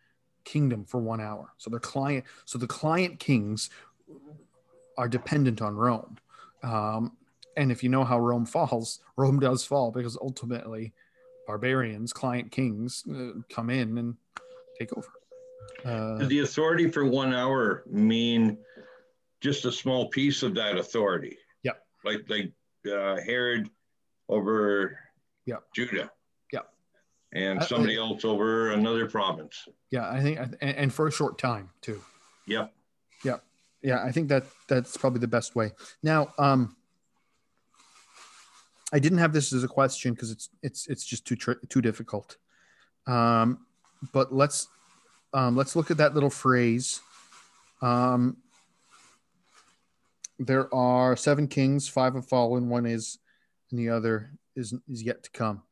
kingdom 0.44 0.86
for 0.86 1.00
one 1.00 1.22
hour. 1.22 1.54
So 1.58 1.70
their 1.70 1.80
client 1.80 2.26
so 2.46 2.58
the 2.58 2.68
client 2.68 3.20
kings 3.20 3.70
are 4.98 5.08
dependent 5.08 5.62
on 5.62 5.76
rome. 5.76 6.18
Um, 6.64 7.18
and 7.58 7.72
if 7.72 7.84
you 7.84 7.90
know 7.90 8.04
how 8.04 8.20
Rome 8.20 8.46
falls, 8.46 9.00
Rome 9.18 9.40
does 9.40 9.64
fall 9.66 9.92
because 9.92 10.18
ultimately 10.22 10.94
barbarians, 11.48 12.14
client 12.14 12.52
kings, 12.52 13.04
uh, 13.14 13.40
come 13.54 13.70
in 13.70 13.98
and 13.98 14.16
take 14.80 14.96
over. 14.98 15.08
Uh, 15.86 16.18
Does 16.20 16.28
the 16.28 16.40
authority 16.40 16.90
for 16.90 17.06
one 17.06 17.34
hour 17.34 17.84
mean 17.88 18.58
just 19.42 19.66
a 19.66 19.72
small 19.72 20.10
piece 20.10 20.44
of 20.44 20.56
that 20.56 20.78
authority? 20.78 21.38
Yeah. 21.64 21.74
Like 22.04 22.22
like 22.30 22.52
uh, 22.92 23.18
Herod 23.22 23.70
over 24.30 24.98
Yep. 25.46 25.64
Judah. 25.76 26.12
Yeah. 26.54 26.60
And 27.34 27.60
I- 27.60 27.66
somebody 27.66 27.98
else 27.98 28.24
over 28.26 28.72
another 28.72 29.08
province. 29.10 29.68
yeah, 29.92 30.10
I 30.10 30.22
think, 30.22 30.40
and, 30.40 30.58
and 30.62 30.94
for 30.94 31.08
a 31.08 31.12
short 31.12 31.38
time 31.38 31.70
too. 31.82 32.02
Yep. 32.48 32.74
Yep. 33.24 33.44
Yeah, 33.84 34.04
I 34.04 34.12
think 34.12 34.30
that 34.30 34.44
that's 34.68 34.98
probably 34.98 35.20
the 35.20 35.28
best 35.28 35.56
way. 35.56 35.72
Now, 36.04 36.34
um, 36.38 36.76
I 38.92 39.00
didn't 39.00 39.20
have 39.20 39.34
this 39.34 39.54
as 39.54 39.64
a 39.64 39.68
question 39.68 40.14
because 40.14 40.32
it's 40.32 40.50
it's 40.62 40.88
it's 40.88 41.06
just 41.06 41.26
too 41.26 41.36
tr- 41.36 41.66
too 41.70 41.82
difficult. 41.82 42.38
Um, 43.08 43.66
but 44.14 44.34
let's 44.34 44.68
um, 45.34 45.56
let's 45.56 45.76
look 45.76 45.92
at 45.92 45.98
that 45.98 46.14
little 46.14 46.30
phrase. 46.30 47.02
Um, 47.82 48.38
there 50.40 50.74
are 50.74 51.16
seven 51.16 51.48
kings, 51.48 51.88
five 51.88 52.16
have 52.16 52.28
fallen, 52.28 52.68
one 52.68 52.86
is, 52.86 53.20
and 53.70 53.80
the 53.80 53.90
other 53.90 54.32
is 54.56 54.74
is 54.90 55.04
yet 55.04 55.24
to 55.24 55.32
come. 55.32 55.64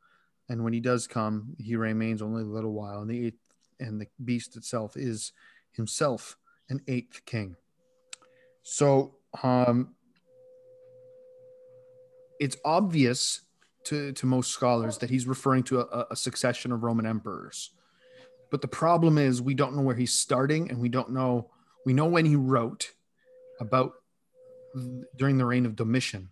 And 0.48 0.64
when 0.64 0.74
he 0.74 0.80
does 0.80 1.06
come, 1.08 1.56
he 1.60 1.76
remains 1.76 2.22
only 2.22 2.42
a 2.42 2.46
little 2.46 2.74
while. 2.74 3.02
And 3.02 3.10
the 3.10 3.28
eighth, 3.28 3.40
and 3.80 4.02
the 4.02 4.08
beast 4.24 4.56
itself 4.56 4.98
is 4.98 5.32
himself 5.72 6.38
an 6.70 6.82
eighth 6.88 7.24
king. 7.26 7.56
So 8.64 9.16
um, 9.44 9.96
it's 12.40 12.58
obvious 12.64 13.42
to, 13.86 14.12
to 14.14 14.26
most 14.26 14.52
scholars 14.52 14.98
that 15.00 15.10
he's 15.10 15.28
referring 15.28 15.64
to 15.64 15.82
a, 15.82 16.08
a 16.12 16.16
succession 16.16 16.72
of 16.72 16.84
Roman 16.84 17.06
emperors. 17.06 17.72
But 18.52 18.62
the 18.62 18.68
problem 18.68 19.18
is 19.18 19.42
we 19.42 19.54
don't 19.54 19.76
know 19.76 19.82
where 19.82 19.96
he's 19.96 20.14
starting, 20.14 20.70
and 20.70 20.80
we 20.80 20.90
don't 20.90 21.12
know. 21.12 21.52
We 21.86 21.94
know 21.94 22.06
when 22.08 22.26
he 22.26 22.36
wrote 22.36 22.94
about 23.60 23.94
during 25.16 25.38
the 25.38 25.46
reign 25.46 25.66
of 25.66 25.76
Domitian, 25.76 26.30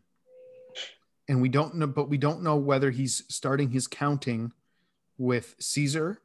and 1.27 1.41
we 1.41 1.49
don't 1.49 1.75
know. 1.75 1.87
But 1.87 2.09
we 2.09 2.17
don't 2.17 2.41
know 2.41 2.55
whether 2.55 2.89
he's 2.89 3.23
starting 3.29 3.69
his 3.69 3.87
counting 3.87 4.51
with 5.17 5.55
Caesar, 5.59 6.21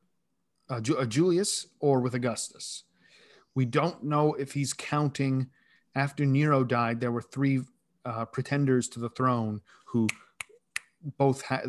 uh, 0.71 0.81
uh, 0.99 1.05
Julius, 1.05 1.67
or 1.81 2.01
with 2.01 2.15
Augustus. 2.15 2.85
We 3.55 3.67
don't 3.67 4.03
know 4.03 4.33
if 4.35 4.53
he's 4.53 4.73
counting 4.73 5.49
after 5.95 6.25
Nero 6.25 6.65
died. 6.65 7.01
There 7.01 7.13
were 7.13 7.23
three 7.23 7.61
uh, 8.05 8.25
pretenders 8.27 8.89
to 8.89 9.01
the 9.01 9.09
throne 9.11 9.61
who 9.87 10.09
both 11.19 11.43
had 11.43 11.63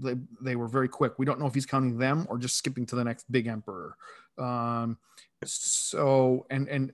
they, 0.00 0.16
they 0.40 0.56
were 0.56 0.66
very 0.68 0.88
quick. 0.88 1.18
We 1.18 1.26
don't 1.26 1.38
know 1.38 1.46
if 1.46 1.54
he's 1.54 1.66
counting 1.66 1.98
them 1.98 2.26
or 2.28 2.38
just 2.38 2.56
skipping 2.56 2.86
to 2.86 2.96
the 2.96 3.04
next 3.04 3.30
big 3.30 3.46
emperor. 3.46 3.96
Um, 4.38 4.98
so 5.44 6.46
and 6.50 6.68
and 6.68 6.92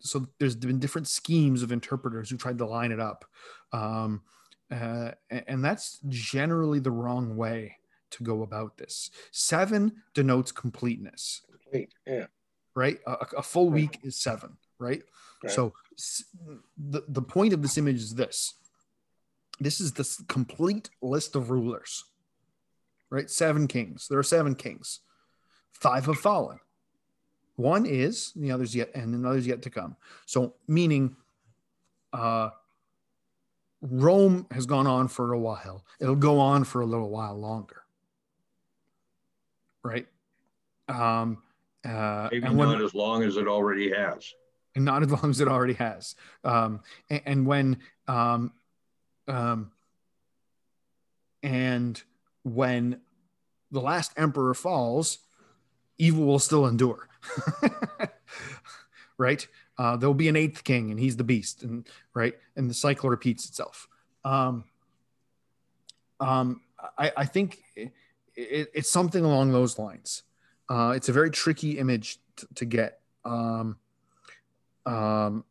so 0.00 0.26
there's 0.38 0.56
been 0.56 0.78
different 0.78 1.08
schemes 1.08 1.62
of 1.62 1.72
interpreters 1.72 2.30
who 2.30 2.36
tried 2.36 2.58
to 2.58 2.66
line 2.66 2.92
it 2.92 3.00
up, 3.00 3.24
um, 3.72 4.22
uh, 4.70 5.10
and, 5.30 5.62
that's 5.64 5.98
generally 6.08 6.78
the 6.78 6.90
wrong 6.90 7.36
way 7.36 7.76
to 8.10 8.22
go 8.24 8.42
about 8.42 8.78
this. 8.78 9.10
Seven 9.30 9.92
denotes 10.14 10.52
completeness, 10.52 11.42
Complete, 11.64 11.92
Yeah. 12.06 12.26
right? 12.74 12.98
A, 13.06 13.26
a 13.38 13.42
full 13.42 13.68
week 13.68 13.98
is 14.02 14.16
seven, 14.16 14.56
right? 14.80 15.02
Right. 15.44 15.52
So 15.52 15.72
the 16.76 17.02
the 17.08 17.22
point 17.22 17.52
of 17.52 17.62
this 17.62 17.78
image 17.78 17.96
is 17.96 18.14
this. 18.14 18.54
This 19.60 19.80
is 19.80 19.92
the 19.92 20.08
complete 20.26 20.88
list 21.02 21.36
of 21.36 21.50
rulers, 21.50 22.04
right? 23.10 23.30
Seven 23.30 23.68
kings. 23.68 24.08
There 24.08 24.18
are 24.18 24.22
seven 24.24 24.54
kings. 24.54 25.00
Five 25.72 26.06
have 26.06 26.18
fallen. 26.18 26.58
One 27.56 27.84
is, 27.84 28.32
and 28.34 28.42
the 28.44 28.50
others 28.52 28.74
yet, 28.74 28.90
and 28.94 29.14
another's 29.14 29.46
yet 29.46 29.60
to 29.62 29.70
come. 29.70 29.96
So, 30.24 30.54
meaning, 30.66 31.14
uh, 32.14 32.50
Rome 33.82 34.46
has 34.50 34.64
gone 34.64 34.86
on 34.86 35.08
for 35.08 35.34
a 35.34 35.38
while. 35.38 35.84
It'll 36.00 36.16
go 36.16 36.38
on 36.38 36.64
for 36.64 36.80
a 36.80 36.86
little 36.86 37.10
while 37.10 37.38
longer, 37.38 37.82
right? 39.82 40.06
Um, 40.88 41.42
uh, 41.84 42.28
Maybe 42.32 42.46
and 42.46 42.56
when- 42.56 42.68
not 42.68 42.80
as 42.82 42.94
long 42.94 43.22
as 43.22 43.36
it 43.36 43.46
already 43.46 43.90
has. 43.92 44.32
And 44.74 44.84
not 44.84 45.02
as 45.02 45.10
long 45.10 45.30
as 45.30 45.40
it 45.40 45.48
already 45.48 45.74
has. 45.74 46.14
Um, 46.44 46.80
and, 47.08 47.22
and 47.26 47.46
when 47.46 47.78
um, 48.08 48.52
um, 49.28 49.70
and 51.42 52.02
when 52.42 53.00
the 53.70 53.80
last 53.80 54.12
emperor 54.16 54.54
falls, 54.54 55.18
evil 55.98 56.24
will 56.24 56.38
still 56.38 56.66
endure. 56.66 57.08
right? 59.18 59.46
Uh, 59.78 59.96
there'll 59.96 60.14
be 60.14 60.28
an 60.28 60.36
eighth 60.36 60.64
king, 60.64 60.90
and 60.90 60.98
he's 60.98 61.16
the 61.16 61.24
beast, 61.24 61.62
and 61.62 61.88
right, 62.14 62.34
and 62.56 62.68
the 62.68 62.74
cycle 62.74 63.08
repeats 63.08 63.48
itself. 63.48 63.88
Um, 64.24 64.64
um, 66.18 66.60
I, 66.98 67.12
I 67.16 67.24
think 67.26 67.62
it, 67.76 67.92
it, 68.34 68.70
it's 68.74 68.90
something 68.90 69.24
along 69.24 69.52
those 69.52 69.78
lines. 69.78 70.22
Uh, 70.68 70.92
it's 70.94 71.08
a 71.08 71.12
very 71.12 71.30
tricky 71.30 71.78
image 71.78 72.18
t- 72.36 72.46
to 72.56 72.64
get. 72.64 73.00
Um, 73.24 73.76
um, 74.90 75.44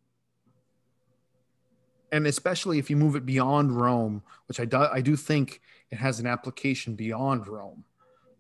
and 2.11 2.27
especially 2.27 2.77
if 2.79 2.89
you 2.89 2.97
move 2.97 3.15
it 3.15 3.25
beyond 3.25 3.79
Rome, 3.79 4.21
which 4.47 4.59
I 4.59 4.65
do, 4.65 4.77
I 4.77 5.01
do 5.01 5.15
think 5.15 5.61
it 5.91 5.97
has 5.97 6.19
an 6.19 6.27
application 6.27 6.95
beyond 6.95 7.47
Rome. 7.47 7.85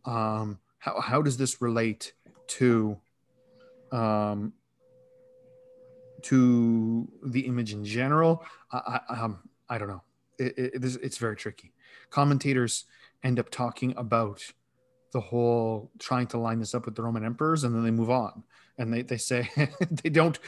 Um, 0.05 0.59
how, 0.79 0.99
how 0.99 1.21
does 1.21 1.37
this 1.37 1.61
relate 1.61 2.13
to 2.47 2.97
um, 3.91 4.53
to 6.23 7.07
the 7.25 7.41
image 7.41 7.71
in 7.71 7.85
general? 7.85 8.43
I, 8.71 8.99
I, 9.09 9.19
um, 9.21 9.39
I 9.69 9.77
don't 9.77 9.87
know. 9.87 10.03
It, 10.37 10.57
it, 10.57 10.97
it's 11.01 11.17
very 11.17 11.35
tricky. 11.35 11.71
Commentators 12.09 12.85
end 13.23 13.39
up 13.39 13.49
talking 13.49 13.93
about 13.95 14.41
the 15.11 15.19
whole 15.19 15.91
trying 15.99 16.27
to 16.27 16.37
line 16.37 16.59
this 16.59 16.75
up 16.75 16.85
with 16.85 16.95
the 16.95 17.01
Roman 17.01 17.25
emperors, 17.25 17.63
and 17.63 17.75
then 17.75 17.83
they 17.83 17.91
move 17.91 18.09
on. 18.09 18.43
And 18.77 18.93
they, 18.93 19.01
they 19.01 19.17
say 19.17 19.49
they 19.91 20.09
don't 20.09 20.39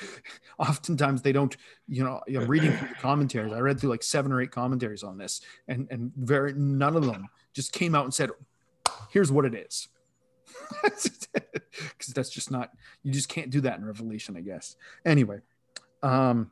oftentimes 0.57 1.21
they 1.21 1.33
don't 1.33 1.57
you 1.87 2.03
know 2.03 2.21
i'm 2.29 2.47
reading 2.47 2.71
through 2.71 2.87
the 2.87 2.95
commentaries. 2.95 3.51
I 3.51 3.59
read 3.59 3.79
through 3.79 3.89
like 3.89 4.03
seven 4.03 4.31
or 4.31 4.41
eight 4.41 4.51
commentaries 4.51 5.03
on 5.03 5.17
this 5.17 5.41
and 5.67 5.87
and 5.91 6.13
very 6.15 6.53
none 6.53 6.95
of 6.95 7.05
them 7.05 7.27
just 7.53 7.73
came 7.73 7.93
out 7.93 8.05
and 8.05 8.13
said 8.13 8.29
here's 9.11 9.31
what 9.31 9.45
it 9.45 9.53
is. 9.53 9.87
Because 11.73 12.13
that's 12.13 12.29
just 12.29 12.51
not 12.51 12.71
you 13.03 13.11
just 13.13 13.29
can't 13.29 13.49
do 13.49 13.61
that 13.61 13.79
in 13.79 13.85
revelation 13.85 14.35
i 14.37 14.41
guess. 14.41 14.75
Anyway 15.05 15.39
um 16.03 16.51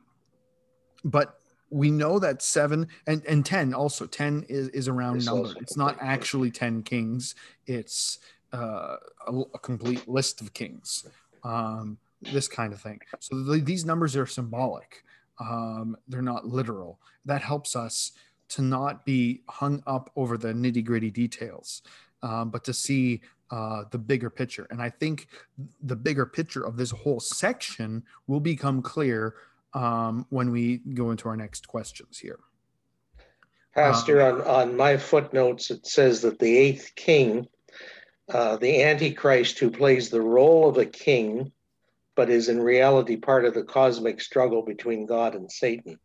but 1.04 1.39
we 1.70 1.90
know 1.90 2.18
that 2.18 2.42
seven 2.42 2.88
and 3.06 3.24
and 3.26 3.46
10 3.46 3.74
also 3.74 4.06
10 4.06 4.46
is 4.48 4.68
is 4.68 4.88
a 4.88 4.92
round 4.92 5.18
It's 5.18 5.26
number 5.26 5.54
it's 5.60 5.76
not 5.76 5.96
actually 6.00 6.50
10 6.50 6.82
kings 6.82 7.34
it's 7.66 8.18
uh, 8.52 8.96
a, 9.28 9.40
a 9.54 9.58
complete 9.60 10.08
list 10.08 10.40
of 10.40 10.52
kings 10.52 11.06
um, 11.44 11.98
this 12.20 12.48
kind 12.48 12.72
of 12.72 12.80
thing. 12.80 13.00
So 13.18 13.42
the, 13.42 13.58
these 13.58 13.84
numbers 13.84 14.16
are 14.16 14.26
symbolic. 14.26 15.04
Um, 15.38 15.96
they're 16.08 16.22
not 16.22 16.46
literal. 16.46 17.00
That 17.24 17.42
helps 17.42 17.74
us 17.76 18.12
to 18.50 18.62
not 18.62 19.04
be 19.04 19.42
hung 19.48 19.82
up 19.86 20.10
over 20.16 20.36
the 20.36 20.52
nitty 20.52 20.84
gritty 20.84 21.10
details, 21.10 21.82
um, 22.22 22.50
but 22.50 22.64
to 22.64 22.74
see 22.74 23.22
uh, 23.50 23.84
the 23.90 23.98
bigger 23.98 24.28
picture. 24.30 24.66
And 24.70 24.82
I 24.82 24.90
think 24.90 25.28
the 25.82 25.96
bigger 25.96 26.26
picture 26.26 26.64
of 26.64 26.76
this 26.76 26.90
whole 26.90 27.20
section 27.20 28.02
will 28.26 28.40
become 28.40 28.82
clear 28.82 29.34
um, 29.74 30.26
when 30.30 30.50
we 30.50 30.78
go 30.78 31.10
into 31.10 31.28
our 31.28 31.36
next 31.36 31.68
questions 31.68 32.18
here. 32.18 32.38
Pastor, 33.74 34.20
on, 34.20 34.42
on 34.42 34.76
my 34.76 34.96
footnotes, 34.96 35.70
it 35.70 35.86
says 35.86 36.22
that 36.22 36.38
the 36.38 36.56
eighth 36.56 36.92
king, 36.96 37.46
uh, 38.28 38.56
the 38.56 38.82
Antichrist 38.82 39.58
who 39.58 39.70
plays 39.70 40.10
the 40.10 40.20
role 40.20 40.68
of 40.68 40.76
a 40.76 40.86
king, 40.86 41.52
but 42.16 42.30
is 42.30 42.48
in 42.48 42.60
reality 42.60 43.16
part 43.16 43.44
of 43.44 43.54
the 43.54 43.62
cosmic 43.62 44.20
struggle 44.20 44.62
between 44.62 45.06
God 45.06 45.34
and 45.34 45.50
Satan. 45.50 45.98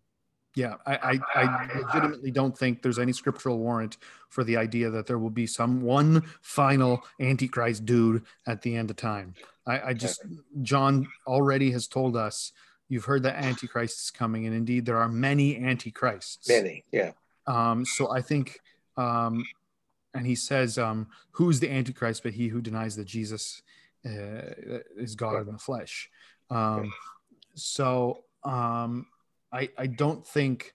Yeah, 0.55 0.75
I, 0.85 1.19
I, 1.35 1.43
I 1.43 1.79
legitimately 1.79 2.31
don't 2.31 2.57
think 2.57 2.81
there's 2.81 2.99
any 2.99 3.11
scriptural 3.11 3.57
warrant 3.57 3.97
for 4.29 4.45
the 4.45 4.55
idea 4.55 4.89
that 4.89 5.05
there 5.05 5.19
will 5.19 5.29
be 5.29 5.47
some 5.47 5.81
one 5.81 6.23
final 6.41 7.03
antichrist 7.19 7.85
dude 7.85 8.23
at 8.47 8.61
the 8.61 8.75
end 8.75 8.89
of 8.89 8.95
time. 8.95 9.33
I, 9.67 9.89
I 9.89 9.93
just 9.93 10.23
John 10.61 11.07
already 11.27 11.71
has 11.71 11.87
told 11.87 12.15
us 12.15 12.53
you've 12.89 13.05
heard 13.05 13.23
that 13.23 13.35
antichrist 13.35 14.03
is 14.03 14.11
coming, 14.11 14.45
and 14.45 14.55
indeed 14.55 14.85
there 14.85 14.97
are 14.97 15.09
many 15.09 15.57
antichrists. 15.57 16.47
Many, 16.47 16.83
yeah. 16.91 17.11
Um, 17.47 17.85
so 17.85 18.11
I 18.11 18.21
think, 18.21 18.59
um, 18.97 19.45
and 20.13 20.25
he 20.25 20.35
says, 20.35 20.77
um, 20.77 21.07
"Who's 21.31 21.59
the 21.59 21.69
antichrist? 21.69 22.23
But 22.23 22.33
he 22.33 22.47
who 22.47 22.61
denies 22.61 22.95
that 22.95 23.05
Jesus 23.05 23.61
uh, 24.05 24.79
is 24.97 25.15
God 25.15 25.47
in 25.47 25.53
the 25.53 25.59
flesh." 25.59 26.09
Um, 26.49 26.91
so 27.55 28.23
um, 28.43 29.07
I 29.51 29.69
I 29.77 29.87
don't 29.87 30.25
think. 30.25 30.73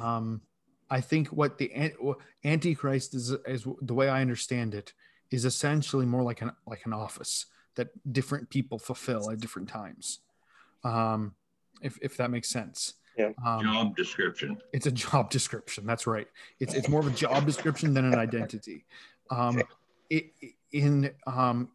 Um, 0.00 0.40
I 0.88 1.00
think 1.00 1.28
what 1.28 1.58
the 1.58 1.72
an- 1.72 2.14
antichrist 2.44 3.14
is 3.14 3.32
is 3.46 3.66
the 3.82 3.94
way 3.94 4.08
I 4.08 4.20
understand 4.20 4.74
it 4.74 4.92
is 5.30 5.44
essentially 5.44 6.06
more 6.06 6.22
like 6.22 6.42
an 6.42 6.52
like 6.66 6.86
an 6.86 6.92
office 6.92 7.46
that 7.74 7.88
different 8.12 8.48
people 8.50 8.78
fulfill 8.78 9.30
at 9.30 9.40
different 9.40 9.68
times. 9.68 10.20
Um, 10.86 11.34
if 11.82 11.98
if 12.00 12.16
that 12.18 12.30
makes 12.30 12.48
sense. 12.48 12.94
Yeah. 13.18 13.30
Um, 13.44 13.62
Job 13.62 13.96
description. 13.96 14.58
it's 14.74 14.86
a 14.86 14.90
job 14.90 15.30
description. 15.30 15.86
That's 15.86 16.06
right. 16.06 16.28
It's 16.60 16.74
it's 16.74 16.88
more 16.88 17.00
of 17.00 17.06
a 17.06 17.10
job 17.10 17.46
description 17.46 17.94
than 17.94 18.04
an 18.04 18.14
identity. 18.18 18.84
Um, 19.30 19.62
it, 20.10 20.32
in 20.72 21.10
um, 21.26 21.70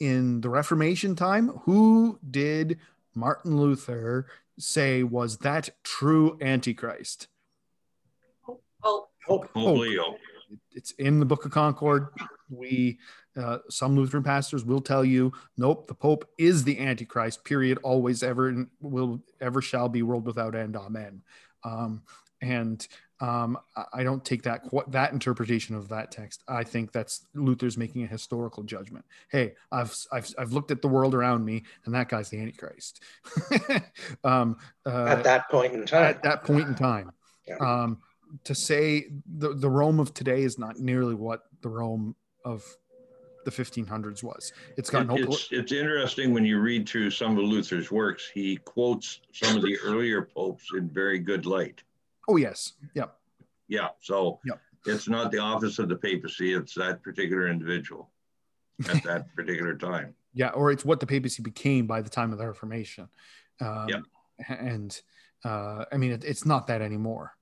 in 0.00 0.40
the 0.40 0.48
Reformation 0.48 1.14
time, 1.14 1.48
who 1.64 2.18
did 2.30 2.78
Martin 3.14 3.56
Luther 3.58 4.26
say 4.58 5.02
was 5.02 5.38
that 5.38 5.68
true 5.84 6.38
Antichrist? 6.40 7.28
Hope. 8.80 9.50
Leo. 9.54 10.16
It's 10.72 10.92
in 10.92 11.20
the 11.20 11.26
Book 11.26 11.44
of 11.44 11.52
Concord. 11.52 12.08
We 12.48 12.98
uh, 13.40 13.58
some 13.68 13.96
Lutheran 13.96 14.22
pastors 14.22 14.64
will 14.64 14.80
tell 14.80 15.04
you, 15.04 15.32
nope, 15.56 15.86
the 15.86 15.94
Pope 15.94 16.28
is 16.38 16.64
the 16.64 16.78
Antichrist. 16.78 17.44
Period. 17.44 17.78
Always, 17.82 18.22
ever, 18.22 18.48
and 18.48 18.68
will 18.80 19.22
ever 19.40 19.62
shall 19.62 19.88
be, 19.88 20.02
world 20.02 20.26
without 20.26 20.54
end. 20.54 20.76
Amen. 20.76 21.22
Um, 21.64 22.02
and 22.42 22.86
um, 23.20 23.58
I- 23.92 24.02
don't 24.02 24.24
take 24.24 24.42
that 24.44 24.64
that 24.88 25.12
interpretation 25.12 25.74
of 25.76 25.88
that 25.88 26.10
text. 26.10 26.42
I 26.48 26.64
think 26.64 26.92
that's 26.92 27.26
Luther's 27.34 27.76
making 27.76 28.02
a 28.02 28.06
historical 28.06 28.62
judgment. 28.62 29.04
Hey, 29.30 29.54
I've 29.70 29.94
I've, 30.10 30.32
I've 30.38 30.52
looked 30.52 30.70
at 30.70 30.80
the 30.80 30.88
world 30.88 31.14
around 31.14 31.44
me, 31.44 31.64
and 31.84 31.94
that 31.94 32.08
guy's 32.08 32.30
the 32.30 32.40
Antichrist. 32.40 33.02
um, 34.24 34.56
uh, 34.86 35.06
At 35.06 35.24
that 35.24 35.50
point 35.50 35.74
in 35.74 35.86
time. 35.86 36.04
at 36.04 36.22
that 36.22 36.44
point 36.44 36.68
in 36.68 36.74
time. 36.74 37.12
Yeah. 37.46 37.56
Um, 37.56 37.98
to 38.44 38.54
say 38.54 39.08
the, 39.26 39.54
the 39.54 39.68
Rome 39.68 39.98
of 39.98 40.14
today 40.14 40.42
is 40.42 40.58
not 40.58 40.78
nearly 40.78 41.14
what 41.14 41.42
the 41.62 41.68
Rome 41.68 42.14
of 42.44 42.64
the 43.44 43.50
1500s 43.50 44.22
was. 44.22 44.52
It's 44.76 44.90
got 44.90 45.06
no. 45.06 45.16
It- 45.16 45.28
It's, 45.28 45.48
it's 45.50 45.72
interesting 45.72 46.32
when 46.32 46.44
you 46.44 46.58
read 46.60 46.88
through 46.88 47.10
some 47.10 47.38
of 47.38 47.44
Luther's 47.44 47.90
works, 47.90 48.28
he 48.32 48.56
quotes 48.58 49.20
some 49.32 49.56
of 49.56 49.62
the 49.62 49.78
earlier 49.84 50.22
popes 50.22 50.64
in 50.76 50.88
very 50.88 51.18
good 51.18 51.46
light. 51.46 51.82
oh 52.28 52.36
yes, 52.36 52.74
yep, 52.94 53.16
Yeah, 53.68 53.88
so 54.00 54.38
Yep. 54.44 54.60
it's 54.86 55.08
not 55.08 55.30
the 55.32 55.38
office 55.38 55.78
of 55.78 55.88
the 55.88 55.96
papacy, 55.96 56.52
it's 56.54 56.74
that 56.74 57.02
particular 57.02 57.48
individual 57.48 58.10
at 58.88 59.02
that 59.04 59.34
particular 59.34 59.74
time. 59.76 60.14
yeah, 60.34 60.50
or 60.50 60.70
it's 60.70 60.84
what 60.84 61.00
the 61.00 61.06
papacy 61.06 61.42
became 61.42 61.86
by 61.86 62.00
the 62.02 62.10
time 62.10 62.32
of 62.32 62.38
the 62.38 62.46
Reformation. 62.46 63.08
Um, 63.60 63.88
Yep. 63.88 64.02
And 64.48 65.00
uh, 65.44 65.84
I 65.92 65.96
mean, 65.98 66.12
it, 66.12 66.24
it's 66.24 66.46
not 66.46 66.66
that 66.68 66.80
anymore. 66.80 67.32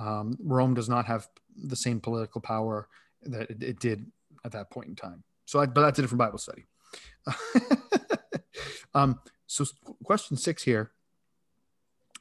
Um, 0.00 0.36
Rome 0.42 0.74
does 0.74 0.88
not 0.88 1.06
have 1.06 1.28
the 1.56 1.76
same 1.76 2.00
political 2.00 2.40
power 2.40 2.88
that 3.22 3.50
it, 3.50 3.62
it 3.62 3.78
did 3.80 4.06
at 4.44 4.52
that 4.52 4.70
point 4.70 4.88
in 4.88 4.96
time. 4.96 5.22
So, 5.48 5.60
I, 5.60 5.64
but 5.64 5.80
that's 5.80 5.98
a 5.98 6.02
different 6.02 6.18
Bible 6.18 6.36
study. 6.36 6.66
um, 8.94 9.18
so, 9.46 9.64
question 10.04 10.36
six 10.36 10.62
here: 10.62 10.90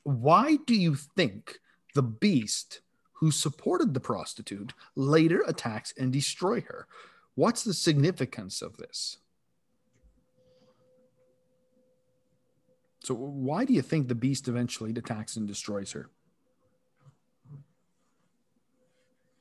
Why 0.03 0.59
do 0.65 0.73
you 0.73 0.95
think 0.95 1.59
the 1.93 2.03
beast 2.03 2.79
who 3.11 3.31
supported 3.31 3.93
the 3.93 3.99
prostitute 3.99 4.73
later 4.95 5.43
attacks 5.45 5.93
and 5.97 6.13
destroy 6.13 6.61
her? 6.61 6.87
What's 7.35 7.65
the 7.65 7.73
significance 7.73 8.61
of 8.61 8.77
this? 8.77 9.17
So, 13.03 13.13
why 13.13 13.65
do 13.65 13.73
you 13.73 13.81
think 13.81 14.07
the 14.07 14.15
beast 14.15 14.47
eventually 14.47 14.91
attacks 14.91 15.35
and 15.35 15.45
destroys 15.45 15.91
her? 15.91 16.09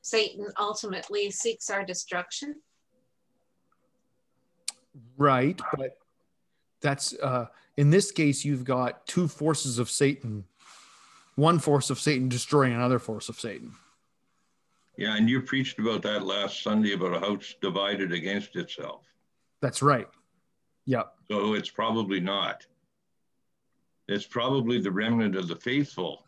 Satan 0.01 0.47
ultimately 0.59 1.31
seeks 1.31 1.69
our 1.69 1.85
destruction. 1.85 2.55
Right, 5.17 5.59
but 5.75 5.97
that's 6.81 7.13
uh, 7.19 7.47
in 7.75 7.89
this 7.89 8.11
case 8.11 8.45
you've 8.45 8.63
got 8.63 9.05
two 9.07 9.27
forces 9.27 9.79
of 9.79 9.89
Satan, 9.89 10.45
one 11.35 11.59
force 11.59 11.89
of 11.89 11.99
Satan 11.99 12.29
destroying 12.29 12.73
another 12.73 12.99
force 12.99 13.29
of 13.29 13.39
Satan. 13.39 13.73
Yeah, 14.97 15.15
and 15.15 15.29
you 15.29 15.41
preached 15.41 15.77
about 15.79 16.01
that 16.03 16.25
last 16.25 16.63
Sunday 16.63 16.93
about 16.93 17.15
a 17.15 17.19
house 17.19 17.55
divided 17.61 18.11
against 18.11 18.55
itself. 18.55 19.03
That's 19.61 19.81
right. 19.81 20.07
Yep. 20.85 21.13
So 21.29 21.53
it's 21.53 21.69
probably 21.69 22.19
not. 22.19 22.65
It's 24.07 24.25
probably 24.25 24.79
the 24.79 24.91
remnant 24.91 25.35
of 25.35 25.47
the 25.47 25.55
faithful. 25.55 26.23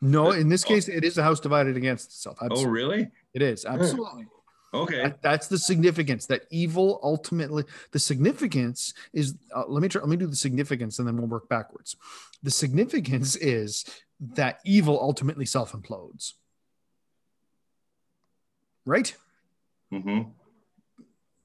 No, 0.00 0.30
in 0.30 0.48
this 0.48 0.64
case, 0.64 0.88
it 0.88 1.04
is 1.04 1.18
a 1.18 1.22
house 1.22 1.40
divided 1.40 1.76
against 1.76 2.06
itself. 2.06 2.38
Oh, 2.40 2.64
really? 2.64 3.10
It 3.34 3.42
is 3.42 3.66
absolutely. 3.66 4.26
Okay. 4.72 5.02
That- 5.02 5.22
that's 5.22 5.48
the 5.48 5.58
significance 5.58 6.26
that 6.26 6.42
evil 6.50 7.00
ultimately. 7.02 7.64
The 7.90 7.98
significance 7.98 8.94
is. 9.12 9.34
Uh, 9.54 9.64
let 9.66 9.82
me 9.82 9.88
try. 9.88 10.00
Let 10.00 10.08
me 10.10 10.16
do 10.16 10.26
the 10.26 10.36
significance, 10.36 10.98
and 10.98 11.08
then 11.08 11.16
we'll 11.16 11.26
work 11.26 11.48
backwards. 11.48 11.96
The 12.42 12.50
significance 12.50 13.34
is 13.36 13.84
that 14.20 14.60
evil 14.64 14.98
ultimately 15.00 15.44
self 15.46 15.72
implodes. 15.72 16.34
Right? 18.86 19.14
hmm 19.90 20.22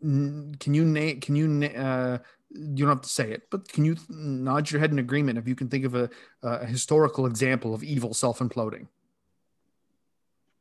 Can 0.01 0.73
you 0.73 0.86
name? 0.86 1.19
Can 1.19 1.36
you? 1.36 1.47
na- 1.47 1.67
Uh, 1.67 2.17
you 2.51 2.86
don't 2.86 2.89
have 2.89 3.01
to 3.01 3.09
say 3.09 3.32
it, 3.32 3.49
but 3.49 3.67
can 3.67 3.84
you 3.84 3.97
nod 4.07 4.71
your 4.71 4.80
head 4.80 4.91
in 4.91 4.99
agreement 4.99 5.38
if 5.38 5.47
you 5.47 5.55
can 5.55 5.67
think 5.67 5.84
of 5.84 5.93
a, 5.95 6.09
a 6.41 6.65
historical 6.65 7.26
example 7.26 7.73
of 7.73 7.84
evil 7.84 8.13
self 8.13 8.39
imploding? 8.39 8.88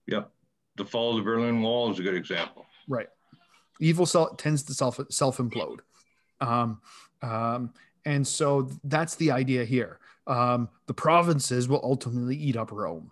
Yep. 0.07 0.31
The 0.77 0.85
fall 0.85 1.11
of 1.11 1.17
the 1.17 1.23
Berlin 1.23 1.63
Wall 1.63 1.91
is 1.91 1.99
a 1.99 2.03
good 2.03 2.15
example. 2.15 2.67
Right. 2.89 3.09
Evil 3.81 4.07
self 4.07 4.37
tends 4.37 4.63
to 4.65 4.75
self 4.75 5.01
self 5.11 5.39
implode, 5.39 5.81
um, 6.41 6.81
um, 7.23 7.73
and 8.05 8.27
so 8.27 8.71
that's 8.85 9.17
the 9.17 9.31
idea 9.31 9.65
here. 9.65 9.99
Um, 10.27 10.69
the 10.87 10.95
provinces 10.95 11.69
will 11.69 11.81
ultimately 11.83 12.37
eat 12.37 12.57
up 12.57 12.71
Rome, 12.71 13.11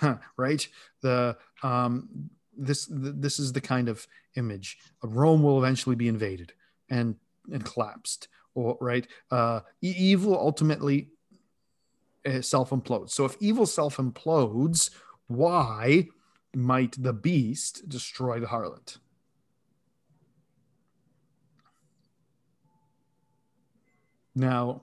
right? 0.36 0.66
The 1.00 1.36
um, 1.62 2.30
this 2.56 2.88
this 2.90 3.38
is 3.38 3.52
the 3.52 3.60
kind 3.60 3.88
of 3.88 4.06
image. 4.36 4.78
Rome 5.02 5.42
will 5.42 5.58
eventually 5.58 5.96
be 5.96 6.08
invaded 6.08 6.52
and 6.88 7.16
and 7.52 7.64
collapsed, 7.64 8.28
or 8.54 8.76
right? 8.80 9.06
Uh, 9.30 9.60
evil 9.80 10.38
ultimately 10.38 11.08
uh, 12.26 12.40
self 12.40 12.70
implodes. 12.70 13.10
So 13.10 13.24
if 13.24 13.36
evil 13.40 13.66
self 13.66 13.96
implodes, 13.96 14.90
why 15.26 16.08
might 16.54 17.02
the 17.02 17.12
beast 17.12 17.88
destroy 17.88 18.40
the 18.40 18.46
harlot? 18.46 18.98
Now, 24.34 24.80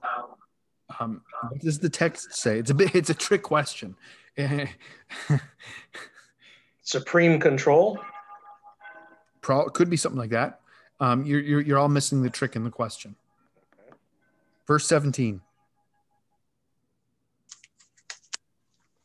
um, 0.98 1.22
what 1.48 1.60
does 1.60 1.78
the 1.78 1.90
text 1.90 2.34
say? 2.34 2.58
It's 2.58 2.70
a 2.70 2.74
bit. 2.74 2.94
It's 2.94 3.10
a 3.10 3.14
trick 3.14 3.42
question. 3.42 3.96
Supreme 6.82 7.40
control. 7.40 7.98
Pro, 9.40 9.68
could 9.68 9.90
be 9.90 9.96
something 9.96 10.18
like 10.18 10.30
that. 10.30 10.60
Um, 11.00 11.24
you're, 11.24 11.40
you're 11.40 11.60
you're 11.60 11.78
all 11.78 11.88
missing 11.88 12.22
the 12.22 12.30
trick 12.30 12.56
in 12.56 12.64
the 12.64 12.70
question. 12.70 13.16
Verse 14.66 14.86
seventeen. 14.86 15.40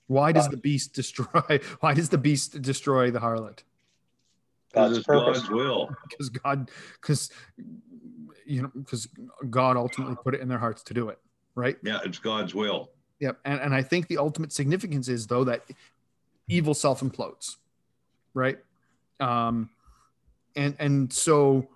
Why 0.08 0.32
does 0.32 0.48
the 0.50 0.58
beast 0.58 0.94
destroy? 0.94 1.60
Why 1.80 1.94
does 1.94 2.10
the 2.10 2.18
beast 2.18 2.62
destroy 2.62 3.12
the 3.12 3.20
harlot? 3.20 3.60
God's 4.74 4.98
it's 4.98 5.08
purpose. 5.08 5.40
God's 5.40 5.50
will. 5.50 5.90
Because 6.10 6.30
God, 6.30 6.70
because 7.02 7.32
you 8.46 8.62
know, 8.62 8.72
because 8.76 9.08
God 9.50 9.78
ultimately 9.78 10.16
put 10.24 10.36
it 10.36 10.42
in 10.42 10.48
their 10.48 10.60
hearts 10.60 10.84
to 10.84 10.94
do 10.94 11.10
it, 11.10 11.20
right? 11.56 11.78
Yeah, 11.84 12.00
it's 12.04 12.20
God's 12.20 12.54
will. 12.54 12.92
Yep. 13.20 13.40
And 13.46 13.60
and 13.62 13.74
I 13.74 13.82
think 13.82 14.08
the 14.08 14.18
ultimate 14.18 14.52
significance 14.52 15.08
is 15.08 15.28
though 15.28 15.46
that 15.46 15.64
evil 16.48 16.74
self 16.74 17.02
implodes, 17.02 17.56
right? 18.34 18.60
Um, 19.20 19.70
and 20.56 20.76
and 20.80 21.12
so 21.12 21.68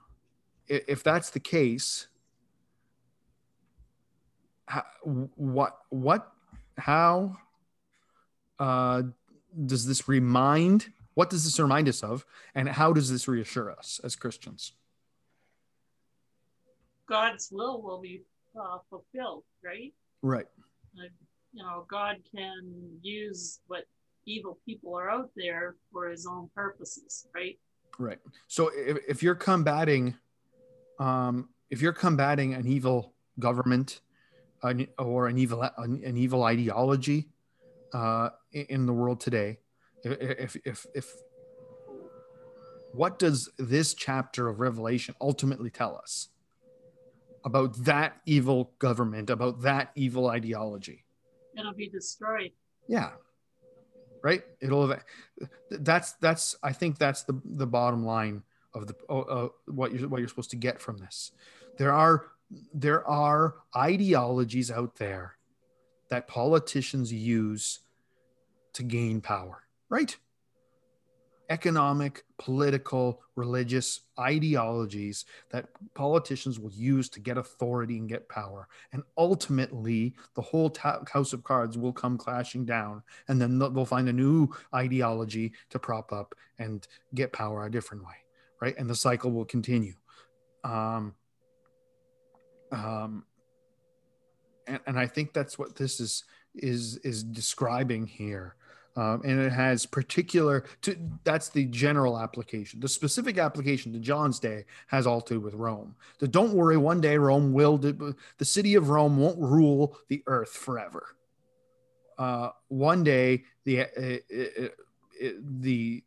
i- 0.69 0.83
if 0.87 1.01
that's 1.03 1.29
the 1.31 1.39
case, 1.39 2.07
how, 4.67 4.83
what 5.35 5.79
what 5.89 6.31
how 6.77 7.37
uh, 8.59 9.03
does 9.65 9.85
this 9.85 10.07
remind? 10.07 10.91
What 11.13 11.29
does 11.29 11.43
this 11.43 11.59
remind 11.59 11.89
us 11.89 12.03
of, 12.03 12.25
and 12.55 12.69
how 12.69 12.93
does 12.93 13.11
this 13.11 13.27
reassure 13.27 13.71
us 13.71 13.99
as 14.03 14.15
Christians? 14.15 14.73
God's 17.07 17.49
will 17.51 17.81
will 17.81 17.99
be 17.99 18.21
uh, 18.59 18.77
fulfilled, 18.89 19.43
right? 19.63 19.93
Right. 20.21 20.45
Like, 20.95 21.11
you 21.53 21.63
know, 21.63 21.85
God 21.89 22.17
can 22.33 22.99
use 23.01 23.59
what 23.67 23.85
evil 24.25 24.59
people 24.65 24.95
are 24.95 25.09
out 25.09 25.31
there 25.35 25.75
for 25.91 26.07
his 26.09 26.27
own 26.27 26.49
purposes, 26.55 27.27
right? 27.33 27.57
Right. 27.97 28.19
So 28.47 28.69
if, 28.73 28.97
if 29.07 29.23
you're 29.23 29.35
combating, 29.35 30.15
um, 30.99 31.49
if 31.69 31.81
you're 31.81 31.93
combating 31.93 32.53
an 32.53 32.67
evil 32.67 33.13
government, 33.39 34.01
an, 34.61 34.87
or 34.97 35.27
an 35.27 35.37
evil 35.37 35.63
an, 35.77 36.01
an 36.05 36.17
evil 36.17 36.43
ideology, 36.43 37.29
uh, 37.93 38.29
in, 38.51 38.85
the 38.85 38.93
world 38.93 39.19
today, 39.19 39.59
if, 40.03 40.55
if 40.65 40.85
if 40.93 41.13
what 42.93 43.19
does 43.19 43.49
this 43.57 43.93
chapter 43.93 44.47
of 44.47 44.59
Revelation 44.59 45.15
ultimately 45.21 45.69
tell 45.69 45.95
us 45.95 46.29
about 47.45 47.75
that 47.85 48.17
evil 48.25 48.71
government, 48.79 49.29
about 49.29 49.61
that 49.61 49.91
evil 49.95 50.27
ideology? 50.27 51.05
It'll 51.57 51.73
be 51.73 51.89
destroyed. 51.89 52.51
Yeah. 52.87 53.11
Right. 54.23 54.43
It'll. 54.59 54.87
have- 54.87 55.03
That's 55.69 56.13
that's. 56.13 56.55
I 56.63 56.73
think 56.73 56.97
that's 56.97 57.23
the 57.23 57.39
the 57.45 57.67
bottom 57.67 58.05
line 58.05 58.43
of 58.73 58.87
the 58.87 58.95
uh, 59.07 59.47
what 59.65 59.93
you're 59.93 60.09
what 60.09 60.19
you're 60.19 60.27
supposed 60.27 60.51
to 60.51 60.57
get 60.57 60.79
from 60.81 60.97
this. 60.97 61.31
There 61.77 61.93
are 61.93 62.25
there 62.73 63.07
are 63.07 63.55
ideologies 63.75 64.71
out 64.71 64.95
there 64.95 65.35
that 66.09 66.27
politicians 66.27 67.11
use 67.13 67.79
to 68.73 68.83
gain 68.83 69.21
power. 69.21 69.63
Right. 69.89 70.15
economic, 71.49 72.23
political, 72.37 73.21
religious 73.35 74.01
ideologies 74.19 75.25
that 75.49 75.67
politicians 75.95 76.59
will 76.59 76.71
use 76.71 77.09
to 77.09 77.19
get 77.19 77.37
authority 77.37 77.97
and 77.97 78.07
get 78.07 78.29
power. 78.29 78.67
And 78.93 79.01
ultimately, 79.17 80.13
the 80.35 80.41
whole 80.41 80.69
ta- 80.69 81.01
house 81.11 81.33
of 81.33 81.43
cards 81.43 81.77
will 81.77 81.93
come 81.93 82.17
clashing 82.17 82.65
down, 82.65 83.01
and 83.27 83.41
then 83.41 83.57
they'll 83.57 83.85
find 83.85 84.07
a 84.09 84.13
new 84.13 84.49
ideology 84.75 85.53
to 85.71 85.79
prop 85.79 86.13
up 86.13 86.35
and 86.59 86.87
get 87.15 87.33
power 87.33 87.65
a 87.65 87.71
different 87.71 88.03
way, 88.03 88.17
right? 88.61 88.75
And 88.77 88.87
the 88.87 88.95
cycle 88.95 89.31
will 89.31 89.45
continue. 89.45 89.95
Um, 90.63 91.15
um, 92.71 93.25
and, 94.69 94.79
and 94.85 94.99
I 94.99 95.07
think 95.07 95.33
that's 95.33 95.57
what 95.57 95.75
this 95.75 95.99
is 95.99 96.23
is 96.55 96.97
is 96.97 97.23
describing 97.23 98.05
here. 98.05 98.55
Um, 98.95 99.21
and 99.23 99.39
it 99.39 99.51
has 99.51 99.85
particular 99.85 100.65
to 100.81 100.97
that's 101.23 101.49
the 101.49 101.65
general 101.65 102.19
application. 102.19 102.79
The 102.79 102.89
specific 102.89 103.37
application 103.37 103.93
to 103.93 103.99
john's 103.99 104.39
day 104.39 104.65
has 104.87 105.07
all 105.07 105.21
to 105.21 105.35
do 105.35 105.39
with 105.39 105.53
rome. 105.53 105.95
So 106.19 106.27
don't 106.27 106.53
worry 106.53 106.77
one 106.77 107.01
day 107.01 107.17
rome 107.17 107.53
will 107.53 107.77
the 107.77 108.15
city 108.41 108.75
of 108.75 108.89
rome 108.89 109.17
won't 109.17 109.39
rule 109.39 109.97
the 110.07 110.23
earth 110.27 110.51
forever. 110.51 111.15
Uh, 112.17 112.49
one 112.67 113.03
day 113.03 113.43
the 113.63 113.81
uh, 113.81 114.65
uh, 115.25 115.29
the 115.61 116.03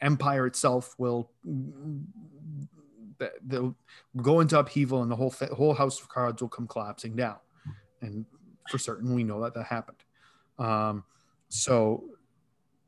empire 0.00 0.46
itself 0.46 0.94
will 0.98 1.30
they'll 3.42 3.74
go 4.22 4.40
into 4.40 4.58
upheaval 4.58 5.02
and 5.02 5.10
the 5.10 5.16
whole 5.16 5.34
whole 5.52 5.74
house 5.74 6.00
of 6.00 6.08
cards 6.08 6.40
will 6.40 6.48
come 6.48 6.68
collapsing 6.68 7.16
down 7.16 7.36
and 8.00 8.24
for 8.68 8.78
certain 8.78 9.14
we 9.14 9.24
know 9.24 9.42
that 9.42 9.54
that 9.54 9.64
happened. 9.64 9.98
Um, 10.58 11.04
so 11.48 12.04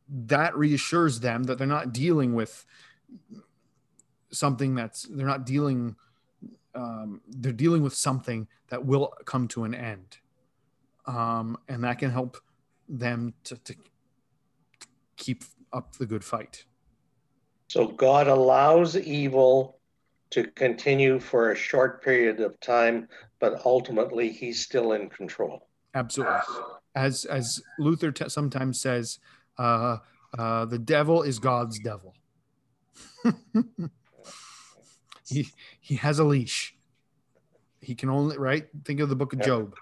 that 0.08 0.56
reassures 0.56 1.20
them 1.20 1.44
that 1.44 1.58
they're 1.58 1.66
not 1.66 1.92
dealing 1.92 2.34
with 2.34 2.66
something 4.32 4.74
that's 4.74 5.02
they're 5.02 5.26
not 5.26 5.46
dealing 5.46 5.96
um, 6.74 7.20
they're 7.28 7.52
dealing 7.52 7.82
with 7.82 7.94
something 7.94 8.46
that 8.68 8.84
will 8.84 9.12
come 9.24 9.48
to 9.48 9.64
an 9.64 9.74
end. 9.74 10.18
Um, 11.06 11.58
and 11.68 11.82
that 11.84 11.98
can 11.98 12.10
help 12.10 12.36
them 12.88 13.34
to, 13.44 13.56
to 13.56 13.74
keep 15.16 15.44
up 15.72 15.96
the 15.96 16.06
good 16.06 16.24
fight. 16.24 16.64
So 17.68 17.86
God 17.88 18.28
allows 18.28 18.96
evil 18.96 19.79
to 20.30 20.44
continue 20.52 21.18
for 21.18 21.50
a 21.52 21.56
short 21.56 22.02
period 22.04 22.40
of 22.40 22.58
time, 22.60 23.08
but 23.40 23.60
ultimately 23.64 24.30
he's 24.30 24.60
still 24.62 24.92
in 24.92 25.08
control. 25.08 25.66
absolutely 25.94 26.36
as 26.94 27.24
as 27.24 27.60
luther 27.78 28.10
t- 28.12 28.28
sometimes 28.28 28.80
says 28.80 29.18
uh, 29.58 29.98
uh, 30.38 30.64
the 30.64 30.78
devil 30.78 31.22
is 31.22 31.38
god's 31.38 31.78
devil 31.80 32.14
he 35.28 35.48
he 35.80 35.94
has 35.96 36.18
a 36.18 36.24
leash 36.24 36.74
he 37.80 37.94
can 37.94 38.08
only 38.10 38.36
right 38.38 38.66
think 38.84 39.00
of 39.00 39.08
the 39.08 39.16
book 39.16 39.32
of 39.32 39.40
job 39.40 39.74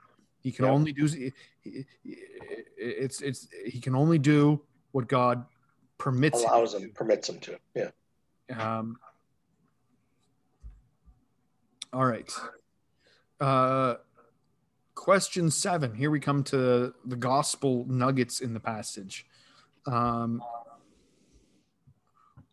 he 0.43 0.53
can 0.53 0.65
Yeah. 0.67 0.71
only 0.73 0.93
do 0.93 1.07
it's 2.77 3.21
it's 3.23 3.49
he 3.67 3.81
can 3.81 3.95
only 3.95 4.19
do 4.19 4.61
what 4.93 5.09
god 5.09 5.45
permits 5.99 6.43
Allows 6.43 6.75
to 6.75 6.81
him, 6.81 6.91
permits 6.95 7.29
him 7.29 7.41
to. 7.41 7.59
Yeah. 7.75 7.91
um, 8.79 8.97
all 11.93 12.05
right. 12.05 12.31
Uh, 13.41 13.95
question 14.95 15.51
seven. 15.51 15.95
Here 15.95 16.11
we 16.11 16.21
come 16.21 16.43
to 16.45 16.93
the 17.05 17.17
gospel 17.17 17.87
nuggets 17.89 18.41
in 18.41 18.53
the 18.53 18.61
passage. 18.61 19.27
Um, 19.87 20.43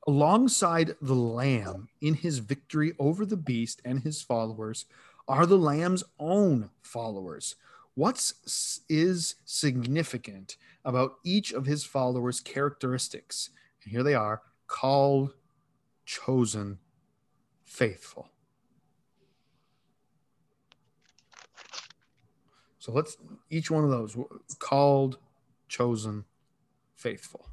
alongside 0.07 0.95
the 1.01 1.15
lamb 1.15 1.89
in 2.01 2.13
his 2.13 2.39
victory 2.39 2.93
over 2.99 3.25
the 3.25 3.38
beast 3.38 3.81
and 3.83 4.01
his 4.01 4.21
followers 4.21 4.86
are 5.27 5.45
the 5.45 5.57
lamb's 5.57 6.03
own 6.19 6.69
followers. 6.81 7.55
What's 7.95 8.81
is 8.89 9.36
significant 9.45 10.57
about 10.83 11.15
each 11.23 11.51
of 11.51 11.65
his 11.65 11.83
followers' 11.83 12.41
characteristics? 12.41 13.49
And 13.83 13.91
here 13.91 14.03
they 14.03 14.13
are 14.13 14.41
called, 14.67 15.33
chosen, 16.05 16.79
faithful. 17.63 18.29
So 22.86 22.91
let's 22.91 23.17
each 23.49 23.71
one 23.71 23.83
of 23.83 23.89
those 23.89 24.15
called, 24.59 25.17
chosen, 25.67 26.23
faithful. 26.93 27.49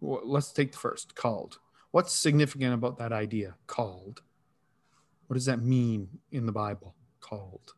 Well, 0.00 0.22
Let's 0.24 0.50
take 0.50 0.72
the 0.72 0.78
first 0.78 1.14
called. 1.14 1.60
What's 1.92 2.12
significant 2.12 2.74
about 2.74 2.98
that 2.98 3.12
idea? 3.12 3.54
Called. 3.68 4.22
What 5.28 5.34
does 5.34 5.44
that 5.44 5.62
mean 5.62 6.08
in 6.32 6.46
the 6.46 6.50
Bible? 6.50 6.96
Called. 7.20 7.74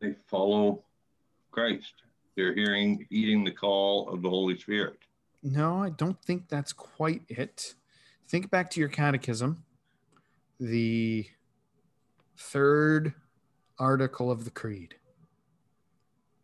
They 0.00 0.14
follow 0.28 0.84
Christ. 1.50 1.94
They're 2.36 2.54
hearing, 2.54 3.04
heeding 3.10 3.42
the 3.42 3.50
call 3.50 4.08
of 4.10 4.22
the 4.22 4.30
Holy 4.30 4.56
Spirit. 4.56 4.98
No, 5.42 5.82
I 5.82 5.90
don't 5.90 6.22
think 6.22 6.48
that's 6.48 6.72
quite 6.72 7.22
it. 7.28 7.74
Think 8.28 8.48
back 8.48 8.70
to 8.70 8.78
your 8.78 8.90
catechism, 8.90 9.64
the 10.60 11.26
third 12.36 13.12
article 13.78 14.30
of 14.30 14.44
the 14.44 14.50
creed. 14.50 14.96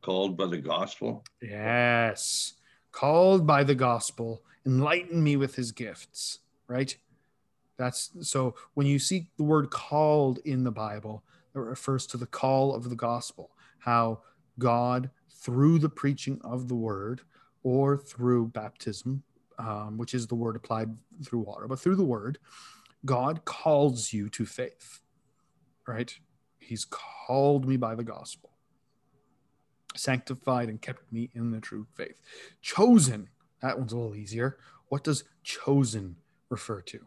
Called 0.03 0.37
by 0.37 0.47
the 0.47 0.59
gospel. 0.59 1.25
Yes. 1.43 2.55
Called 2.93 3.47
by 3.47 3.65
the 3.65 3.75
gospel, 3.75 4.43
enlighten 4.67 5.23
me 5.23 5.37
with 5.37 5.55
his 5.55 5.73
gifts, 5.73 6.41
right? 6.67 6.97
That's 7.77 8.11
so 8.23 8.55
when 8.75 8.87
you 8.87 8.99
see 8.99 9.29
the 9.37 9.45
word 9.45 9.71
called 9.71 10.39
in 10.45 10.65
the 10.65 10.71
Bible, 10.71 11.25
it 11.55 11.59
refers 11.59 12.07
to 12.09 12.17
the 12.17 12.27
call 12.27 12.75
of 12.75 12.89
the 12.89 12.97
gospel, 12.97 13.51
how 13.79 14.21
God, 14.59 15.11
through 15.31 15.79
the 15.79 15.89
preaching 15.89 16.41
of 16.45 16.69
the 16.69 16.75
word 16.75 17.23
or 17.63 17.97
through 17.97 18.49
baptism, 18.49 19.23
um, 19.59 19.97
which 19.99 20.15
is 20.15 20.27
the 20.27 20.35
word 20.35 20.57
applied 20.57 20.95
through 21.25 21.41
water, 21.41 21.67
but 21.67 21.79
through 21.81 21.97
the 21.97 22.05
word, 22.05 22.39
God 23.05 23.45
calls 23.45 24.13
you 24.13 24.29
to 24.31 24.45
faith, 24.45 25.01
right? 25.87 26.15
He's 26.71 26.85
called 26.85 27.67
me 27.67 27.77
by 27.77 27.97
the 27.97 28.05
gospel, 28.05 28.51
sanctified 29.97 30.69
and 30.69 30.81
kept 30.81 31.13
me 31.13 31.29
in 31.35 31.51
the 31.51 31.61
true 31.61 31.89
faith. 31.97 32.23
Chosen, 32.63 33.29
that 33.61 33.77
one's 33.77 33.93
a 33.93 33.97
little 33.97 34.15
easier. 34.15 34.57
What 34.89 35.03
does 35.03 35.25
chosen 35.43 36.15
refer 36.49 36.81
to? 36.83 37.01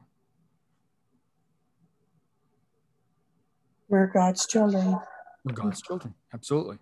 We're 3.88 4.07
God's 4.07 4.45
children. 4.45 4.97
We're 5.45 5.53
God's 5.53 5.82
children. 5.82 6.14
Absolutely. 6.34 6.80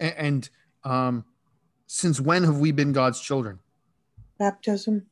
And, 0.00 0.14
and 0.16 0.50
um, 0.84 1.24
since 1.86 2.22
when 2.22 2.42
have 2.44 2.56
we 2.56 2.72
been 2.72 2.92
God's 2.92 3.20
children? 3.20 3.58
Baptism. 4.38 5.04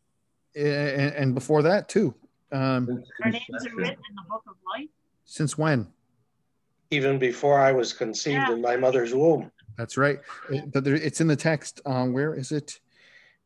And, 0.56 1.12
and 1.12 1.34
before 1.34 1.60
that, 1.60 1.90
too. 1.90 2.14
Um, 2.50 3.04
Our 3.22 3.30
names 3.30 3.44
are 3.50 3.76
written 3.76 3.92
in 3.92 4.16
the 4.16 4.24
book 4.30 4.44
of 4.48 4.54
life. 4.74 4.88
since 5.26 5.58
when? 5.58 5.86
Even 6.90 7.18
before 7.18 7.60
I 7.60 7.72
was 7.72 7.92
conceived 7.92 8.48
in 8.48 8.60
my 8.60 8.76
mother's 8.76 9.14
womb. 9.14 9.52
That's 9.76 9.96
right. 9.96 10.18
But 10.72 10.86
it's 10.86 11.20
in 11.20 11.28
the 11.28 11.36
text. 11.36 11.80
Um, 11.86 12.12
where 12.12 12.34
is 12.34 12.50
it? 12.52 12.80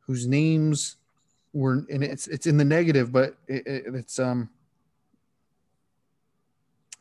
Whose 0.01 0.25
names 0.27 0.97
were? 1.53 1.85
And 1.89 2.03
it's 2.03 2.27
it's 2.27 2.47
in 2.47 2.57
the 2.57 2.65
negative, 2.65 3.11
but 3.11 3.35
it, 3.47 3.67
it, 3.67 3.83
it's 3.95 4.19
um. 4.19 4.49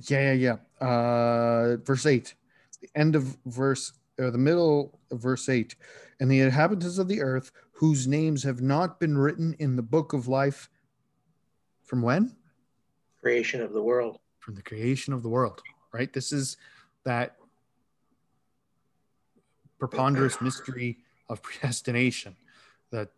Yeah, 0.08 0.32
yeah, 0.32 0.56
yeah. 0.80 0.86
Uh, 0.86 1.76
verse 1.84 2.04
eight, 2.04 2.34
the 2.80 2.90
end 2.94 3.16
of 3.16 3.36
verse 3.46 3.92
or 4.18 4.30
the 4.30 4.38
middle 4.38 4.98
of 5.10 5.20
verse 5.20 5.48
eight, 5.48 5.76
and 6.20 6.30
the 6.30 6.40
inhabitants 6.40 6.98
of 6.98 7.08
the 7.08 7.22
earth 7.22 7.52
whose 7.72 8.06
names 8.06 8.42
have 8.42 8.60
not 8.60 9.00
been 9.00 9.16
written 9.16 9.56
in 9.58 9.76
the 9.76 9.82
book 9.82 10.12
of 10.12 10.28
life. 10.28 10.68
From 11.84 12.02
when? 12.02 12.36
Creation 13.20 13.60
of 13.60 13.72
the 13.72 13.82
world. 13.82 14.18
From 14.40 14.54
the 14.54 14.62
creation 14.62 15.14
of 15.14 15.22
the 15.22 15.28
world. 15.28 15.62
Right. 15.94 16.12
This 16.12 16.32
is 16.32 16.56
that 17.04 17.36
preponderous 19.78 20.40
mystery 20.40 20.98
of 21.28 21.40
predestination 21.40 22.34
that 22.90 23.10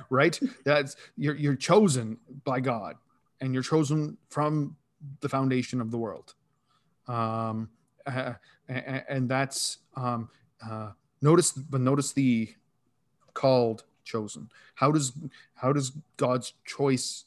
right? 0.10 0.38
That's 0.64 0.94
you're 1.16 1.34
you're 1.34 1.56
chosen 1.56 2.16
by 2.44 2.60
god 2.60 2.94
and 3.40 3.52
you're 3.52 3.64
chosen 3.64 4.18
from 4.28 4.76
the 5.20 5.28
foundation 5.28 5.80
of 5.80 5.90
the 5.90 5.98
world. 5.98 6.34
Um 7.08 7.70
uh, 8.06 8.34
and, 8.68 9.02
and 9.08 9.28
that's 9.28 9.78
um 9.96 10.28
uh 10.64 10.92
notice 11.20 11.50
but 11.50 11.80
notice 11.80 12.12
the 12.12 12.54
called 13.34 13.82
chosen. 14.04 14.48
How 14.76 14.92
does 14.92 15.12
how 15.54 15.72
does 15.72 15.90
god's 16.16 16.52
choice 16.64 17.24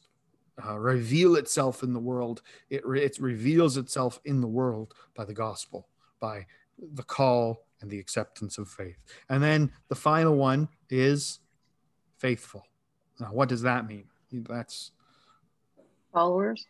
uh, 0.66 0.78
reveal 0.78 1.36
itself 1.36 1.82
in 1.84 1.94
the 1.94 2.00
world 2.00 2.42
it, 2.70 2.86
re- 2.86 3.04
it 3.04 3.18
reveals 3.20 3.78
itself 3.78 4.20
in 4.26 4.42
the 4.42 4.48
world 4.48 4.94
by 5.16 5.26
the 5.26 5.34
gospel 5.34 5.88
by 6.20 6.46
the 6.94 7.04
call 7.04 7.66
and 7.82 7.90
the 7.90 8.00
acceptance 8.00 8.58
of 8.58 8.68
faith 8.70 8.98
and 9.30 9.42
then 9.42 9.72
the 9.90 9.96
final 9.96 10.36
one 10.36 10.68
is 10.90 11.40
faithful. 12.18 12.64
Now, 13.20 13.28
what 13.34 13.50
does 13.50 13.64
that 13.64 13.86
mean? 13.88 14.06
That's 14.32 14.92
Followers. 16.14 16.66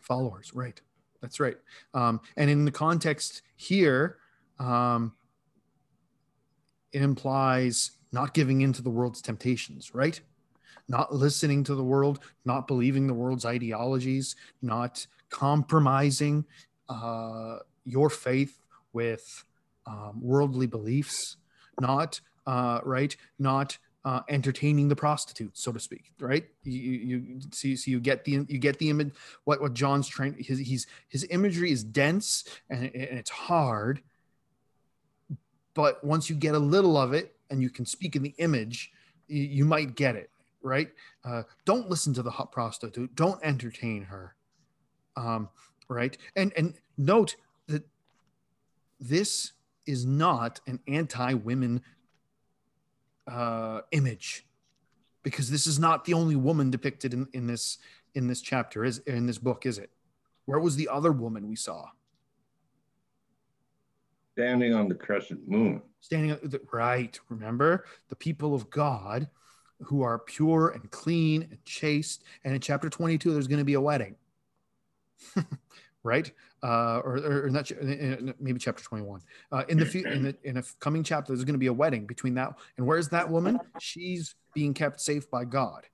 followers, 0.00 0.52
right? 0.54 0.80
That's 1.20 1.38
right. 1.40 1.56
Um, 1.92 2.20
and 2.36 2.48
in 2.48 2.64
the 2.64 2.70
context 2.70 3.42
here, 3.56 4.16
um, 4.58 5.12
it 6.92 7.02
implies 7.02 7.92
not 8.12 8.32
giving 8.34 8.62
in 8.62 8.72
to 8.72 8.82
the 8.82 8.90
world's 8.90 9.20
temptations, 9.20 9.94
right? 9.94 10.20
Not 10.92 11.12
listening 11.12 11.64
to 11.64 11.74
the 11.74 11.82
world, 11.82 12.20
not 12.44 12.68
believing 12.68 13.08
the 13.08 13.14
world's 13.14 13.44
ideologies, 13.44 14.36
not 14.60 15.06
compromising 15.30 16.44
uh, 16.88 17.58
your 17.84 18.10
faith 18.10 18.62
with 18.92 19.44
um, 19.86 20.20
worldly 20.20 20.66
beliefs, 20.66 21.38
not 21.80 22.20
uh, 22.46 22.80
right, 22.84 23.16
not 23.38 23.78
uh, 24.04 24.20
entertaining 24.28 24.88
the 24.88 24.96
prostitute, 24.96 25.56
so 25.56 25.72
to 25.72 25.80
speak, 25.80 26.12
right? 26.18 26.44
You, 26.64 26.72
you, 26.72 27.40
see, 27.52 27.76
so 27.76 27.90
you 27.90 28.00
get 28.00 28.24
the 28.24 28.44
you 28.48 28.58
get 28.58 28.78
the 28.78 28.90
image. 28.90 29.12
What 29.44 29.60
what 29.60 29.74
John's 29.74 30.08
trying 30.08 30.34
his 30.38 30.58
he's 30.58 30.86
his 31.08 31.26
imagery 31.30 31.70
is 31.70 31.84
dense 31.84 32.44
and, 32.68 32.84
and 32.84 33.18
it's 33.18 33.30
hard, 33.30 34.02
but 35.74 36.02
once 36.04 36.28
you 36.28 36.36
get 36.36 36.54
a 36.54 36.58
little 36.58 36.96
of 36.96 37.12
it 37.12 37.34
and 37.48 37.62
you 37.62 37.70
can 37.70 37.86
speak 37.86 38.16
in 38.16 38.22
the 38.22 38.34
image, 38.38 38.92
you, 39.28 39.42
you 39.42 39.64
might 39.64 39.94
get 39.94 40.16
it, 40.16 40.30
right? 40.62 40.88
Uh, 41.24 41.42
don't 41.64 41.88
listen 41.90 42.12
to 42.14 42.22
the 42.22 42.30
hot 42.30 42.52
prostitute. 42.52 43.14
Don't 43.14 43.40
entertain 43.42 44.04
her, 44.04 44.34
um, 45.16 45.48
right? 45.88 46.16
And 46.36 46.52
and 46.56 46.74
note 46.96 47.36
that 47.68 47.84
this 49.00 49.52
is 49.86 50.06
not 50.06 50.60
an 50.66 50.78
anti-women 50.86 51.82
uh, 53.26 53.80
image 53.92 54.46
because 55.22 55.50
this 55.50 55.66
is 55.66 55.78
not 55.78 56.04
the 56.04 56.14
only 56.14 56.36
woman 56.36 56.70
depicted 56.70 57.14
in, 57.14 57.28
in 57.32 57.46
this 57.46 57.78
in 58.14 58.26
this 58.26 58.40
chapter 58.40 58.84
is 58.84 58.98
in 58.98 59.26
this 59.26 59.38
book 59.38 59.64
is 59.66 59.78
it 59.78 59.90
where 60.44 60.58
was 60.58 60.76
the 60.76 60.88
other 60.88 61.12
woman 61.12 61.48
we 61.48 61.56
saw 61.56 61.86
Standing 64.32 64.74
on 64.74 64.88
the 64.88 64.94
crescent 64.94 65.46
moon. 65.48 65.82
standing 66.00 66.36
right 66.72 67.18
remember 67.28 67.84
the 68.08 68.16
people 68.16 68.54
of 68.54 68.70
god 68.70 69.28
who 69.84 70.02
are 70.02 70.18
pure 70.18 70.68
and 70.70 70.90
clean 70.90 71.42
and 71.42 71.64
chaste. 71.64 72.24
And 72.44 72.54
in 72.54 72.60
chapter 72.60 72.88
22 72.88 73.32
there's 73.32 73.48
going 73.48 73.58
to 73.58 73.64
be 73.64 73.74
a 73.74 73.80
wedding. 73.80 74.16
Right? 76.04 76.32
Uh, 76.64 77.00
or, 77.04 77.44
or, 77.44 77.48
not 77.48 77.70
maybe 78.40 78.58
chapter 78.58 78.82
21 78.82 79.20
uh, 79.52 79.62
in 79.68 79.78
the 79.78 80.12
in 80.12 80.22
the 80.24 80.36
in 80.42 80.56
a 80.56 80.62
coming 80.80 81.04
chapter 81.04 81.32
there's 81.32 81.44
going 81.44 81.54
to 81.54 81.60
be 81.60 81.68
a 81.68 81.72
wedding 81.72 82.06
between 82.06 82.34
that 82.34 82.54
and 82.76 82.84
where's 82.84 83.08
that 83.10 83.30
woman? 83.30 83.60
She's 83.78 84.34
being 84.52 84.74
kept 84.74 85.00
safe 85.00 85.30
by 85.30 85.44
god. 85.44 85.86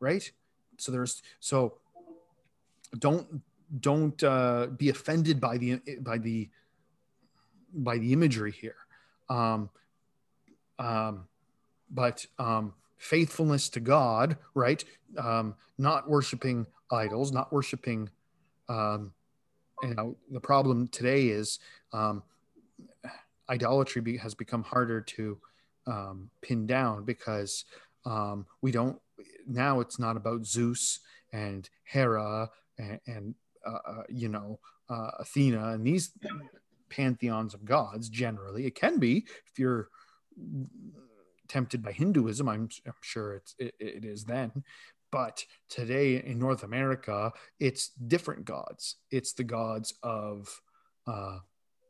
Right? 0.00 0.32
So 0.78 0.92
there's 0.92 1.22
so 1.40 1.74
don't 2.98 3.42
don't 3.78 4.22
uh, 4.22 4.68
be 4.76 4.88
offended 4.88 5.40
by 5.40 5.58
the 5.58 5.80
by 6.00 6.16
the 6.16 6.48
by 7.74 7.98
the 7.98 8.14
imagery 8.14 8.52
here. 8.52 8.76
Um 9.28 9.68
um 10.78 11.28
but 11.90 12.24
um 12.38 12.72
faithfulness 13.00 13.68
to 13.70 13.80
god 13.80 14.36
right? 14.54 14.84
Um 15.18 15.54
not 15.78 16.08
worshiping 16.08 16.66
idols 16.92 17.32
not 17.32 17.52
worshiping 17.52 18.08
um 18.68 19.12
you 19.82 19.94
know 19.94 20.16
the 20.30 20.40
problem 20.40 20.86
today 20.88 21.28
is 21.28 21.58
um 21.92 22.22
idolatry 23.48 24.02
be, 24.02 24.16
has 24.16 24.34
become 24.34 24.62
harder 24.62 25.00
to 25.00 25.38
um 25.86 26.30
pin 26.42 26.66
down 26.66 27.04
because 27.04 27.64
um 28.04 28.46
we 28.60 28.70
don't 28.70 29.00
now 29.46 29.80
it's 29.80 29.98
not 29.98 30.16
about 30.16 30.44
zeus 30.46 31.00
and 31.32 31.70
hera 31.84 32.48
and, 32.78 33.00
and 33.06 33.34
uh, 33.66 33.78
uh, 33.86 34.02
you 34.08 34.28
know 34.28 34.58
uh, 34.88 35.10
athena 35.18 35.70
and 35.70 35.86
these 35.86 36.10
pantheons 36.90 37.54
of 37.54 37.64
gods 37.64 38.08
generally. 38.10 38.66
It 38.66 38.74
can 38.74 38.98
be 38.98 39.24
if 39.46 39.58
you're 39.58 39.88
tempted 41.50 41.82
by 41.82 41.92
hinduism 41.92 42.48
i'm, 42.48 42.68
I'm 42.86 42.92
sure 43.02 43.34
it's 43.34 43.54
it, 43.58 43.74
it 43.78 44.04
is 44.04 44.24
then 44.24 44.64
but 45.10 45.44
today 45.68 46.22
in 46.24 46.38
north 46.38 46.62
america 46.62 47.32
it's 47.58 47.88
different 47.88 48.44
gods. 48.44 48.96
It's 49.10 49.32
the 49.32 49.44
gods 49.44 49.94
of 50.02 50.60
uh, 51.06 51.38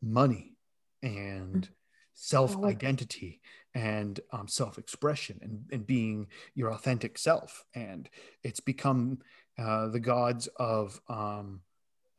money 0.03 0.57
and 1.03 1.69
self-identity 2.15 3.41
and 3.75 4.21
um, 4.33 4.49
self-expression 4.49 5.41
and, 5.43 5.65
and 5.73 5.87
being 5.87 6.27
your 6.55 6.73
authentic 6.73 7.17
self. 7.19 7.65
And 7.75 8.09
it's 8.43 8.61
become 8.61 9.21
uh, 9.59 9.89
the 9.89 10.01
gods 10.01 10.49
of 10.57 11.01
um, 11.09 11.61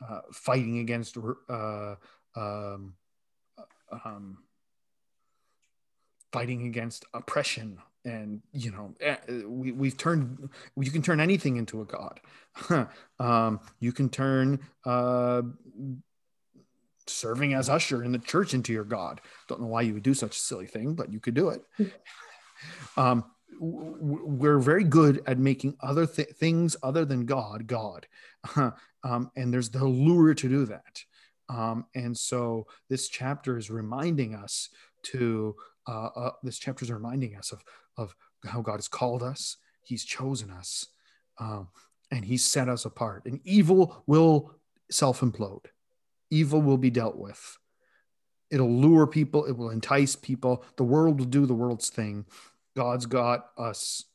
uh, 0.08 0.22
fighting 0.34 0.80
against 0.80 1.18
uh, 1.50 1.96
um, 2.36 2.94
um, 4.06 4.38
fighting 6.32 6.68
against 6.68 7.06
oppression 7.14 7.78
and 8.04 8.42
you 8.52 8.72
know 8.72 8.94
eh, 9.00 9.18
we, 9.46 9.72
we've 9.72 9.98
turned 9.98 10.50
you 10.80 10.92
can 10.92 11.02
turn 11.02 11.20
anything 11.20 11.58
into 11.58 11.82
a 11.82 11.86
god. 11.86 12.20
Um, 13.20 13.60
you 13.80 13.92
can 13.92 14.10
turn 14.10 14.60
uh, 14.84 15.44
serving 17.06 17.54
as 17.54 17.70
usher 17.70 18.04
in 18.04 18.12
the 18.12 18.18
church 18.18 18.56
into 18.56 18.74
your 18.74 18.84
god. 18.84 19.22
Don't 19.48 19.62
know 19.62 19.68
why 19.68 19.84
you 19.84 19.94
would 19.94 20.04
do 20.04 20.16
such 20.16 20.36
a 20.36 20.40
silly 20.40 20.66
thing 20.66 20.96
but 20.96 21.12
you 21.12 21.20
could 21.20 21.34
do 21.34 21.50
it. 21.50 21.64
Um, 22.96 23.24
we're 23.60 24.60
very 24.60 24.84
good 24.84 25.24
at 25.26 25.40
making 25.40 25.76
other 25.82 26.06
th- 26.06 26.30
things 26.30 26.76
other 26.84 27.06
than 27.06 27.26
god 27.26 27.68
god. 27.68 28.08
Um, 29.04 29.32
and 29.36 29.52
there's 29.52 29.72
the 29.72 29.84
lure 29.84 30.36
to 30.36 30.48
do 30.48 30.66
that. 30.68 31.04
Um, 31.50 31.86
and 31.96 32.16
so 32.16 32.68
this 32.88 33.10
chapter 33.10 33.58
is 33.58 33.72
reminding 33.72 34.36
us 34.36 34.70
to 35.04 35.56
uh, 35.88 36.10
uh, 36.16 36.32
this 36.44 36.60
chapter 36.60 36.84
is 36.86 36.92
reminding 36.92 37.36
us 37.36 37.52
of 37.52 37.64
of 37.98 38.16
how 38.46 38.62
God 38.62 38.78
has 38.78 38.88
called 38.88 39.24
us. 39.24 39.58
He's 39.84 40.04
chosen 40.04 40.50
us, 40.52 40.88
um, 41.38 41.70
and 42.12 42.26
He's 42.26 42.46
set 42.46 42.70
us 42.70 42.86
apart. 42.86 43.26
And 43.26 43.40
evil 43.44 44.04
will 44.06 44.54
self 44.90 45.22
implode. 45.22 45.66
Evil 46.30 46.62
will 46.62 46.78
be 46.78 46.90
dealt 46.90 47.18
with. 47.18 47.58
It'll 48.50 48.72
lure 48.72 49.08
people. 49.08 49.46
It 49.46 49.54
will 49.54 49.70
entice 49.70 50.16
people. 50.16 50.64
The 50.76 50.84
world 50.84 51.20
will 51.20 51.26
do 51.26 51.46
the 51.46 51.54
world's 51.54 51.90
thing. 51.90 52.26
God's 52.76 53.06
got 53.06 53.48
us 53.58 54.06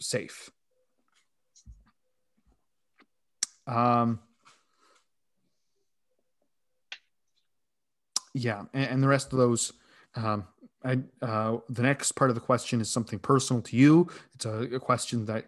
safe. 0.00 0.50
Um, 3.66 4.20
yeah, 8.34 8.64
and, 8.72 8.84
and 8.90 9.02
the 9.02 9.08
rest 9.08 9.32
of 9.32 9.38
those. 9.38 9.72
Um, 10.14 10.46
I, 10.88 10.98
uh, 11.24 11.58
the 11.68 11.82
next 11.82 12.12
part 12.12 12.30
of 12.30 12.34
the 12.34 12.40
question 12.40 12.80
is 12.80 12.90
something 12.90 13.18
personal 13.18 13.60
to 13.62 13.76
you. 13.76 14.08
It's 14.34 14.46
a, 14.46 14.76
a 14.76 14.80
question 14.80 15.26
that 15.26 15.46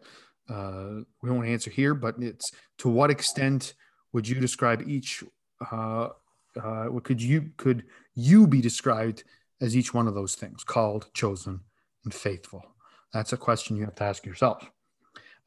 uh, 0.51 1.01
we 1.23 1.31
won't 1.31 1.47
answer 1.47 1.71
here, 1.71 1.95
but 1.95 2.17
it's 2.19 2.53
to 2.79 2.89
what 2.89 3.11
extent 3.11 3.75
would 4.13 4.29
you 4.29 4.39
describe 4.39 4.87
each? 4.87 5.25
Uh, 5.73 6.09
uh, 6.63 6.89
could 7.03 7.23
you 7.23 7.51
could 7.57 7.85
you 8.15 8.47
be 8.47 8.61
described 8.61 9.25
as 9.61 9.77
each 9.77 9.95
one 9.95 10.07
of 10.09 10.15
those 10.15 10.35
things? 10.35 10.65
Called, 10.65 11.09
chosen, 11.15 11.61
and 12.05 12.13
faithful. 12.13 12.63
That's 13.15 13.33
a 13.33 13.37
question 13.37 13.77
you 13.77 13.85
have 13.85 13.95
to 13.97 14.05
ask 14.05 14.27
yourself. 14.27 14.71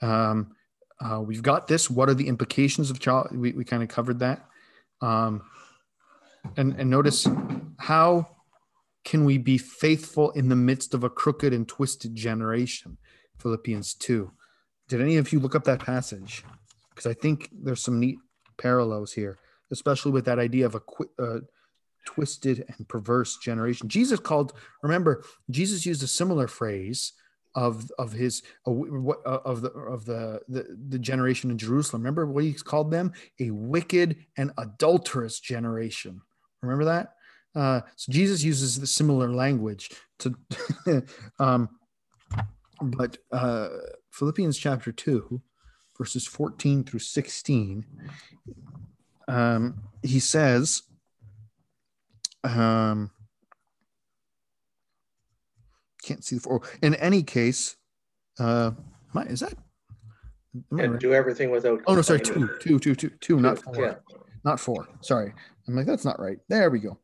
Um, 0.02 0.56
uh, 1.00 1.20
we've 1.22 1.44
got 1.44 1.68
this. 1.68 1.90
What 1.90 2.10
are 2.10 2.14
the 2.14 2.28
implications 2.28 2.90
of 2.90 3.00
child? 3.00 3.28
We, 3.32 3.52
we 3.52 3.66
kind 3.66 3.84
of 3.84 3.90
covered 3.90 4.20
that. 4.20 4.46
Um, 5.02 5.44
and 6.58 6.74
and 6.80 6.90
notice 6.90 7.28
how 7.78 8.28
can 9.04 9.26
we 9.26 9.38
be 9.38 9.58
faithful 9.58 10.32
in 10.32 10.50
the 10.50 10.56
midst 10.56 10.94
of 10.94 11.04
a 11.04 11.10
crooked 11.10 11.54
and 11.54 11.68
twisted 11.68 12.16
generation? 12.16 12.98
Philippians 13.40 13.94
2. 13.96 14.32
Did 14.88 15.02
any 15.02 15.18
of 15.18 15.32
you 15.34 15.40
look 15.40 15.56
up 15.56 15.66
that 15.66 15.80
passage? 15.80 16.44
Because 16.90 17.06
I 17.06 17.14
think 17.14 17.50
there's 17.52 17.82
some 17.82 18.00
neat 18.00 18.18
parallels 18.58 19.14
here, 19.14 19.38
especially 19.72 20.12
with 20.12 20.26
that 20.26 20.40
idea 20.40 20.66
of 20.66 20.76
a 20.76 20.82
uh, 21.22 21.40
twisted 22.06 22.66
and 22.78 22.88
perverse 22.88 23.38
generation. 23.38 23.90
Jesus 23.90 24.20
called, 24.20 24.54
remember, 24.82 25.24
Jesus 25.50 25.86
used 25.86 26.04
a 26.04 26.08
similar 26.08 26.48
phrase 26.48 27.14
of 27.56 27.92
of 28.00 28.14
his 28.14 28.42
uh, 28.66 28.72
of 28.72 29.62
the 29.62 29.70
of 29.70 30.06
the, 30.06 30.42
the 30.48 30.66
the 30.90 31.00
generation 31.00 31.52
in 31.52 31.58
Jerusalem. 31.58 32.02
Remember 32.02 32.26
what 32.26 32.44
he 32.44 32.54
called 32.54 32.90
them? 32.90 33.14
A 33.40 33.52
wicked 33.52 34.18
and 34.38 34.52
adulterous 34.58 35.40
generation. 35.40 36.22
Remember 36.62 36.86
that? 36.86 37.14
Uh, 37.56 37.82
so 37.96 38.12
Jesus 38.12 38.44
uses 38.44 38.80
the 38.80 38.88
similar 38.88 39.32
language 39.32 39.92
to, 40.20 40.36
um, 41.40 41.70
but 42.82 43.18
uh, 43.32 43.70
Philippians 44.12 44.58
chapter 44.58 44.92
two, 44.92 45.42
verses 45.98 46.26
fourteen 46.26 46.84
through 46.84 47.00
sixteen, 47.00 47.86
um, 49.28 49.84
he 50.02 50.20
says, 50.20 50.84
um, 52.44 53.12
can't 56.04 56.24
see 56.24 56.36
the 56.36 56.42
four. 56.42 56.62
In 56.82 56.96
any 56.96 57.24
case, 57.24 57.76
Uh, 58.40 58.72
my, 59.14 59.24
is 59.26 59.42
that? 59.42 59.54
And 60.72 60.92
right? 60.94 61.00
do 61.00 61.14
everything 61.14 61.52
without. 61.52 61.82
Oh 61.86 61.96
no, 61.96 62.02
sorry, 62.02 62.20
complaining. 62.20 62.50
two, 62.60 62.80
two, 62.80 62.96
two, 62.96 63.10
two, 63.10 63.18
two, 63.22 63.40
not 63.40 63.60
four. 63.60 63.76
Yeah. 63.78 63.96
Not 64.44 64.60
four. 64.60 64.88
Sorry. 65.02 65.34
I'm 65.68 65.76
like, 65.76 65.86
that's 65.86 66.04
not 66.04 66.20
right. 66.20 66.38
There 66.50 66.70
we 66.70 66.80
go. 66.80 66.98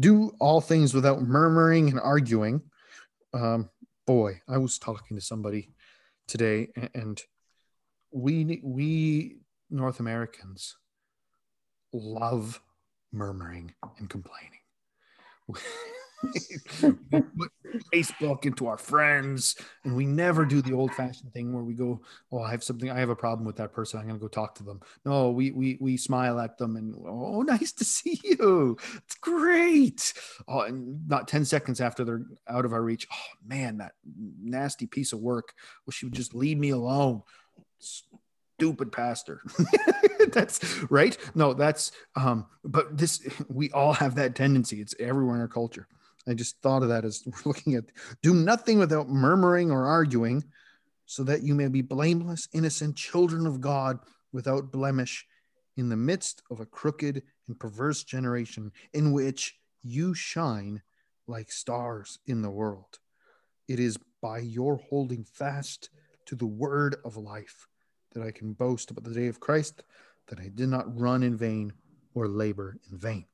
Do 0.00 0.32
all 0.40 0.60
things 0.60 0.94
without 0.94 1.22
murmuring 1.22 1.88
and 1.88 2.00
arguing. 2.00 2.62
Um, 3.34 3.70
boy, 4.06 4.40
I 4.48 4.58
was 4.58 4.78
talking 4.78 5.16
to 5.16 5.22
somebody 5.22 5.70
today, 6.26 6.68
and 6.94 7.20
we 8.12 8.60
we 8.62 9.38
North 9.70 10.00
Americans 10.00 10.76
love 11.92 12.60
murmuring 13.12 13.74
and 13.98 14.08
complaining. 14.08 14.60
put 16.80 17.52
Facebook 17.92 18.46
into 18.46 18.66
our 18.66 18.78
friends, 18.78 19.56
and 19.84 19.96
we 19.96 20.06
never 20.06 20.44
do 20.44 20.62
the 20.62 20.72
old-fashioned 20.72 21.32
thing 21.32 21.52
where 21.52 21.64
we 21.64 21.74
go, 21.74 22.00
"Oh, 22.30 22.40
I 22.40 22.50
have 22.50 22.62
something. 22.62 22.90
I 22.90 22.98
have 22.98 23.10
a 23.10 23.16
problem 23.16 23.44
with 23.46 23.56
that 23.56 23.72
person. 23.72 23.98
I'm 23.98 24.06
going 24.06 24.18
to 24.18 24.22
go 24.22 24.28
talk 24.28 24.54
to 24.56 24.62
them." 24.62 24.80
No, 25.04 25.30
we 25.30 25.50
we 25.50 25.78
we 25.80 25.96
smile 25.96 26.38
at 26.38 26.58
them 26.58 26.76
and, 26.76 26.94
"Oh, 27.06 27.42
nice 27.46 27.72
to 27.72 27.84
see 27.84 28.20
you. 28.22 28.76
It's 28.96 29.16
great." 29.16 30.12
Oh, 30.48 30.60
and 30.60 31.08
not 31.08 31.28
ten 31.28 31.44
seconds 31.44 31.80
after 31.80 32.04
they're 32.04 32.26
out 32.48 32.64
of 32.64 32.72
our 32.72 32.82
reach, 32.82 33.06
oh 33.12 33.36
man, 33.46 33.78
that 33.78 33.92
nasty 34.42 34.86
piece 34.86 35.12
of 35.12 35.20
work. 35.20 35.54
Wish 35.86 35.96
she 35.96 36.06
would 36.06 36.14
just 36.14 36.34
leave 36.34 36.58
me 36.58 36.70
alone. 36.70 37.22
Stupid 37.78 38.92
pastor. 38.92 39.40
that's 40.32 40.82
right. 40.90 41.16
No, 41.34 41.52
that's 41.54 41.92
um, 42.14 42.46
but 42.64 42.96
this 42.96 43.26
we 43.48 43.70
all 43.72 43.92
have 43.92 44.14
that 44.16 44.34
tendency. 44.34 44.80
It's 44.80 44.94
everywhere 45.00 45.36
in 45.36 45.40
our 45.40 45.48
culture. 45.48 45.88
I 46.28 46.34
just 46.34 46.60
thought 46.60 46.82
of 46.82 46.88
that 46.88 47.04
as 47.04 47.22
we're 47.26 47.32
looking 47.44 47.74
at 47.74 47.84
do 48.22 48.34
nothing 48.34 48.78
without 48.78 49.08
murmuring 49.08 49.70
or 49.70 49.86
arguing, 49.86 50.44
so 51.06 51.24
that 51.24 51.42
you 51.42 51.54
may 51.54 51.68
be 51.68 51.82
blameless, 51.82 52.48
innocent 52.52 52.96
children 52.96 53.46
of 53.46 53.60
God 53.60 53.98
without 54.32 54.72
blemish 54.72 55.26
in 55.76 55.88
the 55.88 55.96
midst 55.96 56.42
of 56.50 56.60
a 56.60 56.66
crooked 56.66 57.22
and 57.48 57.58
perverse 57.58 58.04
generation 58.04 58.72
in 58.92 59.12
which 59.12 59.58
you 59.82 60.14
shine 60.14 60.80
like 61.26 61.50
stars 61.50 62.18
in 62.26 62.42
the 62.42 62.50
world. 62.50 62.98
It 63.68 63.80
is 63.80 63.98
by 64.20 64.38
your 64.38 64.76
holding 64.76 65.24
fast 65.24 65.90
to 66.26 66.36
the 66.36 66.46
word 66.46 66.96
of 67.04 67.16
life 67.16 67.68
that 68.12 68.22
I 68.22 68.30
can 68.30 68.52
boast 68.52 68.90
about 68.90 69.04
the 69.04 69.14
day 69.14 69.26
of 69.26 69.40
Christ, 69.40 69.82
that 70.28 70.38
I 70.38 70.48
did 70.54 70.68
not 70.68 70.98
run 70.98 71.22
in 71.22 71.36
vain 71.36 71.72
or 72.14 72.28
labor 72.28 72.78
in 72.90 72.98
vain. 72.98 73.26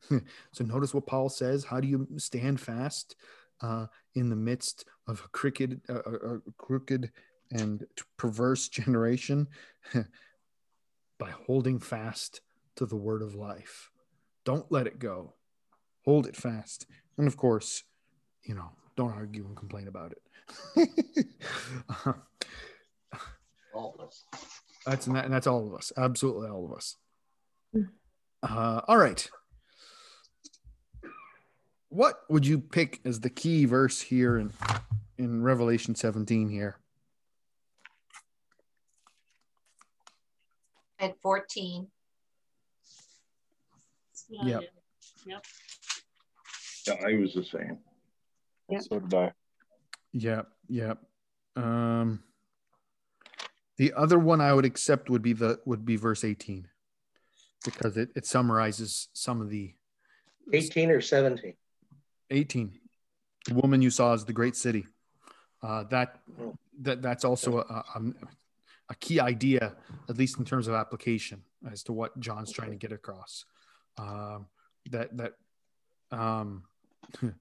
so 0.52 0.64
notice 0.64 0.94
what 0.94 1.06
Paul 1.06 1.28
says. 1.28 1.64
How 1.64 1.80
do 1.80 1.88
you 1.88 2.06
stand 2.16 2.60
fast 2.60 3.16
uh, 3.60 3.86
in 4.14 4.28
the 4.28 4.36
midst 4.36 4.84
of 5.08 5.22
a 5.24 5.28
crooked, 5.28 5.80
uh, 5.88 6.02
a 6.04 6.34
a 6.34 6.40
crooked 6.58 7.10
and 7.50 7.84
perverse 8.16 8.68
generation? 8.68 9.48
By 11.18 11.30
holding 11.46 11.78
fast 11.78 12.42
to 12.76 12.84
the 12.84 12.96
word 12.96 13.22
of 13.22 13.34
life. 13.34 13.90
Don't 14.44 14.70
let 14.70 14.86
it 14.86 14.98
go. 14.98 15.32
Hold 16.04 16.26
it 16.26 16.36
fast. 16.36 16.86
And 17.16 17.26
of 17.26 17.38
course, 17.38 17.84
you 18.44 18.54
know, 18.54 18.70
don't 18.96 19.12
argue 19.12 19.46
and 19.46 19.56
complain 19.56 19.88
about 19.88 20.12
it. 20.12 20.88
Uh, 23.74 23.92
that's 24.86 25.06
and, 25.06 25.16
that, 25.16 25.24
and 25.24 25.34
that's 25.34 25.46
all 25.46 25.66
of 25.66 25.74
us. 25.74 25.92
Absolutely 25.96 26.48
all 26.48 26.64
of 26.64 26.72
us. 26.72 26.96
Uh, 28.42 28.80
all 28.86 28.96
right. 28.96 29.28
What 31.88 32.20
would 32.28 32.46
you 32.46 32.58
pick 32.58 33.00
as 33.04 33.20
the 33.20 33.30
key 33.30 33.64
verse 33.64 34.00
here 34.00 34.38
in 34.38 34.52
in 35.18 35.42
Revelation 35.42 35.94
17 35.94 36.48
here? 36.48 36.76
At 40.98 41.14
14. 41.22 41.86
Yeah. 44.28 44.44
Yep. 44.44 44.62
Yep. 45.26 45.44
Yeah, 46.86 47.06
I 47.06 47.16
was 47.16 47.34
the 47.34 47.44
same. 47.44 47.78
Yeah. 48.68 48.80
So 48.80 49.00
did 49.00 49.14
I. 49.14 49.32
Yeah, 50.12 50.42
yeah. 50.68 50.94
Um 51.54 52.22
the 53.78 53.92
other 53.94 54.18
one 54.18 54.40
I 54.40 54.52
would 54.52 54.64
accept 54.64 55.10
would 55.10 55.22
be 55.22 55.34
the 55.34 55.60
would 55.66 55.84
be 55.84 55.96
verse 55.96 56.24
18 56.24 56.68
because 57.64 57.96
it, 57.96 58.10
it 58.16 58.26
summarizes 58.26 59.08
some 59.12 59.40
of 59.40 59.50
the 59.50 59.74
18 60.52 60.90
or 60.90 61.00
17? 61.00 61.54
18 62.30 62.78
the 63.46 63.54
woman 63.54 63.80
you 63.80 63.90
saw 63.90 64.12
is 64.12 64.24
the 64.24 64.32
great 64.32 64.56
city. 64.56 64.86
Uh, 65.62 65.84
that 65.84 66.18
that 66.82 67.00
that's 67.00 67.24
also 67.24 67.58
a, 67.58 67.84
a, 67.94 68.02
a 68.90 68.94
key 68.96 69.18
idea 69.18 69.74
at 70.08 70.18
least 70.18 70.38
in 70.38 70.44
terms 70.44 70.68
of 70.68 70.74
application 70.74 71.42
as 71.70 71.82
to 71.82 71.92
what 71.92 72.18
john's 72.20 72.52
trying 72.52 72.70
to 72.70 72.76
get 72.76 72.92
across. 72.92 73.44
Um, 73.98 74.46
that 74.90 75.16
that 75.16 75.32
um, 76.10 76.64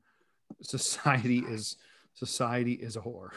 society 0.61 1.39
is 1.39 1.77
society 2.13 2.73
is 2.73 2.95
a 2.95 3.01
whore 3.01 3.31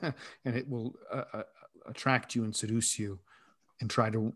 and 0.44 0.56
it 0.56 0.68
will 0.68 0.94
uh, 1.12 1.24
uh, 1.34 1.42
attract 1.86 2.34
you 2.34 2.44
and 2.44 2.56
seduce 2.56 2.98
you 2.98 3.18
and 3.82 3.90
try 3.90 4.08
to 4.08 4.32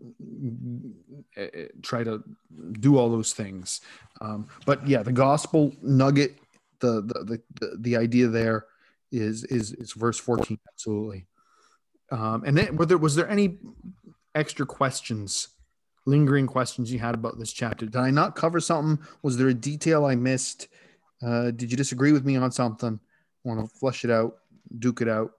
uh, 1.38 1.40
uh, 1.40 1.48
try 1.80 2.04
to 2.04 2.22
do 2.80 2.98
all 2.98 3.08
those 3.08 3.32
things. 3.32 3.80
Um, 4.20 4.48
but 4.66 4.86
yeah 4.86 5.02
the 5.02 5.12
gospel 5.12 5.72
nugget 5.80 6.36
the 6.80 7.02
the, 7.02 7.42
the, 7.60 7.76
the 7.78 7.96
idea 7.96 8.28
there 8.28 8.66
is 9.12 9.44
is 9.44 9.72
is 9.72 9.92
verse 9.92 10.18
14 10.18 10.58
absolutely. 10.68 11.26
Um, 12.10 12.44
and 12.46 12.56
then 12.56 12.76
were 12.76 12.86
there 12.86 12.98
was 12.98 13.14
there 13.14 13.28
any 13.28 13.58
extra 14.34 14.66
questions 14.66 15.48
lingering 16.04 16.46
questions 16.46 16.92
you 16.92 16.98
had 16.98 17.14
about 17.14 17.38
this 17.38 17.52
chapter? 17.52 17.86
Did 17.86 17.96
i 17.96 18.10
not 18.10 18.36
cover 18.36 18.60
something? 18.60 19.04
Was 19.22 19.36
there 19.36 19.48
a 19.48 19.54
detail 19.54 20.04
i 20.04 20.14
missed? 20.14 20.68
Uh, 21.22 21.50
did 21.50 21.70
you 21.70 21.76
disagree 21.76 22.12
with 22.12 22.24
me 22.24 22.36
on 22.36 22.52
something? 22.52 23.00
Want 23.44 23.60
to 23.60 23.78
flush 23.78 24.04
it 24.04 24.10
out 24.10 24.38
duke 24.78 25.00
it 25.00 25.08
out? 25.08 25.32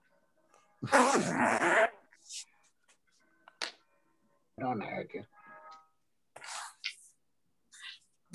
Don't 4.59 4.81
argue. 4.81 5.23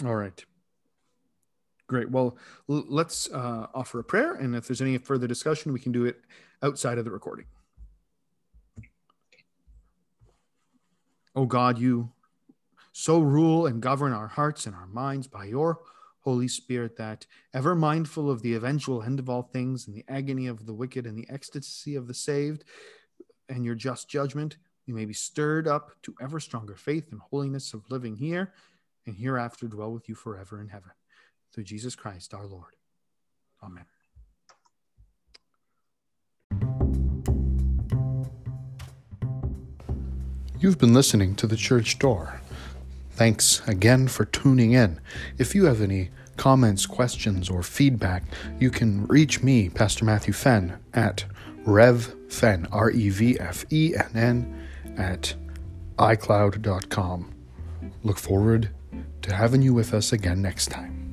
All 0.04 0.14
right. 0.14 0.44
Great. 1.92 2.10
Well, 2.10 2.38
l- 2.70 2.86
let's 2.88 3.30
uh, 3.32 3.66
offer 3.74 3.98
a 3.98 4.04
prayer. 4.04 4.32
And 4.32 4.56
if 4.56 4.66
there's 4.66 4.80
any 4.80 4.96
further 4.96 5.26
discussion, 5.26 5.74
we 5.74 5.78
can 5.78 5.92
do 5.92 6.06
it 6.06 6.22
outside 6.62 6.96
of 6.96 7.04
the 7.04 7.10
recording. 7.10 7.44
Oh 11.36 11.44
God, 11.44 11.78
you 11.78 12.10
so 12.92 13.20
rule 13.20 13.66
and 13.66 13.82
govern 13.82 14.14
our 14.14 14.28
hearts 14.28 14.64
and 14.64 14.74
our 14.74 14.86
minds 14.86 15.26
by 15.26 15.44
your 15.44 15.80
Holy 16.20 16.48
Spirit 16.48 16.96
that, 16.96 17.26
ever 17.52 17.74
mindful 17.74 18.30
of 18.30 18.40
the 18.40 18.54
eventual 18.54 19.02
end 19.02 19.18
of 19.18 19.28
all 19.28 19.42
things 19.42 19.86
and 19.86 19.94
the 19.94 20.04
agony 20.08 20.46
of 20.46 20.64
the 20.64 20.72
wicked 20.72 21.06
and 21.06 21.18
the 21.18 21.28
ecstasy 21.28 21.94
of 21.94 22.06
the 22.06 22.14
saved 22.14 22.64
and 23.50 23.66
your 23.66 23.74
just 23.74 24.08
judgment, 24.08 24.56
we 24.86 24.94
may 24.94 25.04
be 25.04 25.12
stirred 25.12 25.68
up 25.68 25.90
to 26.04 26.14
ever 26.22 26.40
stronger 26.40 26.74
faith 26.74 27.12
and 27.12 27.20
holiness 27.20 27.74
of 27.74 27.90
living 27.90 28.16
here 28.16 28.54
and 29.04 29.14
hereafter 29.14 29.68
dwell 29.68 29.92
with 29.92 30.08
you 30.08 30.14
forever 30.14 30.58
in 30.58 30.68
heaven. 30.68 30.92
Through 31.52 31.64
Jesus 31.64 31.94
Christ 31.94 32.32
our 32.34 32.46
Lord. 32.46 32.76
Amen. 33.62 33.84
You've 40.58 40.78
been 40.78 40.94
listening 40.94 41.34
to 41.36 41.48
The 41.48 41.56
Church 41.56 41.98
Door. 41.98 42.40
Thanks 43.10 43.66
again 43.66 44.06
for 44.08 44.24
tuning 44.24 44.72
in. 44.72 45.00
If 45.36 45.54
you 45.54 45.64
have 45.64 45.80
any 45.80 46.10
comments, 46.36 46.86
questions, 46.86 47.50
or 47.50 47.62
feedback, 47.62 48.22
you 48.58 48.70
can 48.70 49.06
reach 49.06 49.42
me, 49.42 49.68
Pastor 49.68 50.04
Matthew 50.04 50.32
Fenn, 50.32 50.78
at 50.94 51.24
revfenn, 51.66 52.68
R 52.72 52.90
E 52.90 53.10
V 53.10 53.38
F 53.38 53.64
E 53.70 53.94
N 53.96 54.10
N, 54.14 54.68
at 54.96 55.34
iCloud.com. 55.98 57.34
Look 58.02 58.18
forward 58.18 58.70
to 59.22 59.34
having 59.34 59.62
you 59.62 59.74
with 59.74 59.92
us 59.92 60.12
again 60.12 60.40
next 60.40 60.68
time. 60.68 61.11